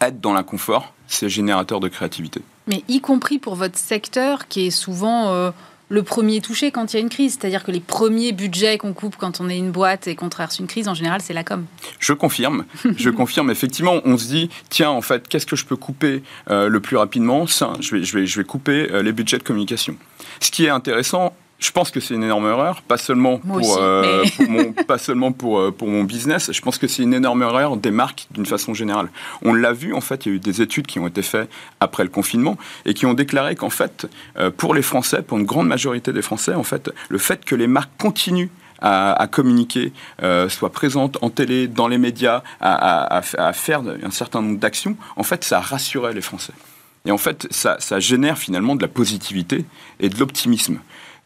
être 0.00 0.20
dans 0.20 0.32
l'inconfort, 0.32 0.92
c'est 1.06 1.28
générateur 1.28 1.80
de 1.80 1.88
créativité. 1.88 2.42
Mais 2.66 2.84
y 2.88 3.00
compris 3.00 3.38
pour 3.38 3.56
votre 3.56 3.78
secteur, 3.78 4.46
qui 4.46 4.66
est 4.66 4.70
souvent 4.70 5.32
euh, 5.32 5.50
le 5.88 6.02
premier 6.02 6.40
touché 6.40 6.70
quand 6.70 6.92
il 6.92 6.96
y 6.96 6.98
a 6.98 7.02
une 7.02 7.08
crise. 7.08 7.38
C'est-à-dire 7.38 7.64
que 7.64 7.70
les 7.70 7.80
premiers 7.80 8.32
budgets 8.32 8.78
qu'on 8.78 8.92
coupe 8.92 9.16
quand 9.16 9.40
on 9.40 9.48
est 9.48 9.58
une 9.58 9.70
boîte 9.70 10.06
et 10.06 10.14
qu'on 10.14 10.28
traverse 10.28 10.58
une 10.58 10.66
crise, 10.66 10.88
en 10.88 10.94
général, 10.94 11.20
c'est 11.20 11.32
la 11.32 11.44
com. 11.44 11.64
Je 11.98 12.12
confirme. 12.12 12.64
je 12.96 13.10
confirme. 13.10 13.50
Effectivement, 13.50 14.00
on 14.04 14.16
se 14.18 14.26
dit, 14.26 14.50
tiens, 14.68 14.90
en 14.90 15.02
fait, 15.02 15.28
qu'est-ce 15.28 15.46
que 15.46 15.56
je 15.56 15.64
peux 15.64 15.76
couper 15.76 16.22
euh, 16.50 16.68
le 16.68 16.80
plus 16.80 16.96
rapidement? 16.96 17.46
Ça, 17.46 17.72
je 17.80 17.96
vais, 17.96 18.04
je, 18.04 18.18
vais, 18.18 18.26
je 18.26 18.38
vais 18.38 18.44
couper 18.44 18.88
euh, 18.92 19.02
les 19.02 19.12
budgets 19.12 19.38
de 19.38 19.42
communication. 19.42 19.96
Ce 20.40 20.50
qui 20.50 20.66
est 20.66 20.70
intéressant, 20.70 21.34
je 21.58 21.72
pense 21.72 21.90
que 21.90 21.98
c'est 21.98 22.14
une 22.14 22.22
énorme 22.22 22.46
erreur, 22.46 22.82
pas 22.82 22.98
seulement 22.98 23.38
pour, 23.38 23.78
euh, 23.78 24.24
mon, 24.48 24.72
pas 24.86 24.98
seulement 24.98 25.32
pour, 25.32 25.58
euh, 25.58 25.70
pour 25.72 25.88
mon 25.88 26.04
business. 26.04 26.52
Je 26.52 26.60
pense 26.60 26.78
que 26.78 26.86
c'est 26.86 27.02
une 27.02 27.14
énorme 27.14 27.42
erreur 27.42 27.76
des 27.76 27.90
marques 27.90 28.28
d'une 28.30 28.46
façon 28.46 28.74
générale. 28.74 29.08
On 29.42 29.54
l'a 29.54 29.72
vu 29.72 29.92
en 29.92 30.00
fait, 30.00 30.26
il 30.26 30.28
y 30.28 30.32
a 30.32 30.36
eu 30.36 30.38
des 30.38 30.62
études 30.62 30.86
qui 30.86 31.00
ont 31.00 31.08
été 31.08 31.22
faites 31.22 31.50
après 31.80 32.04
le 32.04 32.10
confinement 32.10 32.56
et 32.84 32.94
qui 32.94 33.06
ont 33.06 33.14
déclaré 33.14 33.56
qu'en 33.56 33.70
fait, 33.70 34.06
euh, 34.36 34.50
pour 34.50 34.72
les 34.72 34.82
Français, 34.82 35.22
pour 35.22 35.38
une 35.38 35.46
grande 35.46 35.66
majorité 35.66 36.12
des 36.12 36.22
Français, 36.22 36.54
en 36.54 36.62
fait, 36.62 36.90
le 37.08 37.18
fait 37.18 37.44
que 37.44 37.56
les 37.56 37.66
marques 37.66 37.92
continuent 37.98 38.50
à, 38.80 39.26
communiquer, 39.32 39.92
soient 40.48 40.70
présentes 40.70 41.18
en 41.20 41.30
télé, 41.30 41.66
dans 41.66 41.88
les 41.88 41.98
médias, 41.98 42.44
à, 42.60 43.16
à 43.16 43.52
faire 43.52 43.82
un 44.04 44.10
certain 44.12 44.40
nombre 44.40 44.60
d'actions, 44.60 44.96
en 45.16 45.24
fait, 45.24 45.42
ça 45.42 45.58
rassurait 45.58 46.14
les 46.14 46.20
Français. 46.20 46.52
Et 47.04 47.10
en 47.10 47.18
fait, 47.18 47.46
ça, 47.50 47.76
ça 47.80 48.00
génère 48.00 48.38
finalement 48.38 48.76
de 48.76 48.82
la 48.82 48.88
positivité 48.88 49.64
et 49.98 50.08
de 50.10 50.18
l'optimisme. 50.18 50.78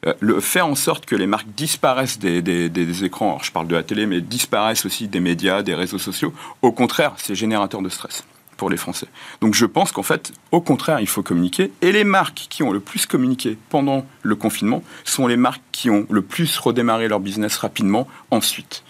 Euh, 0.05 0.15
le, 0.19 0.41
faire 0.41 0.67
en 0.67 0.75
sorte 0.75 1.07
que 1.07 1.15
les 1.15 1.29
marques 1.29 1.47
disparaissent 1.57 2.19
des, 2.19 3.05
écrans, 3.05 3.29
alors 3.29 3.45
je 3.45 3.53
parle 3.53 3.69
de 3.69 3.77
la 3.77 3.85
télé, 3.85 4.07
mais 4.07 4.21
disparaissent 4.21 4.85
aussi 4.85 5.07
des 5.07 5.21
médias, 5.21 5.63
des 5.63 5.75
réseaux 5.75 5.99
sociaux, 5.99 6.33
au 6.61 6.73
contraire, 6.73 7.13
c'est 7.19 7.37
générateur 7.37 7.83
de 7.83 7.89
stress 7.89 8.25
pour 8.57 8.69
les 8.69 8.77
Français. 8.77 9.07
Donc 9.41 9.55
je 9.55 9.65
pense 9.65 9.93
qu'en 9.93 10.03
fait, 10.03 10.33
au 10.51 10.61
contraire, 10.61 11.01
il 11.01 11.07
faut 11.07 11.23
communiquer. 11.23 11.73
Et 11.83 11.93
les 11.93 12.05
marques 12.05 12.47
qui 12.51 12.63
ont 12.63 12.73
le 12.73 12.81
plus 12.81 13.07
communiqué 13.07 13.57
pendant 13.71 14.05
le 14.23 14.35
confinement 14.35 14.83
sont 15.05 15.27
les 15.27 15.37
marques 15.37 15.63
qui 15.71 15.89
ont 15.89 16.07
le 16.11 16.23
plus 16.23 16.59
redémarré 16.59 17.09
leur 17.09 17.21
business 17.21 17.57
rapidement 17.57 18.09
ensuite. 18.31 18.83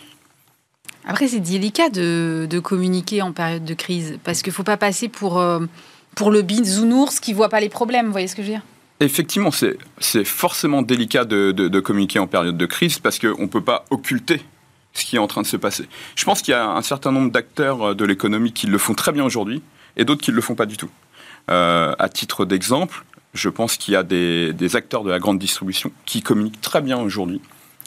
Après, 1.07 1.29
c'est 1.29 1.41
délicat 1.41 1.91
de, 1.91 2.61
communiquer 2.63 3.23
en 3.23 3.33
période 3.33 3.65
de 3.65 3.75
crise, 3.75 4.19
parce 4.25 4.41
qu'il 4.41 4.51
ne 4.51 4.55
faut 4.55 4.63
pas 4.63 4.77
passer 4.79 5.09
pour, 5.09 5.41
euh, 5.41 5.61
pour 6.15 6.31
le 6.31 6.43
bisounours 6.43 7.21
qui 7.21 7.33
ne 7.33 7.37
voit 7.37 7.49
pas 7.49 7.61
les 7.61 7.69
problèmes, 7.69 8.07
vous 8.07 8.13
voyez 8.13 8.29
ce 8.29 8.37
que 8.37 8.43
je 8.43 8.47
veux 8.49 8.55
dire? 8.55 8.63
Effectivement, 9.03 9.51
c'est 9.51 10.25
forcément 10.25 10.81
délicat 10.81 11.25
de, 11.25 11.81
communiquer 11.81 12.21
en 12.21 12.29
période 12.29 12.57
de 12.57 12.67
crise, 12.67 13.01
parce 13.01 13.19
qu'on 13.19 13.43
ne 13.43 13.49
peut 13.49 13.61
pas 13.61 13.85
occulter 13.91 14.41
ce 14.93 15.05
qui 15.05 15.17
est 15.17 15.19
en 15.19 15.27
train 15.27 15.43
de 15.43 15.47
se 15.47 15.57
passer. 15.57 15.89
Je 16.15 16.25
pense 16.25 16.41
qu'il 16.41 16.53
y 16.53 16.55
a 16.55 16.71
un 16.71 16.83
certain 16.83 17.11
nombre 17.11 17.33
d'acteurs 17.33 17.83
euh, 17.83 17.95
de 17.95 18.05
l'économie 18.05 18.53
qui 18.53 18.67
le 18.67 18.77
font 18.77 18.93
très 18.93 19.11
bien 19.11 19.25
aujourd'hui, 19.25 19.63
et 19.97 20.05
d'autres 20.05 20.21
qui 20.21 20.31
ne 20.31 20.37
le 20.37 20.43
font 20.43 20.55
pas 20.55 20.67
du 20.67 20.77
tout. 20.77 20.91
Euh, 21.51 21.95
à 21.99 22.09
titre 22.11 22.45
d'exemple, 22.45 23.03
je 23.33 23.49
pense 23.49 23.79
qu'il 23.79 23.95
y 23.95 23.97
a 23.97 24.03
des, 24.03 24.53
des, 24.53 24.77
acteurs 24.77 25.03
de 25.03 25.11
la 25.11 25.19
grande 25.19 25.39
distribution 25.39 25.91
qui 26.05 26.23
communiquent 26.23 26.61
très 26.61 26.83
bien 26.83 26.99
aujourd'hui 26.99 27.41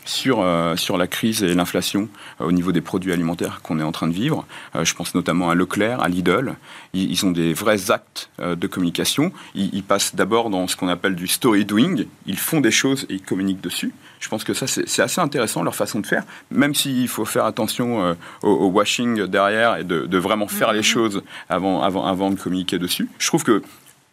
sur, 0.06 0.40
euh, 0.40 0.76
sur 0.76 0.98
la 0.98 1.08
crise 1.08 1.44
et 1.44 1.54
l'inflation 1.54 2.08
euh, 2.40 2.46
au 2.46 2.52
niveau 2.52 2.72
des 2.72 2.82
produits 2.82 3.12
alimentaires 3.12 3.62
qu'on 3.62 3.80
est 3.80 3.84
en 3.84 3.92
train 3.92 4.08
de 4.08 4.14
vivre. 4.14 4.46
Euh, 4.76 4.86
je 4.86 4.94
pense 4.96 5.16
notamment 5.16 5.50
à 5.50 5.56
Leclerc, 5.56 6.02
à 6.02 6.08
Lidl. 6.08 6.56
Ils, 6.94 7.26
ont 7.26 7.32
des 7.32 7.54
vrais 7.54 7.92
actes 7.92 8.30
de 8.40 8.68
communication. 8.68 9.34
Ils, 9.54 9.84
passent 9.84 10.16
d'abord 10.16 10.50
dans 10.50 10.68
ce 10.68 10.78
qu'on 10.78 10.88
appelle 10.88 11.16
du 11.16 11.28
story 11.28 11.66
doing. 11.66 12.06
Ils 12.26 12.38
font 12.38 12.62
des 12.62 12.72
choses 12.72 13.06
et 13.10 13.16
ils 13.16 13.22
communiquent 13.22 13.62
dessus. 13.62 13.92
Je 14.20 14.30
pense 14.30 14.46
que 14.46 14.54
ça, 14.54 14.66
c'est 14.68 15.02
assez 15.02 15.20
intéressant, 15.20 15.62
leur 15.64 15.76
façon 15.76 16.00
de 16.00 16.08
faire, 16.08 16.24
même 16.52 16.74
s'il 16.74 17.08
faut 17.10 17.26
faire 17.26 17.46
attention 17.46 18.16
au, 18.44 18.68
washing 18.68 19.26
derrière 19.26 19.78
et 19.78 19.84
de, 19.84 20.06
de 20.06 20.18
vraiment 20.18 20.48
faire 20.48 20.72
les 20.72 20.80
mm-hmm. 20.80 20.84
choses 20.84 21.24
avant, 21.50 21.82
avant, 21.82 22.06
avant 22.06 22.32
de 22.32 22.40
communiquer 22.40 22.80
dessus. 22.80 23.10
Je 23.20 23.28
trouve 23.28 23.44
que 23.44 23.62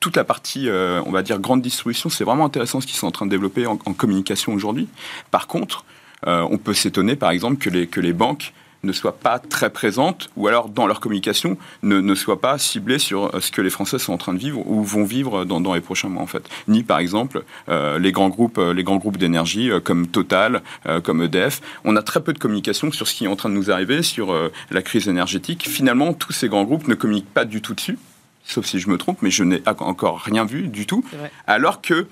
toute 0.03 0.17
la 0.17 0.25
partie, 0.25 0.69
euh, 0.69 1.01
on 1.07 1.13
va 1.13 1.23
dire, 1.23 1.39
grande 1.39 1.63
distribution, 1.63 2.11
c'est 2.11 2.25
vraiment 2.25 2.45
intéressant 2.45 2.81
ce 2.81 2.89
qu'ils 2.89 2.97
sont 2.97 3.07
en 3.07 3.13
train 3.13 3.25
de 3.25 3.31
développer 3.31 3.67
en, 3.67 3.77
communication 3.77 4.53
aujourd'hui. 4.53 4.89
Par 5.31 5.47
contre, 5.47 5.85
euh, 6.27 6.45
on 6.51 6.59
peut 6.59 6.75
s'étonner, 6.75 7.15
par 7.15 7.31
exemple, 7.31 7.57
que 7.59 7.71
les, 7.71 7.87
que 7.87 8.01
les 8.01 8.13
banques 8.13 8.53
ne 8.83 8.91
soient 8.93 9.17
pas 9.17 9.39
très 9.39 9.71
présentes, 9.71 10.29
ou 10.37 10.49
alors 10.49 10.69
dans 10.69 10.89
leur 10.89 10.99
communication, 10.99 11.57
ne, 11.85 12.01
ne 12.01 12.15
soient 12.17 12.41
pas 12.41 12.59
ciblées 12.59 12.99
sur 12.99 13.27
euh, 13.27 13.41
ce 13.41 13.53
que 13.53 13.63
les 13.63 13.71
Français 13.71 14.01
sont 14.01 14.13
en 14.13 14.19
train 14.19 14.35
de 14.35 14.41
vivre 14.41 14.67
ou 14.67 14.83
vont 14.83 15.05
vivre 15.05 15.45
dans, 15.45 15.73
les 15.73 15.81
prochains 15.81 16.09
mois, 16.09 16.25
en 16.25 16.27
fait. 16.27 16.49
Ni, 16.67 16.83
par 16.83 16.99
exemple, 16.99 17.45
les 17.69 18.11
grands 18.11 18.29
groupes, 18.29 18.59
les 18.59 18.83
grands 18.83 18.97
groupes 18.97 19.19
d'énergie 19.19 19.71
comme 19.85 20.09
Total, 20.09 20.63
comme 21.05 21.23
EDF. 21.23 21.61
On 21.85 21.95
a 21.95 22.03
très 22.03 22.21
peu 22.21 22.33
de 22.33 22.41
communication 22.41 22.91
sur 22.91 23.07
ce 23.07 23.15
qui 23.15 23.27
est 23.27 23.29
en 23.29 23.37
train 23.37 23.51
de 23.51 23.55
nous 23.55 23.71
arriver, 23.71 24.03
sur 24.03 24.37
la 24.71 24.83
crise 24.83 25.07
énergétique. 25.07 25.69
Finalement, 25.69 26.13
tous 26.13 26.33
ces 26.33 26.49
grands 26.49 26.65
groupes 26.65 26.89
ne 26.89 26.97
communiquent 26.97 27.33
pas 27.33 27.45
du 27.45 27.63
tout 27.63 27.75
dessus 27.75 27.99
sauf 28.45 28.67
si 28.67 28.79
je 28.79 28.89
me 28.89 28.99
trompe, 28.99 29.19
mais 29.23 29.31
je 29.31 29.45
n'ai 29.45 29.63
encore 29.67 30.21
rien 30.21 30.45
vu 30.45 30.69
du 30.69 30.87
tout. 30.87 31.05
Alors 31.47 31.81
que 31.81 32.07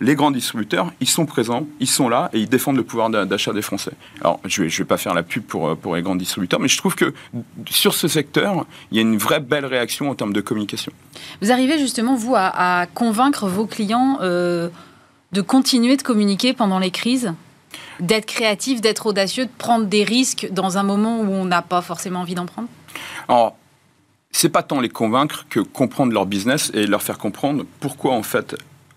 les 0.00 0.14
grands 0.14 0.30
distributeurs, 0.30 0.92
ils 1.00 1.08
sont 1.08 1.26
présents, 1.26 1.66
ils 1.80 1.88
sont 1.88 2.08
là 2.08 2.28
et 2.32 2.40
ils 2.40 2.48
défendent 2.48 2.76
le 2.76 2.84
pouvoir 2.84 3.10
d'achat 3.10 3.52
des 3.52 3.62
Français. 3.62 3.92
Alors, 4.20 4.40
je 4.44 4.64
ne 4.64 4.68
vais, 4.68 4.84
pas 4.84 4.96
faire 4.96 5.14
la 5.14 5.22
pub 5.22 5.44
pour, 5.44 5.76
pour 5.76 5.96
les 5.96 6.02
grands 6.02 6.16
distributeurs, 6.16 6.60
mais 6.60 6.68
je 6.68 6.78
trouve 6.78 6.94
que 6.94 7.14
sur 7.70 7.94
ce 7.94 8.08
secteur, 8.08 8.66
il 8.90 8.96
y 8.96 8.98
a 8.98 9.02
une 9.02 9.16
vraie 9.16 9.40
belle 9.40 9.66
réaction 9.66 10.10
en 10.10 10.14
termes 10.14 10.32
de 10.32 10.40
communication. 10.40 10.92
Vous 11.40 11.52
arrivez 11.52 11.78
justement, 11.78 12.16
vous, 12.16 12.34
à, 12.36 12.86
convaincre 12.92 13.46
vos 13.46 13.66
clients 13.66 14.18
euh, 14.20 14.68
de 15.32 15.40
continuer 15.40 15.96
de 15.96 16.02
communiquer 16.02 16.52
pendant 16.52 16.78
les 16.78 16.90
crises? 16.90 17.32
D'être 18.00 18.26
créatif, 18.26 18.80
d'être 18.80 19.06
audacieux, 19.06 19.46
de 19.46 19.50
prendre 19.56 19.86
des 19.86 20.04
risques 20.04 20.48
dans 20.50 20.78
un 20.78 20.82
moment 20.82 21.20
où 21.20 21.30
on 21.30 21.44
n'a 21.44 21.62
pas 21.62 21.80
forcément 21.80 22.20
envie 22.20 22.34
d'en 22.34 22.46
prendre? 22.46 22.68
Alors, 23.28 23.56
c'est 24.34 24.48
pas 24.48 24.64
tant 24.64 24.80
les 24.80 24.88
convaincre 24.88 25.46
que 25.48 25.60
comprendre 25.60 26.12
leur 26.12 26.26
business 26.26 26.70
et 26.74 26.86
leur 26.86 27.02
faire 27.02 27.18
comprendre 27.18 27.64
pourquoi 27.78 28.12
en 28.14 28.24
fait 28.24 28.56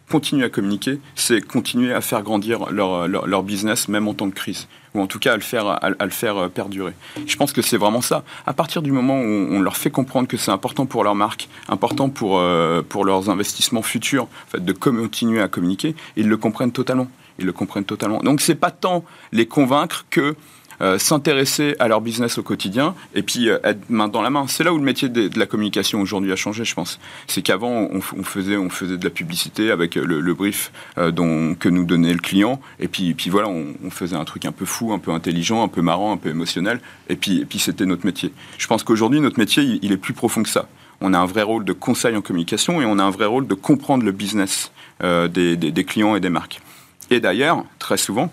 continuer 0.09 0.45
à 0.45 0.49
communiquer, 0.49 0.99
c'est 1.15 1.41
continuer 1.41 1.93
à 1.93 2.01
faire 2.01 2.23
grandir 2.23 2.71
leur, 2.71 3.43
business 3.43 3.87
même 3.87 4.07
en 4.07 4.13
temps 4.13 4.27
de 4.27 4.33
crise, 4.33 4.67
ou 4.95 5.01
en 5.01 5.05
tout 5.05 5.19
cas 5.19 5.33
à 5.33 5.35
le 5.35 5.41
faire, 5.41 5.67
à, 5.67 5.89
le 5.89 6.09
faire 6.09 6.37
euh, 6.37 6.47
perdurer. 6.47 6.93
Je 7.25 7.35
pense 7.35 7.51
que 7.51 7.61
c'est 7.61 7.77
vraiment 7.77 8.01
ça. 8.01 8.23
À 8.45 8.53
partir 8.53 8.81
du 8.81 8.91
moment 8.91 9.19
où 9.19 9.47
on 9.51 9.59
leur 9.59 9.77
fait 9.77 9.91
comprendre 9.91 10.27
que 10.27 10.37
c'est 10.37 10.51
important 10.51 10.85
pour 10.85 11.03
leur 11.03 11.13
marque, 11.13 11.49
important 11.67 12.09
pour, 12.09 12.39
euh, 12.39 12.81
pour 12.81 13.05
leurs 13.05 13.29
investissements 13.29 13.81
futurs, 13.81 14.23
en 14.23 14.51
fait, 14.51 14.65
de 14.65 14.73
continuer 14.73 15.41
à 15.41 15.49
communiquer, 15.49 15.93
ils 16.15 16.27
le 16.27 16.37
comprennent 16.37 16.71
totalement. 16.71 17.09
Ils 17.37 17.45
le 17.45 17.53
comprennent 17.53 17.85
totalement. 17.85 18.19
Donc 18.19 18.41
c'est 18.41 18.55
pas 18.55 18.71
tant 18.71 19.03
les 19.31 19.45
convaincre 19.45 20.05
que 20.09 20.35
euh, 20.79 20.99
s'intéresser 20.99 21.75
à 21.79 21.87
leur 21.87 22.01
business 22.01 22.37
au 22.37 22.43
quotidien 22.43 22.93
et 23.15 23.23
puis 23.23 23.49
euh, 23.49 23.57
être 23.63 23.89
main 23.89 24.07
dans 24.07 24.21
la 24.21 24.29
main. 24.29 24.45
C'est 24.47 24.63
là 24.63 24.71
où 24.71 24.77
le 24.77 24.83
métier 24.83 25.09
de, 25.09 25.27
la 25.37 25.47
communication 25.47 25.99
aujourd'hui 26.01 26.31
a 26.31 26.35
changé, 26.35 26.65
je 26.65 26.75
pense. 26.75 26.99
C'est 27.25 27.41
qu'avant, 27.41 27.89
on, 27.91 28.01
faisait, 28.01 28.57
on 28.57 28.69
faisait 28.69 28.97
de 28.97 29.03
la 29.03 29.09
publicité 29.09 29.71
avec 29.71 29.95
le, 29.95 30.33
brief 30.35 30.71
euh, 30.99 31.09
dont, 31.09 31.55
que 31.55 31.67
nous 31.67 31.83
donnait 31.83 32.13
le 32.13 32.19
client 32.19 32.61
et 32.79 32.87
puis, 32.87 33.15
puis 33.15 33.31
voilà, 33.31 33.49
on, 33.49 33.89
faisait 33.89 34.15
un 34.15 34.25
truc 34.25 34.45
un 34.45 34.51
peu 34.51 34.65
fou, 34.65 34.93
un 34.93 34.99
peu 34.99 35.11
intelligent, 35.11 35.63
un 35.63 35.67
peu 35.67 35.81
marrant, 35.81 36.11
un 36.11 36.17
peu 36.17 36.29
émotionnel 36.29 36.79
et 37.09 37.15
puis, 37.15 37.39
et 37.39 37.45
puis 37.45 37.57
c'était 37.57 37.87
notre 37.87 38.05
métier. 38.05 38.31
Je 38.59 38.67
pense 38.67 38.83
qu'aujourd'hui, 38.83 39.19
notre 39.19 39.39
métier, 39.39 39.79
il, 39.81 39.91
est 39.91 39.97
plus 39.97 40.13
profond 40.13 40.43
que 40.43 40.49
ça 40.49 40.67
on 40.99 41.13
a 41.13 41.19
un 41.19 41.25
vrai 41.25 41.43
rôle 41.43 41.63
de 41.63 41.73
conseil 41.73 42.15
en 42.15 42.21
communication 42.21 42.81
et 42.81 42.85
on 42.85 42.97
a 42.97 43.03
un 43.03 43.11
vrai 43.11 43.25
rôle 43.25 43.45
de 43.45 43.53
comprendre 43.53 44.03
le 44.03 44.11
business 44.11 44.71
des, 44.99 45.55
des, 45.55 45.83
clients 45.83 46.15
et 46.15 46.19
des 46.19 46.29
marques. 46.29 46.59
Et 47.11 47.19
d'ailleurs, 47.19 47.63
très 47.77 47.97
souvent, 47.97 48.31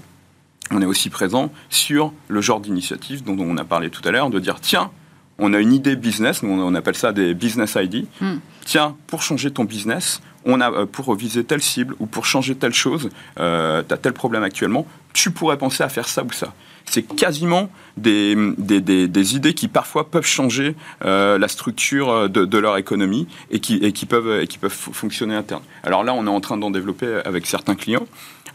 on 0.71 0.81
est 0.81 0.87
aussi 0.87 1.11
présent 1.11 1.53
sur 1.69 2.13
le 2.29 2.41
genre 2.41 2.61
d'initiative 2.61 3.23
dont 3.23 3.37
on 3.39 3.57
a 3.57 3.65
parlé 3.65 3.91
tout 3.91 4.03
à 4.07 4.11
l'heure, 4.11 4.31
de 4.31 4.39
dire 4.39 4.61
tiens, 4.61 4.91
on 5.39 5.53
a 5.53 5.59
une 5.59 5.73
idée 5.73 5.97
business, 5.97 6.43
nous 6.43 6.51
on 6.51 6.75
appelle 6.75 6.97
ça 6.97 7.13
des 7.13 7.35
business 7.35 7.77
ID. 7.77 8.07
Hmm. 8.21 8.37
Tiens, 8.65 8.97
pour 9.07 9.23
changer 9.23 9.51
ton 9.51 9.65
business, 9.65 10.21
on 10.45 10.61
a 10.61 10.71
euh, 10.71 10.87
pour 10.87 11.15
viser 11.15 11.45
telle 11.45 11.63
cible 11.63 11.95
ou 11.99 12.07
pour 12.07 12.25
changer 12.25 12.55
telle 12.55 12.73
chose, 12.73 13.11
euh, 13.41 13.83
tu 13.87 13.93
as 13.93 13.97
tel 13.97 14.13
problème 14.13 14.43
actuellement, 14.43 14.87
tu 15.13 15.31
pourrais 15.31 15.59
penser 15.59 15.83
à 15.83 15.89
faire 15.89 16.09
ça 16.09 16.23
ou 16.23 16.33
ça. 16.33 16.55
C'est 16.87 17.03
quasiment 17.03 17.71
des, 17.97 18.37
des, 18.59 19.37
idées 19.37 19.55
qui 19.55 19.69
parfois 19.69 20.11
peuvent 20.11 20.27
changer 20.27 20.77
euh, 21.03 21.39
la 21.39 21.49
structure 21.49 22.29
de, 22.29 22.59
leur 22.59 22.77
économie 22.77 23.27
et 23.51 23.59
qui, 23.59 23.77
et 23.77 23.93
qui 23.93 24.05
peuvent, 24.05 24.43
et 24.43 24.47
qui 24.47 24.59
peuvent 24.59 24.71
fonctionner 24.71 25.35
interne. 25.35 25.63
Alors 25.83 26.05
là, 26.05 26.13
on 26.13 26.27
est 26.27 26.31
en 26.31 26.43
train 26.43 26.59
d'en 26.59 26.71
développer 26.71 27.23
avec 27.25 27.47
certains 27.47 27.75
clients. 27.75 28.07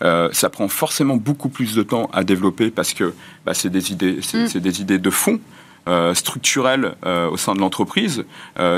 Euh, 0.01 0.29
ça 0.31 0.49
prend 0.49 0.67
forcément 0.67 1.17
beaucoup 1.17 1.49
plus 1.49 1.75
de 1.75 1.83
temps 1.83 2.09
à 2.13 2.23
développer 2.23 2.71
parce 2.71 2.93
que 2.93 3.13
bah, 3.45 3.53
c'est 3.53 3.69
des 3.69 3.91
idées, 3.91 4.19
c'est, 4.21 4.55
mm. 4.55 4.59
des 4.59 4.81
idées 4.81 4.99
de 4.99 5.09
fond. 5.09 5.39
Euh, 5.87 6.13
structurelles 6.13 6.95
euh, 7.05 7.29
au 7.29 7.37
sein 7.37 7.55
de 7.55 7.59
l'entreprise 7.59 8.25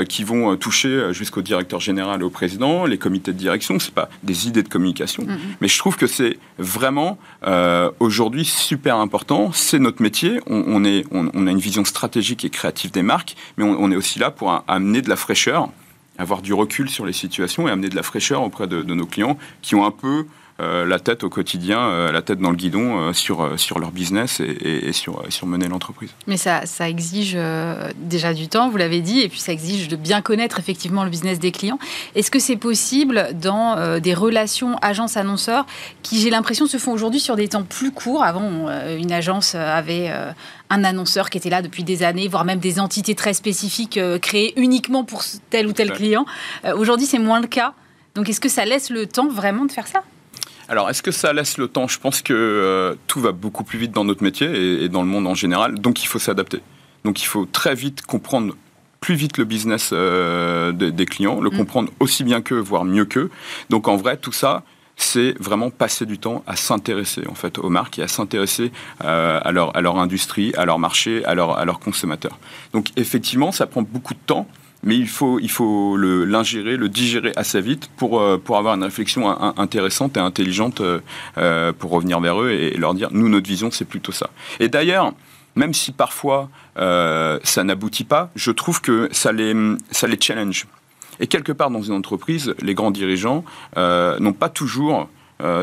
qui 0.08 0.24
vont 0.24 0.56
toucher 0.56 1.12
jusqu'au 1.12 1.42
directeur 1.42 1.80
général 1.80 2.20
et 2.20 2.24
au 2.24 2.30
président, 2.30 2.86
les 2.86 2.96
comités 2.96 3.32
de 3.32 3.36
direction. 3.36 3.78
C'est 3.80 3.92
pas 3.92 4.08
des 4.22 4.46
idées 4.46 4.62
de 4.62 4.68
communication, 4.68 5.24
mm-hmm. 5.24 5.38
mais 5.60 5.68
je 5.68 5.78
trouve 5.78 5.96
que 5.96 6.06
c'est 6.06 6.38
vraiment 6.58 7.18
aujourd'hui 7.98 8.44
super 8.44 8.96
important. 8.96 9.50
C'est 9.52 9.80
notre 9.80 10.00
métier. 10.00 10.40
On, 10.46 10.84
est, 10.84 11.04
on, 11.10 11.46
a 11.46 11.50
une 11.50 11.58
vision 11.58 11.84
stratégique 11.84 12.44
et 12.44 12.50
créative 12.50 12.92
des 12.92 13.02
marques, 13.02 13.36
mais 13.58 13.64
on, 13.64 13.90
est 13.90 13.96
aussi 13.96 14.18
là 14.18 14.30
pour 14.30 14.62
amener 14.68 15.02
de 15.02 15.10
la 15.10 15.16
fraîcheur, 15.16 15.68
avoir 16.18 16.40
du 16.40 16.54
recul 16.54 16.88
sur 16.88 17.04
les 17.04 17.12
situations 17.12 17.68
et 17.68 17.70
amener 17.70 17.88
de 17.88 17.96
la 17.96 18.04
fraîcheur 18.04 18.42
auprès 18.42 18.68
de, 18.68 18.80
de 18.80 18.94
nos 18.94 19.06
clients 19.06 19.36
qui 19.60 19.74
ont 19.74 19.84
un 19.84 19.90
peu 19.90 20.18
euh, 20.18 20.24
la 20.62 20.98
tête 20.98 21.24
au 21.24 21.28
quotidien, 21.28 21.78
euh, 21.80 22.12
la 22.12 22.22
tête 22.22 22.38
dans 22.38 22.50
le 22.50 22.56
guidon 22.56 22.98
euh, 22.98 23.12
sur, 23.12 23.58
sur 23.58 23.78
leur 23.78 23.90
business 23.90 24.40
et, 24.40 24.92
sur, 24.92 25.22
sur 25.28 25.46
mener 25.46 25.68
l'entreprise. 25.68 26.10
Mais 26.26 26.36
ça, 26.36 26.66
ça 26.66 26.88
exige 26.88 27.36
déjà 27.96 28.34
du 28.34 28.48
temps, 28.48 28.70
vous 28.70 28.76
l'avez 28.76 29.00
dit, 29.00 29.20
et 29.20 29.28
puis 29.28 29.40
ça 29.40 29.52
exige 29.52 29.88
de 29.88 29.96
bien 29.96 30.20
connaître 30.22 30.58
effectivement 30.58 31.04
le 31.04 31.10
business 31.10 31.38
des 31.38 31.52
clients. 31.52 31.78
Est-ce 32.14 32.30
que 32.30 32.38
c'est 32.38 32.56
possible 32.56 33.28
dans 33.34 33.98
des 33.98 34.14
relations 34.14 34.76
agence-annonceur 34.82 35.66
qui, 36.02 36.20
j'ai 36.20 36.30
l'impression, 36.30 36.66
se 36.66 36.76
font 36.78 36.92
aujourd'hui 36.92 37.20
sur 37.20 37.36
des 37.36 37.48
temps 37.48 37.64
plus 37.64 37.90
courts? 37.90 38.24
Avant, 38.24 38.68
une 38.98 39.12
agence 39.12 39.54
avait 39.54 40.12
un 40.70 40.84
annonceur 40.84 41.30
qui 41.30 41.38
était 41.38 41.50
là 41.50 41.62
depuis 41.62 41.84
des 41.84 42.02
années, 42.02 42.28
voire 42.28 42.44
même 42.44 42.60
des 42.60 42.78
entités 42.80 43.14
très 43.14 43.34
spécifiques 43.34 43.98
créées 44.20 44.52
uniquement 44.56 45.04
pour 45.04 45.22
tel 45.50 45.66
ou 45.66 45.72
tel 45.72 45.92
client. 45.92 46.24
Aujourd'hui, 46.76 47.06
c'est 47.06 47.18
moins 47.18 47.40
le 47.40 47.46
cas. 47.46 47.74
Donc, 48.14 48.28
est-ce 48.28 48.40
que 48.40 48.48
ça 48.48 48.64
laisse 48.64 48.90
le 48.90 49.06
temps 49.06 49.28
vraiment 49.28 49.64
de 49.64 49.72
faire 49.72 49.86
ça? 49.86 50.02
Alors, 50.68 50.88
est-ce 50.90 51.02
que 51.02 51.10
ça 51.10 51.32
laisse 51.32 51.58
le 51.58 51.68
temps? 51.68 51.88
Je 51.88 51.98
pense 51.98 52.22
que 52.22 52.32
euh, 52.32 52.94
tout 53.06 53.20
va 53.20 53.32
beaucoup 53.32 53.64
plus 53.64 53.78
vite 53.78 53.92
dans 53.92 54.04
notre 54.04 54.22
métier 54.22 54.84
et, 54.84 54.88
dans 54.88 55.02
le 55.02 55.08
monde 55.08 55.26
en 55.26 55.34
général, 55.34 55.78
donc 55.78 56.02
il 56.02 56.06
faut 56.06 56.18
s'adapter. 56.18 56.60
Donc 57.04 57.20
il 57.22 57.26
faut 57.26 57.46
très 57.46 57.74
vite 57.74 58.02
comprendre 58.02 58.54
plus 59.00 59.16
vite 59.16 59.36
le 59.36 59.44
business 59.44 59.90
euh, 59.92 60.70
des, 60.70 61.06
clients, 61.06 61.40
le 61.40 61.50
mm. 61.50 61.56
comprendre 61.56 61.92
aussi 61.98 62.22
bien 62.22 62.40
qu'eux, 62.40 62.60
voire 62.60 62.84
mieux 62.84 63.04
qu'eux. 63.04 63.30
Donc 63.68 63.88
en 63.88 63.96
vrai, 63.96 64.16
tout 64.16 64.30
ça, 64.30 64.62
c'est 64.96 65.34
vraiment 65.40 65.70
passer 65.70 66.06
du 66.06 66.18
temps 66.18 66.44
à 66.46 66.54
s'intéresser 66.54 67.26
en 67.28 67.34
fait 67.34 67.58
aux 67.58 67.68
marques 67.68 67.98
et 67.98 68.02
à 68.02 68.08
s'intéresser 68.08 68.70
euh, 69.04 69.40
à, 69.42 69.50
leur, 69.50 69.76
à 69.76 69.80
leur 69.80 69.98
industrie, 69.98 70.52
à 70.56 70.64
leur 70.64 70.78
marché, 70.78 71.24
à, 71.24 71.34
leur, 71.34 71.58
à 71.58 71.64
leurs 71.64 71.80
consommateurs. 71.80 72.38
Donc 72.72 72.88
effectivement, 72.96 73.50
ça 73.50 73.66
prend 73.66 73.82
beaucoup 73.82 74.14
de 74.14 74.20
temps 74.24 74.46
mais 74.82 74.96
il 74.96 75.08
faut, 75.08 75.38
il 75.38 75.50
faut 75.50 75.96
l'ingérer, 75.96 76.76
le, 76.76 76.88
digérer 76.88 77.32
assez 77.36 77.60
vite 77.60 77.88
pour, 77.96 78.20
euh, 78.20 78.38
pour 78.38 78.56
avoir 78.58 78.74
une 78.74 78.82
réflexion 78.82 79.28
intéressante 79.58 80.16
et 80.16 80.20
intelligente 80.20 80.80
euh, 80.80 81.00
euh, 81.38 81.72
pour 81.72 81.90
revenir 81.90 82.20
vers 82.20 82.40
eux 82.40 82.50
et 82.50 82.76
leur 82.76 82.94
dire, 82.94 83.08
nous, 83.12 83.28
notre 83.28 83.46
vision, 83.46 83.70
c'est 83.70 83.84
plutôt 83.84 84.12
ça. 84.12 84.30
Et 84.58 84.68
d'ailleurs, 84.68 85.12
même 85.54 85.74
si 85.74 85.92
parfois 85.92 86.48
ça 86.76 87.64
n'aboutit 87.64 88.04
pas, 88.04 88.30
je 88.34 88.50
trouve 88.50 88.80
que 88.80 89.08
ça 89.12 89.32
les, 89.32 89.54
ça 89.90 90.06
les 90.06 90.18
challenge. 90.18 90.66
Et 91.20 91.26
quelque 91.26 91.52
part 91.52 91.70
dans 91.70 91.82
une 91.82 91.92
entreprise, 91.92 92.54
les 92.62 92.74
grands 92.74 92.90
dirigeants 92.90 93.44
n'ont 93.76 94.32
pas 94.32 94.48
toujours 94.48 95.10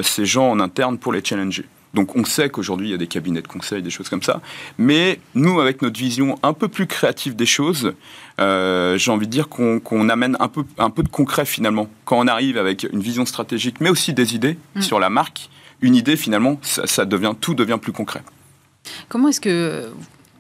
ces 0.04 0.26
gens 0.28 0.52
en 0.52 0.60
interne 0.60 1.00
pour 1.00 1.12
les 1.12 1.26
challenger. 1.26 1.66
Donc 1.94 2.16
on 2.16 2.24
sait 2.24 2.50
qu'aujourd'hui 2.50 2.90
il 2.90 2.92
y 2.92 2.94
a 2.94 2.98
des 2.98 3.08
cabinets 3.08 3.42
de 3.42 3.48
conseil, 3.48 3.82
des 3.82 3.90
choses 3.90 4.10
comme 4.10 4.22
ça. 4.22 4.42
Mais 4.78 5.20
nous, 5.36 5.60
avec 5.60 5.82
notre 5.82 6.00
vision 6.00 6.38
un 6.44 6.54
peu 6.54 6.68
plus 6.68 6.88
créative 6.88 7.36
des 7.36 7.46
choses, 7.46 7.94
euh, 8.40 8.98
j'ai 8.98 9.12
envie 9.12 9.28
de 9.28 9.32
dire 9.32 9.50
qu'on 9.50 10.10
amène 10.10 10.38
un 10.40 10.48
peu, 10.48 10.64
un 10.78 10.90
peu 10.90 11.04
de 11.04 11.10
concret 11.10 11.46
finalement. 11.46 11.90
Quand 12.06 12.20
on 12.20 12.28
arrive 12.28 12.58
avec 12.58 12.88
une 12.92 13.02
vision 13.02 13.26
stratégique, 13.26 13.78
mais 13.80 13.90
aussi 13.90 14.14
des 14.14 14.36
idées 14.36 14.58
mm. 14.76 14.82
sur 14.82 15.00
la 15.00 15.10
marque, 15.10 15.50
une 15.82 15.96
idée 15.96 16.16
finalement, 16.16 16.60
ça, 16.62 17.06
devient, 17.06 17.34
tout 17.40 17.56
devient 17.56 17.78
plus 17.82 17.94
concret. 17.94 18.22
Comment 19.08 19.30
est-ce 19.30 19.42
que 19.42 19.90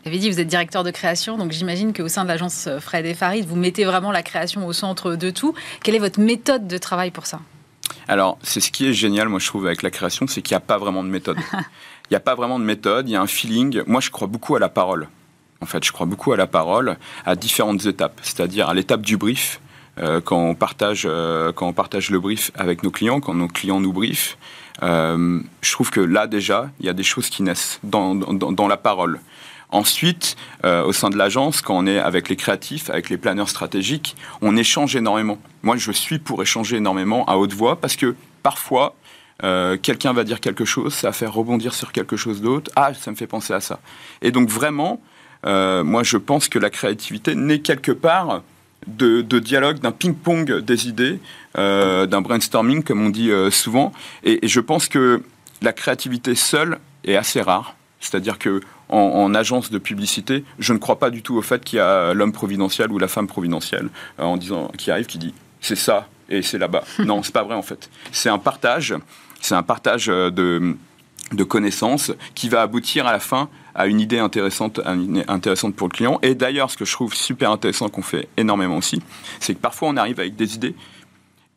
vous 0.04 0.10
avez 0.10 0.18
dit, 0.18 0.30
vous 0.30 0.40
êtes 0.40 0.48
directeur 0.48 0.84
de 0.84 0.92
création, 0.92 1.38
donc 1.38 1.52
j'imagine 1.52 1.94
qu'au 1.94 2.08
sein 2.08 2.24
de 2.24 2.30
l'agence 2.30 2.70
Fred 2.80 3.06
et 3.06 3.14
Farid, 3.14 3.46
vous 3.46 3.56
mettez 3.56 3.86
vraiment 3.86 4.12
la 4.12 4.24
création 4.24 4.66
au 4.66 4.74
centre 4.74 5.16
de 5.16 5.30
tout. 5.30 5.54
Quelle 5.84 5.96
est 5.96 6.00
votre 6.00 6.20
méthode 6.20 6.68
de 6.68 6.78
travail 6.78 7.12
pour 7.12 7.26
ça? 7.26 7.40
Alors, 8.08 8.38
c'est 8.42 8.60
ce 8.60 8.72
qui 8.72 8.88
est 8.88 8.94
génial, 8.94 9.30
moi, 9.30 9.40
je 9.40 9.48
trouve, 9.48 9.68
avec 9.68 9.84
la 9.84 9.92
création, 9.92 10.28
c'est 10.28 10.42
qu'il 10.42 10.56
n'y 10.56 10.58
a 10.58 10.66
pas 10.66 10.78
vraiment 10.78 11.04
de 11.04 11.10
méthode. 11.10 11.38
Il 12.10 12.14
n'y 12.14 12.18
a 12.18 12.22
pas 12.22 12.34
vraiment 12.34 12.58
de 12.58 12.64
méthode, 12.64 13.08
il 13.08 13.12
y 13.12 13.16
a 13.16 13.22
un 13.22 13.28
feeling. 13.28 13.84
Moi, 13.86 14.02
je 14.02 14.10
crois 14.10 14.28
beaucoup 14.28 14.56
à 14.56 14.60
la 14.60 14.68
parole. 14.68 15.08
En 15.62 15.68
fait, 15.68 15.84
je 15.84 15.92
crois 15.92 16.08
beaucoup 16.08 16.32
à 16.32 16.38
la 16.38 16.48
parole 16.48 16.98
à 17.24 17.36
différentes 17.36 17.86
étapes. 17.86 18.20
C'est-à-dire 18.24 18.68
à, 18.68 18.74
l'étape 18.74 19.02
du 19.02 19.16
brief, 19.16 19.62
euh, 20.00 20.20
quand, 20.20 20.40
on 20.40 20.56
partage, 20.56 21.04
euh, 21.08 21.52
quand 21.52 21.68
on 21.68 21.74
partage 21.74 22.10
le 22.10 22.20
brief 22.20 22.50
avec 22.56 22.82
nos 22.82 22.90
clients, 22.90 23.20
quand 23.20 23.36
nos 23.36 23.48
clients 23.48 23.80
nous 23.80 23.94
briefent. 23.94 24.40
Euh, 24.82 25.40
je 25.62 25.72
trouve 25.72 25.92
que 25.92 26.00
là, 26.00 26.26
déjà, 26.26 26.72
il 26.80 26.88
y 26.88 26.90
a 26.90 26.94
des 26.94 27.04
choses 27.04 27.30
qui 27.30 27.44
naissent 27.44 27.80
dans, 27.84 28.16
dans, 28.16 28.52
dans 28.52 28.68
la 28.68 28.78
parole. 28.78 29.20
Ensuite, 29.72 30.36
euh, 30.66 30.84
au 30.84 30.94
sein 30.94 31.12
de 31.12 31.18
l'agence, 31.18 31.62
quand 31.62 31.78
on 31.78 31.86
est 31.86 32.00
avec 32.00 32.28
les 32.28 32.36
créatifs, 32.36 32.90
avec 32.90 33.10
les 33.10 33.18
planeurs 33.18 33.50
stratégiques, 33.50 34.16
on 34.42 34.58
échange 34.58 34.96
énormément. 34.96 35.38
Moi, 35.62 35.78
je 35.78 35.92
suis 35.92 36.18
pour 36.18 36.42
échanger 36.42 36.78
énormément 36.78 37.24
à 37.26 37.38
haute 37.38 37.54
voix 37.54 37.80
parce 37.80 37.96
que 37.96 38.16
parfois, 38.42 38.96
euh, 39.44 39.78
quelqu'un 39.78 40.12
va 40.12 40.24
dire 40.24 40.40
quelque 40.40 40.66
chose, 40.66 40.96
ça 40.96 41.10
va 41.10 41.14
faire 41.14 41.34
rebondir 41.34 41.76
sur 41.76 41.92
quelque 41.92 42.18
chose 42.18 42.42
d'autre. 42.42 42.72
Ah, 42.76 42.94
ça 42.96 43.12
me 43.12 43.16
fait 43.16 43.28
penser 43.28 43.54
à 43.54 43.60
ça. 43.60 43.80
Et 44.24 44.32
donc 44.32 44.50
vraiment, 44.50 45.02
euh, 45.46 45.84
moi, 45.84 46.02
je 46.02 46.18
pense 46.18 46.50
que 46.50 46.58
la 46.58 46.72
créativité 46.72 47.36
n'est 47.36 47.60
quelque 47.60 47.92
part 47.92 48.42
de, 48.88 49.22
dialogue, 49.22 49.80
d'un 49.80 49.92
ping-pong 49.92 50.62
des 50.62 50.88
idées, 50.88 51.20
d'un 51.56 52.22
brainstorming, 52.22 52.82
comme 52.82 53.06
on 53.06 53.10
dit 53.10 53.30
souvent. 53.52 53.92
et 54.24 54.40
je 54.48 54.60
pense 54.62 54.88
que 54.88 55.22
la 55.62 55.74
créativité 55.74 56.34
seule 56.34 56.80
est 57.04 57.16
assez 57.16 57.42
rare. 57.42 57.76
C'est-à-dire 58.00 58.40
que 58.40 58.62
en, 58.90 59.34
agence 59.36 59.70
de 59.70 59.78
publicité, 59.78 60.44
je 60.58 60.74
ne 60.74 60.80
crois 60.80 60.98
pas 60.98 61.10
du 61.10 61.22
tout 61.22 61.36
au 61.36 61.42
fait 61.42 61.64
qu'il 61.64 61.78
y 61.78 61.82
a 61.82 62.14
l'homme 62.14 62.32
providentiel 62.32 62.92
ou 62.92 62.98
la 62.98 63.08
femme 63.08 63.28
providentielle 63.28 63.90
euh, 64.20 64.24
en 64.24 64.38
disant 64.38 64.72
qui 64.78 64.92
arrive 64.92 65.06
qui 65.06 65.20
dit 65.20 65.34
c'est 65.62 65.76
ça 65.76 66.08
et 66.30 66.42
c'est 66.42 66.58
là-bas. 66.58 66.84
non, 67.00 67.24
c'est 67.24 67.34
pas 67.34 67.44
vrai 67.44 67.56
en 67.56 67.62
fait. 67.62 67.90
C'est 68.12 68.30
un 68.30 68.40
partage, 68.40 68.96
c'est 69.42 69.56
un 69.56 69.64
partage 69.64 70.10
euh, 70.10 70.30
de 70.32 70.76
de 71.32 71.44
connaissances 71.44 72.12
qui 72.34 72.50
va 72.50 72.64
aboutir 72.64 73.06
à 73.06 73.12
la 73.12 73.20
fin 73.20 73.50
à 73.76 73.86
une 73.86 74.00
idée 74.00 74.18
intéressante, 74.18 74.82
intéressante 75.28 75.76
pour 75.76 75.88
le 75.88 75.94
client. 75.94 76.18
Et 76.24 76.34
d'ailleurs, 76.34 76.72
ce 76.72 76.78
que 76.78 76.86
je 76.86 76.92
trouve 76.92 77.14
super 77.14 77.52
intéressant 77.52 77.88
qu'on 77.88 78.02
fait 78.02 78.28
énormément 78.36 78.78
aussi, 78.78 79.00
c'est 79.40 79.54
que 79.54 79.60
parfois 79.60 79.90
on 79.90 79.98
arrive 79.98 80.20
avec 80.20 80.36
des 80.36 80.56
idées 80.56 80.76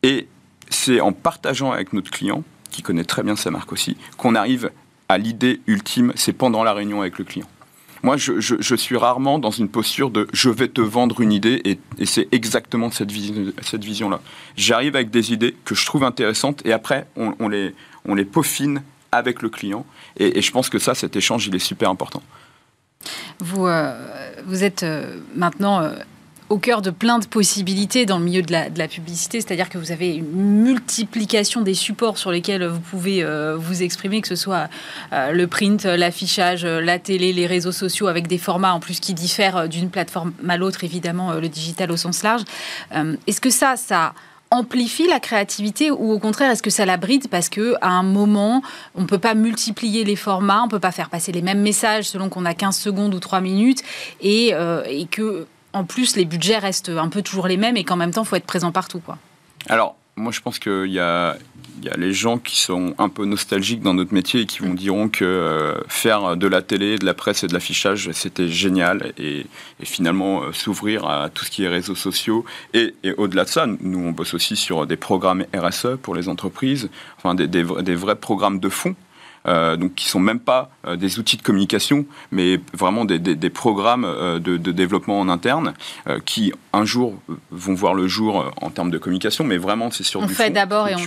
et 0.03 0.27
c'est 0.69 1.01
en 1.01 1.11
partageant 1.11 1.71
avec 1.71 1.91
notre 1.91 2.11
client, 2.11 2.43
qui 2.71 2.81
connaît 2.81 3.03
très 3.03 3.23
bien 3.23 3.35
sa 3.35 3.51
marque 3.51 3.71
aussi, 3.71 3.97
qu'on 4.17 4.35
arrive 4.35 4.71
à 5.09 5.17
l'idée 5.17 5.61
ultime, 5.67 6.13
c'est 6.15 6.33
pendant 6.33 6.63
la 6.63 6.73
réunion 6.73 7.01
avec 7.01 7.17
le 7.17 7.23
client. 7.23 7.47
Moi, 8.03 8.17
je, 8.17 8.75
suis 8.75 8.97
rarement 8.97 9.39
dans 9.39 9.51
une 9.51 9.69
posture 9.69 10.09
de 10.09 10.27
je 10.33 10.49
vais 10.49 10.67
te 10.67 10.81
vendre 10.81 11.21
une 11.21 11.31
idée 11.31 11.61
et, 11.63 12.05
c'est 12.05 12.27
exactement 12.33 12.91
cette, 12.91 13.11
vision-là. 13.11 14.19
J'arrive 14.57 14.97
avec 14.97 15.09
des 15.09 15.31
idées 15.31 15.55
que 15.63 15.73
je 15.73 15.85
trouve 15.85 16.03
intéressantes 16.03 16.65
et 16.65 16.73
après, 16.73 17.07
on, 17.15 17.47
les, 17.47 17.73
on 18.03 18.13
les 18.13 18.25
peaufine 18.25 18.83
avec 19.13 19.41
le 19.41 19.49
client. 19.49 19.85
Et, 20.17 20.41
je 20.41 20.51
pense 20.51 20.69
que 20.69 20.79
ça, 20.79 20.95
cet 20.95 21.15
échange, 21.15 21.47
il 21.47 21.55
est 21.55 21.59
super 21.59 21.89
important. 21.89 22.21
Vous, 23.39 23.67
euh, 23.67 24.33
vous 24.45 24.65
êtes 24.65 24.83
euh, 24.83 25.19
maintenant 25.33 25.81
euh, 25.81 25.95
au 26.49 26.57
cœur 26.57 26.81
de 26.81 26.89
plein 26.89 27.19
de 27.19 27.25
possibilités 27.25 28.05
dans 28.05 28.19
le 28.19 28.25
milieu 28.25 28.41
de 28.41 28.51
la, 28.51 28.87
publicité, 28.87 29.41
c'est-à-dire 29.41 29.69
que 29.69 29.77
vous 29.77 29.91
avez 29.91 30.15
une 30.15 30.61
multiplication 30.61 31.61
des 31.61 31.73
supports 31.73 32.17
sur 32.17 32.31
lesquels 32.31 32.65
vous 32.65 32.79
pouvez 32.79 33.23
euh, 33.23 33.55
vous 33.57 33.81
exprimer, 33.81 34.21
que 34.21 34.27
ce 34.27 34.35
soit 34.35 34.69
euh, 35.13 35.31
le 35.31 35.47
print, 35.47 35.85
l'affichage, 35.85 36.65
la 36.65 36.99
télé, 36.99 37.33
les 37.33 37.47
réseaux 37.47 37.71
sociaux, 37.71 38.07
avec 38.07 38.27
des 38.27 38.37
formats 38.37 38.73
en 38.73 38.79
plus 38.79 38.99
qui 38.99 39.13
diffèrent 39.13 39.67
d'une 39.67 39.89
plateforme 39.89 40.33
à 40.47 40.57
l'autre, 40.57 40.83
évidemment 40.83 41.31
euh, 41.31 41.39
le 41.39 41.49
digital 41.49 41.91
au 41.91 41.97
sens 41.97 42.23
large. 42.23 42.43
Est-ce 43.27 43.41
que 43.41 43.49
ça, 43.49 43.75
ça 43.75 44.13
amplifie 44.51 45.07
la 45.07 45.19
créativité 45.19 45.89
ou 45.89 46.11
au 46.11 46.19
contraire 46.19 46.51
est-ce 46.51 46.61
que 46.61 46.69
ça 46.69 46.85
la 46.85 46.97
bride 46.97 47.27
parce 47.27 47.49
que 47.49 47.73
à 47.81 47.89
un 47.89 48.03
moment 48.03 48.61
on 48.93 49.07
peut 49.07 49.17
pas 49.17 49.33
multiplier 49.33 50.03
les 50.03 50.15
formats, 50.15 50.61
on 50.63 50.67
peut 50.67 50.79
pas 50.79 50.91
faire 50.91 51.09
passer 51.09 51.31
les 51.31 51.41
mêmes 51.41 51.61
messages 51.61 52.05
selon 52.05 52.29
qu'on 52.29 52.45
a 52.45 52.53
15 52.53 52.77
secondes 52.77 53.15
ou 53.15 53.19
3 53.19 53.41
minutes 53.41 53.81
et, 54.21 54.53
et 54.87 55.07
que 55.09 55.47
en 55.73 55.83
plus, 55.83 56.15
les 56.15 56.25
budgets 56.25 56.59
restent 56.59 56.89
un 56.89 57.09
peu 57.09 57.21
toujours 57.21 57.47
les 57.47 57.57
mêmes 57.57 57.77
et 57.77 57.83
qu'en 57.83 57.95
même 57.95 58.11
temps, 58.11 58.23
il 58.23 58.27
faut 58.27 58.35
être 58.35 58.45
présent 58.45 58.71
partout. 58.71 58.99
Quoi. 58.99 59.17
Alors, 59.67 59.95
moi, 60.15 60.31
je 60.31 60.41
pense 60.41 60.59
qu'il 60.59 60.91
y 60.91 60.99
a, 60.99 61.35
y 61.81 61.89
a 61.89 61.97
les 61.97 62.13
gens 62.13 62.37
qui 62.37 62.59
sont 62.59 62.93
un 62.99 63.09
peu 63.09 63.25
nostalgiques 63.25 63.81
dans 63.81 63.95
notre 63.95 64.13
métier 64.13 64.41
et 64.41 64.45
qui 64.45 64.59
vont 64.59 64.75
diront 64.75 65.09
que 65.09 65.25
euh, 65.25 65.73
faire 65.87 66.37
de 66.37 66.45
la 66.45 66.61
télé, 66.61 66.97
de 66.99 67.05
la 67.05 67.15
presse 67.15 67.43
et 67.43 67.47
de 67.47 67.53
l'affichage, 67.53 68.11
c'était 68.11 68.47
génial. 68.47 69.13
Et, 69.17 69.47
finalement, 69.81 70.43
euh, 70.43 70.51
s'ouvrir 70.51 71.05
à 71.05 71.29
tout 71.29 71.45
ce 71.45 71.49
qui 71.49 71.63
est 71.63 71.67
réseaux 71.67 71.95
sociaux. 71.95 72.45
Et, 72.75 72.93
au-delà 73.17 73.45
de 73.45 73.49
ça, 73.49 73.65
nous, 73.65 73.99
on 73.99 74.11
bosse 74.11 74.35
aussi 74.35 74.55
sur 74.55 74.85
des 74.85 74.97
programmes 74.97 75.45
RSE 75.55 75.97
pour 76.01 76.13
les 76.13 76.29
entreprises, 76.29 76.89
enfin 77.17 77.33
des, 77.33 77.47
des 77.47 77.95
vrais 77.95 78.15
programmes 78.15 78.59
de 78.59 78.69
fonds 78.69 78.95
donc 79.45 79.95
qui 79.95 80.07
sont 80.07 80.19
même 80.19 80.39
pas 80.39 80.69
euh, 80.87 80.95
des 80.95 81.19
outils 81.19 81.37
de 81.37 81.41
communication, 81.41 82.05
mais 82.31 82.59
vraiment 82.73 83.05
des, 83.05 83.49
programmes 83.49 84.05
euh, 84.05 84.39
de, 84.39 84.57
développement 84.71 85.19
en 85.19 85.29
interne 85.29 85.73
qui 86.25 86.53
un 86.71 86.85
jour 86.85 87.15
vont 87.51 87.73
voir 87.73 87.93
le 87.93 88.07
jour 88.07 88.51
en 88.61 88.69
termes 88.69 88.91
de 88.91 88.97
communication, 88.97 89.43
mais 89.43 89.57
vraiment 89.57 89.91
c'est 89.91 90.03
sur 90.03 90.21
on 90.21 90.25
du 90.25 90.33
fait 90.33 90.49
d'abord 90.49 90.87
et 90.87 90.95
on 90.95 90.99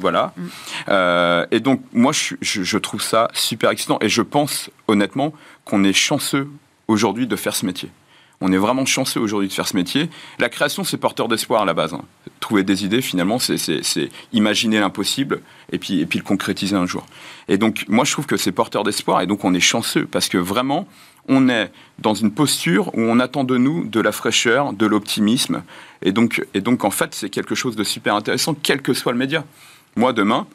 Voilà. 0.00 0.32
Mm. 0.36 1.46
et 1.50 1.60
donc 1.60 1.80
moi 1.92 2.12
je, 2.12 2.34
je 2.40 2.78
trouve 2.78 3.02
ça 3.02 3.28
super 3.32 3.70
excitant 3.70 3.98
et 4.00 4.08
je 4.08 4.22
pense 4.22 4.70
honnêtement 4.88 5.32
qu'on 5.64 5.84
est 5.84 5.92
chanceux 5.92 6.48
aujourd'hui 6.88 7.26
de 7.26 7.36
faire 7.36 7.54
ce 7.54 7.66
métier. 7.66 7.90
On 8.46 8.52
est 8.52 8.58
vraiment 8.58 8.84
chanceux 8.84 9.20
aujourd'hui 9.20 9.48
de 9.48 9.54
faire 9.54 9.66
ce 9.66 9.74
métier. 9.74 10.10
La 10.38 10.50
création, 10.50 10.84
c'est 10.84 10.98
porteur 10.98 11.28
d'espoir 11.28 11.62
à 11.62 11.64
la 11.64 11.72
base. 11.72 11.94
Hein. 11.94 12.02
Trouver 12.40 12.62
des 12.62 12.84
idées, 12.84 13.00
finalement, 13.00 13.38
c'est 13.38 14.10
imaginer 14.34 14.80
l'impossible 14.80 15.40
et 15.72 15.78
puis, 15.78 16.00
et 16.00 16.04
puis 16.04 16.18
le 16.18 16.24
concrétiser 16.24 16.76
un 16.76 16.84
jour. 16.84 17.06
Et 17.48 17.56
donc, 17.56 17.86
moi, 17.88 18.04
je 18.04 18.12
trouve 18.12 18.26
que 18.26 18.36
c'est 18.36 18.52
porteur 18.52 18.84
d'espoir 18.84 19.22
et 19.22 19.26
donc 19.26 19.44
on 19.44 19.54
est 19.54 19.60
chanceux 19.60 20.04
parce 20.04 20.28
que 20.28 20.36
vraiment, 20.36 20.86
on 21.26 21.48
est 21.48 21.72
dans 22.00 22.12
une 22.12 22.32
posture 22.32 22.88
où 22.88 23.00
on 23.00 23.18
attend 23.18 23.44
de 23.44 23.56
nous 23.56 23.86
de 23.86 24.00
la 24.00 24.12
fraîcheur, 24.12 24.74
de 24.74 24.84
l'optimisme. 24.84 25.62
Et 26.02 26.12
donc, 26.12 26.44
et 26.52 26.60
donc, 26.60 26.84
en 26.84 26.90
fait, 26.90 27.14
c'est 27.14 27.30
quelque 27.30 27.54
chose 27.54 27.76
de 27.76 27.84
super 27.84 28.14
intéressant, 28.14 28.54
quel 28.62 28.82
que 28.82 28.92
soit 28.92 29.12
le 29.12 29.18
média. 29.18 29.42
Moi, 29.96 30.12
demain, 30.12 30.46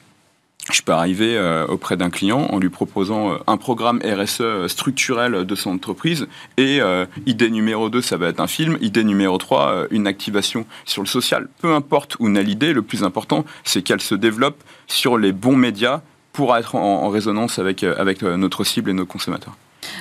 je 0.76 0.82
peux 0.82 0.92
arriver 0.92 1.38
euh, 1.38 1.66
auprès 1.68 1.98
d'un 1.98 2.10
client 2.10 2.48
en 2.50 2.60
lui 2.60 2.70
proposant 2.70 3.34
euh, 3.34 3.38
un 3.48 3.58
programme 3.58 4.00
RSE 4.04 4.68
structurel 4.68 5.46
de 5.46 5.56
son 5.56 5.72
entreprise 5.72 6.28
et 6.58 6.82
euh, 6.82 7.06
idée 7.26 7.50
numéro 7.50 7.90
2, 7.90 8.02
ça 8.02 8.18
va 8.18 8.28
être 8.28 8.40
un 8.40 8.48
film, 8.48 8.78
idée 8.82 9.04
numéro 9.04 9.38
3, 9.38 9.88
une 9.92 10.08
activation 10.08 10.66
sur 10.86 11.02
le 11.02 11.08
social. 11.08 11.48
Peu 11.62 11.74
importe 11.74 12.18
où 12.20 12.30
naît 12.30 12.44
l'idée, 12.44 12.74
le 12.74 12.82
plus 12.82 13.04
important, 13.04 13.46
c'est 13.64 13.82
qu'elle 13.82 14.02
se 14.02 14.16
développe 14.16 14.64
sur 14.88 15.18
les 15.18 15.32
bons 15.32 15.56
médias 15.56 16.02
pour 16.34 16.56
être 16.56 16.76
en, 16.76 17.10
résonance 17.10 17.60
avec, 17.60 17.84
avec 17.84 18.22
notre 18.22 18.64
cible 18.64 18.92
et 18.92 18.94
nos 18.94 19.06
consommateurs. 19.06 19.56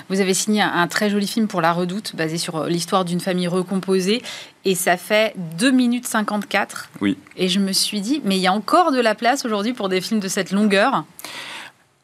Vous 0.09 0.21
avez 0.21 0.35
signé 0.35 0.63
un, 0.63 0.87
très 0.87 1.11
joli 1.11 1.27
film 1.27 1.49
pour 1.49 1.61
La 1.61 1.73
Redoute, 1.73 2.15
basé 2.17 2.39
sur 2.39 2.57
euh, 2.57 2.69
l'histoire 2.69 3.05
d'une 3.05 3.21
famille 3.21 3.49
recomposée. 3.49 4.23
Et 4.65 4.75
ça 4.75 4.97
fait 4.97 5.35
2 5.59 5.71
minutes 5.71 6.07
54. 6.07 6.91
Oui. 7.01 7.17
Et 7.37 7.49
je 7.49 7.61
me 7.61 7.73
suis 7.73 8.01
dit, 8.01 8.21
mais 8.25 8.37
il 8.37 8.41
y 8.41 8.47
a 8.47 8.53
encore 8.53 8.93
de 8.93 9.01
la 9.01 9.15
place 9.15 9.45
aujourd'hui 9.45 9.73
pour 9.73 9.89
des 9.89 10.01
films 10.01 10.21
de 10.21 10.29
cette 10.29 10.51
longueur? 10.51 11.05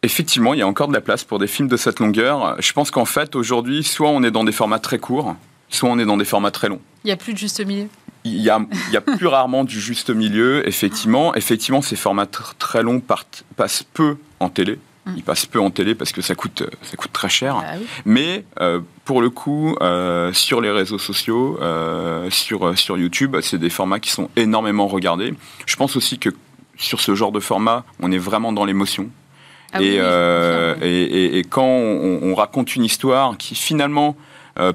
Effectivement, 0.02 0.52
il 0.52 0.60
y 0.60 0.62
a 0.62 0.66
encore 0.66 0.88
de 0.88 0.92
la 0.92 1.00
place 1.00 1.24
pour 1.24 1.38
des 1.38 1.46
films 1.46 1.68
de 1.68 1.76
cette 1.76 1.98
longueur. 1.98 2.56
Je 2.60 2.72
pense 2.72 2.90
qu'en 2.90 3.06
fait, 3.06 3.34
aujourd'hui, 3.34 3.82
soit 3.82 4.10
on 4.10 4.22
est 4.22 4.30
dans 4.30 4.44
des 4.44 4.52
formats 4.52 4.78
très 4.78 4.98
courts, 4.98 5.34
soit 5.70 5.88
on 5.88 5.98
est 5.98 6.04
dans 6.04 6.18
des 6.18 6.26
formats 6.26 6.50
très 6.50 6.68
longs. 6.68 6.80
Il 7.04 7.08
n'y 7.08 7.12
a 7.12 7.16
plus 7.16 7.32
de 7.32 7.38
juste 7.38 7.64
milieu? 7.64 7.88
Il 8.26 8.40
y, 8.40 8.48
a, 8.48 8.58
il 8.88 8.94
y 8.94 8.96
a 8.96 9.02
plus 9.02 9.26
rarement 9.26 9.64
du 9.64 9.78
juste 9.78 10.08
milieu, 10.08 10.66
effectivement. 10.66 11.34
Effectivement, 11.34 11.82
ces 11.82 11.96
formats 11.96 12.26
très 12.58 12.82
longs 12.82 13.02
passent 13.56 13.82
peu 13.82 14.16
en 14.40 14.48
télé. 14.48 14.78
Il 15.16 15.22
passe 15.22 15.46
peu 15.46 15.60
en 15.60 15.70
télé 15.70 15.94
parce 15.94 16.12
que 16.12 16.22
ça 16.22 16.34
coûte, 16.34 16.62
ça 16.82 16.96
coûte 16.96 17.12
très 17.12 17.28
cher. 17.28 17.62
Ah 17.62 17.74
Mais 18.04 18.44
euh, 18.60 18.80
pour 19.04 19.20
le 19.20 19.30
coup, 19.30 19.76
euh, 19.80 20.32
sur 20.32 20.60
les 20.60 20.70
réseaux 20.70 20.98
sociaux, 20.98 21.58
euh, 21.60 22.30
sur, 22.30 22.76
sur 22.78 22.96
YouTube, 22.96 23.36
c'est 23.42 23.58
des 23.58 23.70
formats 23.70 24.00
qui 24.00 24.10
sont 24.10 24.30
énormément 24.36 24.86
regardés. 24.86 25.34
Je 25.66 25.76
pense 25.76 25.96
aussi 25.96 26.18
que 26.18 26.30
sur 26.76 27.00
ce 27.00 27.14
genre 27.14 27.32
de 27.32 27.40
format, 27.40 27.84
on 28.00 28.10
est 28.12 28.18
vraiment 28.18 28.52
dans 28.52 28.64
l'émotion. 28.64 29.10
Ah 29.72 29.82
et, 29.82 31.38
et, 31.38 31.42
quand 31.42 31.66
on, 31.66 32.32
raconte 32.36 32.76
une 32.76 32.84
histoire 32.84 33.36
qui 33.36 33.56
finalement 33.56 34.16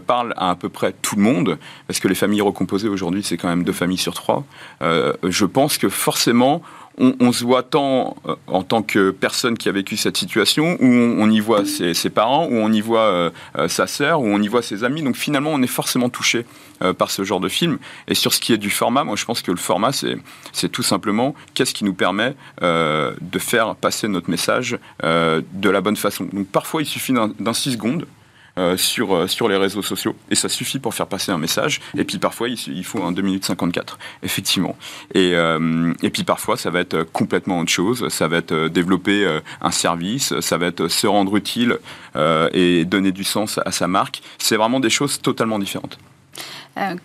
parle 0.08 0.34
à 0.36 0.50
à 0.50 0.56
peu 0.56 0.68
près 0.68 0.92
tout 0.92 1.16
le 1.16 1.22
monde, 1.22 1.58
parce 1.88 2.02
que 2.02 2.10
les 2.10 2.16
familles 2.16 2.42
recomposées 2.42 2.90
aujourd'hui, 2.90 3.24
c'est 3.24 3.38
quand 3.38 3.48
même 3.48 3.64
deux 3.64 3.72
familles 3.72 3.98
sur 3.98 4.14
trois, 4.14 4.44
je 4.82 5.46
pense 5.46 5.78
que 5.78 5.88
forcément, 5.88 6.62
on, 7.00 7.32
se 7.32 7.44
voit 7.44 7.64
tant 7.64 8.18
euh, 8.28 8.36
en 8.48 8.64
tant 8.64 8.84
que 8.84 9.12
personne 9.12 9.58
qui 9.58 9.70
a 9.70 9.72
vécu 9.72 9.98
cette 9.98 10.18
situation, 10.18 10.78
où 10.80 10.86
on, 10.86 11.30
y 11.30 11.40
voit 11.40 11.64
ses, 11.66 12.10
parents, 12.10 12.46
où 12.48 12.56
on 12.56 12.72
y 12.72 12.82
voit 12.82 13.02
euh, 13.02 13.30
euh, 13.58 13.68
sa 13.68 13.88
sœur, 13.88 14.22
où 14.22 14.28
on 14.28 14.42
y 14.42 14.48
voit 14.48 14.62
ses 14.62 14.84
amis. 14.84 15.02
Donc 15.02 15.16
finalement, 15.16 15.52
on 15.52 15.62
est 15.62 15.68
forcément 15.68 16.10
touché 16.10 16.46
par 16.98 17.12
ce 17.12 17.26
genre 17.26 17.42
de 17.42 17.50
film. 17.50 17.78
Et 18.08 18.16
sur 18.16 18.34
ce 18.34 18.40
qui 18.40 18.54
est 18.54 18.58
du 18.58 18.70
format, 18.70 19.04
moi 19.04 19.18
je 19.18 19.26
pense 19.26 19.42
que 19.42 19.52
le 19.52 19.58
format, 19.58 19.92
c'est 19.92 20.70
tout 20.70 20.82
simplement 20.82 21.36
qu'est-ce 21.54 21.74
qui 21.74 21.84
nous 21.84 21.94
permet 21.94 22.36
de 22.62 23.40
faire 23.40 23.76
passer 23.76 24.08
notre 24.08 24.30
message 24.30 24.78
de 25.04 25.70
la 25.70 25.82
bonne 25.82 25.98
façon. 25.98 26.30
Donc 26.32 26.48
parfois, 26.48 26.82
il 26.82 26.86
suffit 26.86 27.12
d'un 27.12 27.54
6 27.54 27.74
secondes 27.74 28.06
euh, 28.60 28.76
sur, 28.76 29.16
euh, 29.16 29.28
sur 29.28 29.48
les 29.48 29.56
réseaux 29.56 29.82
sociaux. 29.82 30.14
Et 30.30 30.36
ça 30.36 30.50
suffit 30.50 30.80
pour 30.80 30.94
faire 30.94 31.08
passer 31.08 31.32
un 31.32 31.38
message. 31.38 31.80
Et 31.98 32.04
puis 32.04 32.18
parfois, 32.18 32.50
il, 32.50 32.84
faut 32.84 33.02
un 33.02 33.14
2 33.14 33.22
minutes 33.22 33.46
54, 33.46 33.98
effectivement. 34.22 34.76
Et, 35.14 35.32
euh, 35.34 35.94
et 36.04 36.10
puis 36.10 36.26
parfois, 36.26 36.58
ça 36.58 36.70
va 36.70 36.82
être 36.82 37.04
complètement 37.04 37.60
autre 37.60 37.72
chose. 37.72 38.10
Ça 38.10 38.28
va 38.28 38.38
être 38.38 38.68
développer 38.68 39.40
un 39.62 39.72
service, 39.72 40.38
ça 40.42 40.58
va 40.58 40.66
être 40.66 40.90
se 40.90 41.08
rendre 41.08 41.38
utile 41.38 41.78
et 42.54 42.84
donner 42.86 43.12
du 43.12 43.24
sens 43.24 43.60
à 43.66 43.72
sa 43.72 43.88
marque. 43.88 44.22
C'est 44.38 44.58
vraiment 44.58 44.82
des 44.82 44.90
choses 44.90 45.22
totalement 45.22 45.60
différentes. 45.60 45.98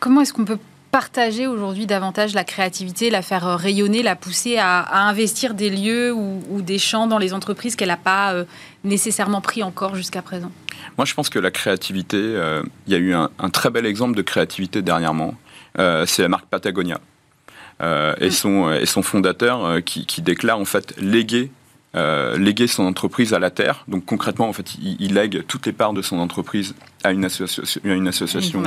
comment 0.00 0.22
est-ce 0.22 0.32
qu'on 0.32 0.44
peut 0.44 0.58
partager 0.90 1.46
aujourd'hui 1.46 1.86
davantage 1.86 2.34
la 2.34 2.44
créativité, 2.44 3.10
la 3.10 3.22
faire 3.22 3.58
rayonner, 3.58 4.02
la 4.02 4.16
pousser 4.16 4.58
à, 4.58 5.06
investir 5.08 5.54
des 5.54 5.70
lieux 5.70 6.12
ou, 6.12 6.62
des 6.62 6.78
champs 6.78 7.06
dans 7.06 7.18
les 7.18 7.32
entreprises 7.32 7.76
qu'elle 7.76 7.88
n'a 7.88 7.96
pas 7.96 8.44
nécessairement 8.84 9.40
pris 9.40 9.62
encore 9.62 9.94
jusqu'à 9.94 10.22
présent 10.22 10.52
moi, 10.96 11.04
je 11.04 11.14
pense 11.14 11.28
que 11.28 11.38
la 11.38 11.50
créativité, 11.50 12.18
euh, 12.18 12.62
il 12.86 12.92
y 12.92 12.96
a 12.96 12.98
eu 12.98 13.14
un, 13.14 13.28
très 13.50 13.70
bel 13.70 13.86
exemple 13.86 14.16
de 14.16 14.22
créativité 14.22 14.82
dernièrement. 14.82 15.34
Euh, 15.78 16.06
c'est 16.06 16.22
la 16.22 16.28
marque 16.28 16.46
Patagonia. 16.46 17.00
Euh, 17.82 18.14
et, 18.20 18.30
son, 18.30 18.72
et 18.72 18.86
son 18.86 19.02
fondateur 19.02 19.82
qui, 19.84 20.22
déclare 20.22 20.60
en 20.60 20.64
fait 20.64 20.94
léguer, 21.00 21.50
léguer 21.94 22.66
son 22.66 22.84
entreprise 22.84 23.34
à 23.34 23.38
la 23.40 23.50
terre. 23.50 23.84
Donc 23.88 24.04
concrètement, 24.04 24.48
en 24.48 24.52
fait, 24.52 24.76
il, 24.76 25.14
lègue 25.14 25.44
toutes 25.48 25.66
les 25.66 25.72
parts 25.72 25.92
de 25.92 26.02
son 26.02 26.18
entreprise 26.18 26.74
à 27.02 27.10
une 27.10 27.24
association, 27.24 27.80
à 27.84 27.94
une 27.94 28.08
association, 28.08 28.62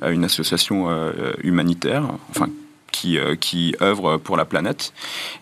à 0.00 0.10
une 0.10 0.24
association 0.24 0.88
humanitaire, 1.42 2.04
enfin 2.30 2.48
qui, 2.92 3.18
qui 3.40 3.74
œuvre 3.80 4.16
pour 4.16 4.36
la 4.36 4.44
planète. 4.44 4.92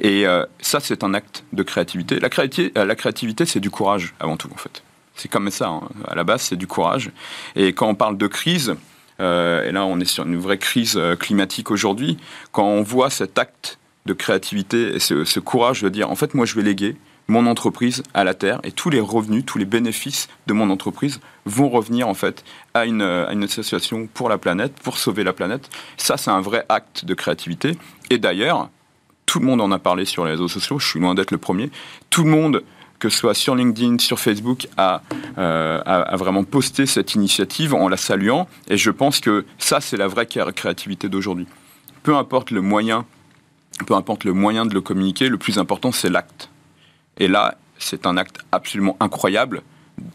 Et 0.00 0.24
ça, 0.60 0.80
c'est 0.80 1.04
un 1.04 1.14
acte 1.14 1.44
de 1.52 1.62
créativité. 1.62 2.20
La 2.20 2.28
créativité, 2.28 2.84
la 2.84 2.94
créativité 2.94 3.46
c'est 3.46 3.60
du 3.60 3.70
courage 3.70 4.14
avant 4.20 4.36
tout, 4.36 4.48
en 4.52 4.56
fait. 4.56 4.82
C'est 5.16 5.30
comme 5.30 5.50
ça. 5.50 5.68
Hein. 5.68 5.88
À 6.06 6.14
la 6.14 6.24
base, 6.24 6.42
c'est 6.42 6.56
du 6.56 6.66
courage. 6.66 7.10
Et 7.56 7.72
quand 7.72 7.88
on 7.88 7.94
parle 7.94 8.18
de 8.18 8.26
crise, 8.26 8.76
euh, 9.20 9.66
et 9.66 9.72
là, 9.72 9.84
on 9.84 9.98
est 9.98 10.04
sur 10.04 10.24
une 10.24 10.36
vraie 10.36 10.58
crise 10.58 10.96
euh, 10.96 11.16
climatique 11.16 11.70
aujourd'hui, 11.70 12.18
quand 12.52 12.66
on 12.66 12.82
voit 12.82 13.10
cet 13.10 13.38
acte 13.38 13.78
de 14.04 14.12
créativité 14.12 14.94
et 14.94 15.00
ce, 15.00 15.40
courage 15.40 15.82
de 15.82 15.88
dire, 15.88 16.10
en 16.10 16.14
fait, 16.14 16.34
moi, 16.34 16.46
je 16.46 16.54
vais 16.54 16.62
léguer 16.62 16.96
mon 17.28 17.46
entreprise 17.46 18.02
à 18.14 18.24
la 18.24 18.34
terre 18.34 18.60
et 18.62 18.72
tous 18.72 18.90
les 18.90 19.00
revenus, 19.00 19.44
tous 19.44 19.58
les 19.58 19.64
bénéfices 19.64 20.28
de 20.46 20.52
mon 20.52 20.70
entreprise 20.70 21.20
vont 21.44 21.68
revenir 21.68 22.08
en 22.08 22.14
fait 22.14 22.44
à 22.74 22.86
une, 22.86 23.02
association 23.02 24.08
pour 24.12 24.28
la 24.28 24.38
planète, 24.38 24.74
pour 24.82 24.98
sauver 24.98 25.24
la 25.24 25.32
planète. 25.32 25.68
Ça, 25.96 26.16
c'est 26.16 26.30
un 26.30 26.40
vrai 26.40 26.64
acte 26.68 27.04
de 27.04 27.14
créativité. 27.14 27.76
Et 28.10 28.18
d'ailleurs, 28.18 28.70
tout 29.24 29.40
le 29.40 29.46
monde 29.46 29.60
en 29.60 29.72
a 29.72 29.78
parlé 29.78 30.04
sur 30.04 30.24
les 30.24 30.32
réseaux 30.32 30.48
sociaux. 30.48 30.78
Je 30.78 30.86
suis 30.86 31.00
loin 31.00 31.14
d'être 31.14 31.30
le 31.30 31.38
premier. 31.38 31.70
Tout 32.10 32.24
le 32.24 32.30
monde 32.30 32.62
que 32.98 33.08
ce 33.10 33.18
soit 33.18 33.34
sur 33.34 33.54
LinkedIn, 33.54 33.98
sur 33.98 34.18
Facebook, 34.18 34.68
a, 34.78 35.02
euh, 35.38 35.82
vraiment 36.12 36.44
posté 36.44 36.86
cette 36.86 37.14
initiative 37.14 37.74
en 37.74 37.88
la 37.88 37.98
saluant. 37.98 38.48
Et 38.68 38.76
je 38.76 38.90
pense 38.90 39.20
que 39.20 39.44
ça, 39.58 39.80
c'est 39.80 39.96
la 39.96 40.08
vraie 40.08 40.26
créativité 40.26 41.08
d'aujourd'hui. 41.08 41.46
Peu 42.02 42.16
importe 42.16 42.50
le 42.50 42.62
moyen, 42.62 43.04
peu 43.86 43.94
importe 43.94 44.24
le 44.24 44.32
moyen 44.32 44.64
de 44.64 44.74
le 44.74 44.80
communiquer, 44.80 45.28
le 45.28 45.38
plus 45.38 45.58
important, 45.58 45.92
c'est 45.92 46.08
l'acte. 46.08 46.48
Et 47.18 47.28
là, 47.28 47.56
c'est 47.78 48.06
un 48.06 48.16
acte 48.16 48.38
absolument 48.52 48.96
incroyable 49.00 49.62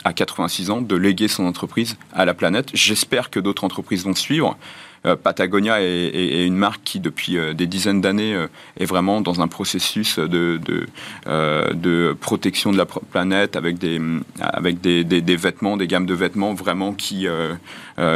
à 0.04 0.14
86 0.14 0.70
ans 0.70 0.82
de 0.82 0.96
léguer 0.96 1.28
son 1.28 1.46
entreprise 1.46 1.98
à 2.14 2.26
la 2.26 2.34
planète. 2.34 2.70
J'espère 2.74 3.30
que 3.30 3.40
d'autres 3.40 3.64
entreprises 3.64 4.04
vont 4.04 4.16
suivre. 4.16 4.58
Euh, 5.06 5.16
Patagonia 5.16 5.82
est, 5.82 6.46
une 6.46 6.56
marque 6.56 6.82
qui, 6.84 7.00
depuis 7.00 7.38
euh, 7.38 7.54
des 7.54 7.66
dizaines 7.66 8.02
d'années, 8.02 8.36
euh, 8.36 8.48
est 8.80 8.86
vraiment 8.86 9.22
dans 9.22 9.42
un 9.42 9.48
processus 9.48 10.20
de, 10.20 10.60
de, 10.64 12.18
protection 12.20 12.72
de 12.72 12.78
la 12.78 12.86
planète 12.86 13.56
avec, 13.56 13.80
des, 13.80 14.00
avec 14.40 14.80
des, 14.80 15.04
des, 15.04 15.36
vêtements, 15.36 15.76
des 15.76 15.88
gammes 15.88 16.06
de 16.06 16.14
vêtements 16.14 16.54
vraiment 16.54 16.94
qui, 16.94 17.28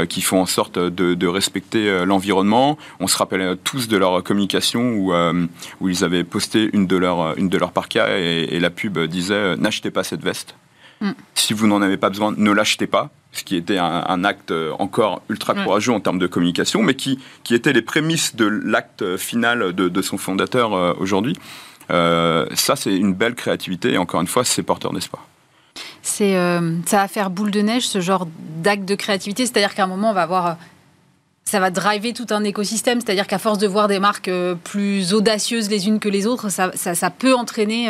qui 0.09 0.21
font 0.21 0.41
en 0.41 0.45
sorte 0.45 0.77
de, 0.77 1.27
respecter 1.27 2.05
l'environnement. 2.05 2.77
On 2.99 3.07
se 3.07 3.17
rappelle 3.17 3.57
tous 3.63 3.87
de 3.87 3.97
leur 3.97 4.23
communication 4.23 4.91
où, 4.91 5.13
où 5.81 5.89
ils 5.89 6.03
avaient 6.03 6.23
posté 6.23 6.69
une 6.73 6.87
de 6.87 6.97
leurs 6.97 7.37
une 7.37 7.49
de 7.49 7.57
leurs 7.57 7.71
parkas 7.71 8.17
et, 8.17 8.59
la 8.59 8.69
pub 8.69 8.99
disait 8.99 9.57
n'achetez 9.57 9.91
pas 9.91 10.03
cette 10.03 10.23
veste. 10.23 10.55
Mm. 11.01 11.11
Si 11.33 11.53
vous 11.53 11.67
n'en 11.67 11.81
avez 11.81 11.97
pas 11.97 12.09
besoin, 12.09 12.33
ne 12.35 12.51
l'achetez 12.51 12.87
pas 12.87 13.11
ce 13.35 13.43
qui 13.43 13.55
était 13.55 13.77
un, 13.77 14.23
acte 14.23 14.53
encore 14.79 15.21
ultra 15.29 15.53
courageux 15.53 15.91
en 15.91 15.99
termes 15.99 16.19
de 16.19 16.27
communication, 16.27 16.81
mais 16.81 16.95
qui, 16.95 17.19
qui 17.43 17.53
était 17.53 17.73
les 17.73 17.81
prémices 17.81 18.35
de 18.35 18.45
l'acte 18.45 19.17
final 19.17 19.73
de, 19.73 20.01
son 20.01 20.17
fondateur 20.17 20.73
euh, 20.73 20.93
aujourd'hui. 20.99 21.35
Euh, 21.91 22.45
ça, 22.53 22.75
c'est 22.75 22.95
une 22.95 23.13
belle 23.13 23.35
créativité 23.35 23.93
et 23.93 23.97
encore 23.97 24.21
une 24.21 24.27
fois, 24.27 24.43
c'est 24.43 24.63
porteur 24.63 24.93
d'espoir. 24.93 25.27
C'est, 26.01 26.37
euh, 26.37 26.77
ça 26.85 26.97
va 26.97 27.07
faire 27.07 27.29
boule 27.29 27.51
de 27.51 27.61
neige, 27.61 27.87
ce 27.87 27.99
genre 27.99 28.27
d'acte 28.63 28.85
de 28.85 28.95
créativité. 28.95 29.45
C'est-à-dire 29.45 29.75
qu'à 29.75 29.83
un 29.83 29.87
moment, 29.87 30.11
on 30.11 30.13
va 30.13 30.23
avoir 30.23 30.57
ça 31.47 31.59
va 31.59 31.69
driver 31.69 32.11
tout 32.11 32.25
un 32.31 32.43
écosystème, 32.43 32.99
c'est-à-dire 33.01 33.27
qu'à 33.27 33.37
force 33.37 33.59
de 33.59 33.67
voir 33.67 33.87
des 33.87 33.99
marques 33.99 34.31
plus 34.63 35.13
audacieuses 35.13 35.69
les 35.69 35.87
unes 35.87 35.99
que 35.99 36.09
les 36.09 36.25
autres, 36.25 36.49
ça, 36.49 36.71
ça, 36.73 37.09
peut 37.11 37.35
entraîner 37.35 37.87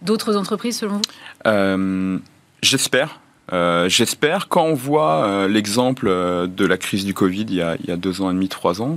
d'autres 0.00 0.38
entreprises 0.38 0.78
selon 0.78 1.02
vous? 1.44 2.20
J'espère. 2.62 3.20
Euh, 3.52 3.88
j'espère, 3.88 4.48
quand 4.48 4.64
on 4.64 4.74
voit 4.74 5.24
euh, 5.24 5.48
l'exemple 5.48 6.06
euh, 6.08 6.46
de 6.46 6.64
la 6.64 6.78
crise 6.78 7.04
du 7.04 7.12
Covid 7.12 7.44
il 7.48 7.56
y, 7.56 7.60
a, 7.60 7.96
deux 7.96 8.22
ans 8.22 8.30
et 8.30 8.34
demi, 8.34 8.48
trois 8.48 8.80
ans, 8.80 8.96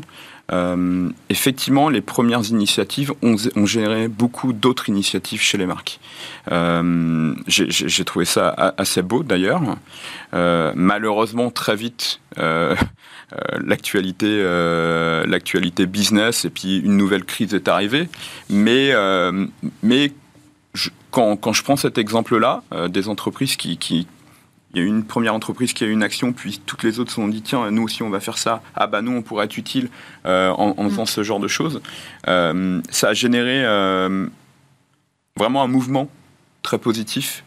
effectivement, 1.30 1.89
les 1.89 2.00
premières 2.00 2.45
initiatives 2.50 3.12
ont, 3.22 3.36
généré 3.66 4.08
beaucoup 4.08 4.54
d'autres 4.54 4.88
initiatives 4.88 5.41
chez 5.41 5.58
les 5.58 5.66
marques. 5.66 6.00
J'ai 7.48 8.06
trouvé 8.06 8.24
ça 8.24 8.74
assez 8.78 9.02
beau 9.02 9.24
d'ailleurs. 9.24 9.62
malheureusement, 10.32 11.52
très 11.52 11.76
vite, 11.76 12.22
l'actualité 13.58 14.41
l'actualité 15.28 15.86
business 15.86 16.45
et 16.45 16.50
puis 16.50 16.78
une 16.78 16.95
nouvelle 16.95 17.26
crise 17.26 17.54
est 17.54 17.68
arrivée. 17.68 18.08
Mais, 18.50 18.93
mais 19.84 20.14
quand, 21.12 21.36
quand, 21.36 21.52
je 21.52 21.62
prends 21.62 21.76
cet 21.76 21.98
exemple-là, 21.98 22.64
des 22.88 23.10
entreprises 23.10 23.58
qui, 23.58 23.78
qui, 23.78 24.08
il 24.78 24.82
y 24.82 24.84
a 24.84 24.88
une 24.88 25.03
première 25.03 25.34
entreprise 25.34 25.73
qui 25.73 25.84
a 25.84 25.88
eu 25.88 25.91
une 25.91 26.03
action, 26.03 26.34
puis 26.34 26.61
toutes 26.63 26.84
les 26.84 26.99
autres 26.99 27.09
se 27.09 27.15
sont 27.15 27.28
dit 27.28 27.41
tiens, 27.41 27.71
nous 27.71 27.84
aussi 27.84 28.03
on 28.03 28.09
va 28.09 28.19
faire 28.19 28.38
ça. 28.38 28.61
Ah 28.75 28.86
bah 28.86 29.01
nous 29.01 29.11
on 29.11 29.23
pourrait 29.23 29.45
être 29.45 29.57
utile 29.57 29.89
euh, 30.25 30.51
en, 30.51 30.89
faisant 30.89 31.07
ce 31.07 31.23
genre 31.23 31.39
de 31.39 31.47
choses. 31.47 31.82
Euh, 32.28 32.80
ça 32.91 33.09
a 33.09 33.13
généré 33.13 33.65
euh, 33.65 34.28
vraiment 35.36 35.63
un 35.63 35.67
mouvement 35.67 36.09
très 36.61 36.78
positif. 36.78 37.43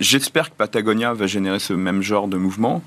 J'espère 0.00 0.50
que 0.50 0.56
Patagonia 0.56 1.12
va 1.12 1.26
générer 1.26 1.60
ce 1.60 1.74
même 1.74 2.02
genre 2.02 2.26
de 2.26 2.36
mouvement. 2.36 2.82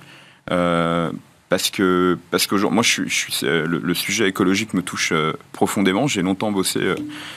parce 0.48 1.70
que, 1.70 2.18
parce 2.30 2.48
que 2.48 2.56
moi, 2.56 2.84
je 2.84 3.04
suis, 3.08 3.40
le, 3.44 3.94
sujet 3.94 4.28
écologique 4.28 4.74
me 4.74 4.82
touche 4.82 5.14
profondément. 5.54 6.08
J'ai 6.08 6.24
longtemps 6.24 6.52
bossé, 6.52 6.82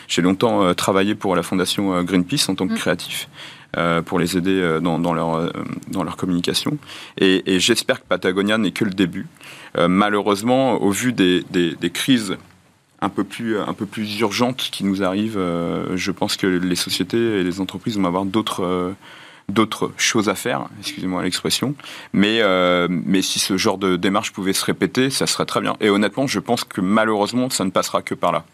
j'ai 0.08 0.22
longtemps 0.22 0.74
travaillé 0.74 1.14
pour 1.14 1.36
la 1.36 1.42
fondation 1.42 2.02
Greenpeace 2.02 2.48
en 2.48 2.54
tant 2.56 2.66
que 2.66 2.72
mm. 2.72 2.78
créatif. 2.78 3.28
Euh, 3.76 4.02
pour 4.02 4.18
les 4.18 4.36
aider 4.36 4.60
euh, 4.60 4.78
dans, 4.78 4.98
dans, 4.98 5.14
leur, 5.14 5.34
euh, 5.34 5.50
dans 5.88 6.04
leur 6.04 6.16
communication. 6.16 6.78
Et, 7.18 7.58
j'espère 7.58 8.00
que 8.00 8.06
Patagonia 8.06 8.56
n'est 8.58 8.70
que 8.70 8.84
le 8.84 8.90
début. 8.90 9.26
malheureusement, 9.76 10.82
au 10.82 10.90
vu 10.90 11.12
des, 11.12 11.44
crises 11.92 12.36
un 13.00 13.08
peu, 13.08 13.24
plus, 13.24 14.20
urgentes 14.20 14.68
qui 14.70 14.84
nous 14.84 15.02
arrivent, 15.02 15.40
je 15.94 16.10
pense 16.10 16.36
que 16.36 16.46
les 16.46 16.76
sociétés 16.76 17.40
et 17.40 17.42
les 17.42 17.60
entreprises 17.60 17.96
vont 17.98 18.04
avoir 18.06 18.24
d'autres 18.24 19.92
choses 19.96 20.28
à 20.28 20.34
faire, 20.34 20.68
excusez-moi 20.80 21.22
l'expression, 21.22 21.74
mais 22.12 22.42
si 23.22 23.38
ce 23.38 23.56
genre 23.56 23.78
de 23.78 23.96
démarche 23.96 24.32
pouvait 24.32 24.52
se 24.52 24.64
répéter, 24.64 25.10
ça 25.10 25.26
serait 25.26 25.46
très 25.46 25.60
bien. 25.60 25.76
Et 25.80 25.90
honnêtement, 25.90 26.26
je 26.26 26.40
pense 26.40 26.64
que 26.64 26.80
malheureusement, 26.80 27.50
ça 27.50 27.64
ne 27.64 27.70
passera 27.70 28.02
que 28.02 28.14
par 28.14 28.32
là. 28.32 28.44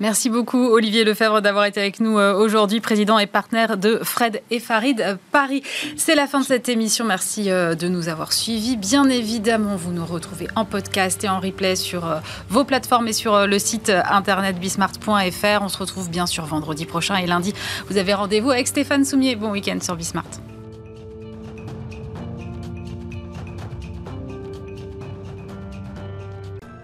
Merci 0.00 0.30
beaucoup 0.30 0.68
Olivier 0.68 1.04
Lefebvre 1.04 1.40
d'avoir 1.40 1.66
été 1.66 1.80
avec 1.80 2.00
nous 2.00 2.18
euh, 2.18 2.34
aujourd'hui, 2.34 2.80
président 2.80 3.18
et 3.18 3.26
partenaire 3.26 3.76
de 3.76 4.00
Fred 4.02 4.42
et 4.50 4.60
Farid 4.60 5.00
euh, 5.00 5.16
Paris. 5.32 5.62
C'est 5.96 6.14
la 6.14 6.26
fin 6.26 6.40
de 6.40 6.44
cette 6.44 6.68
émission. 6.68 7.04
Merci 7.04 7.50
euh, 7.50 7.74
de 7.74 7.88
nous 7.88 8.08
avoir 8.08 8.32
suivis. 8.32 8.76
Bien 8.76 9.08
évidemment, 9.08 9.76
vous 9.76 9.92
nous 9.92 10.06
retrouvez 10.06 10.48
en 10.56 10.64
podcast 10.64 11.22
et 11.24 11.28
en 11.28 11.40
replay 11.40 11.76
sur 11.76 12.20
vos 12.48 12.64
plateformes 12.64 13.08
et 13.08 13.12
sur 13.12 13.46
le 13.46 13.58
site 13.58 13.90
internet 13.90 14.58
bismart.fr. 14.58 15.62
On 15.62 15.68
se 15.68 15.78
retrouve 15.78 16.10
bien 16.10 16.26
sûr 16.26 16.44
vendredi 16.46 16.86
prochain 16.86 17.16
et 17.16 17.26
lundi. 17.26 17.54
Vous 17.88 17.96
avez 17.96 18.14
rendez-vous 18.14 18.50
avec 18.50 18.68
Stéphane 18.68 19.04
Soumier. 19.04 19.36
Bon 19.36 19.50
week-end 19.50 19.78
sur 19.80 19.96
Bismart. 19.96 20.59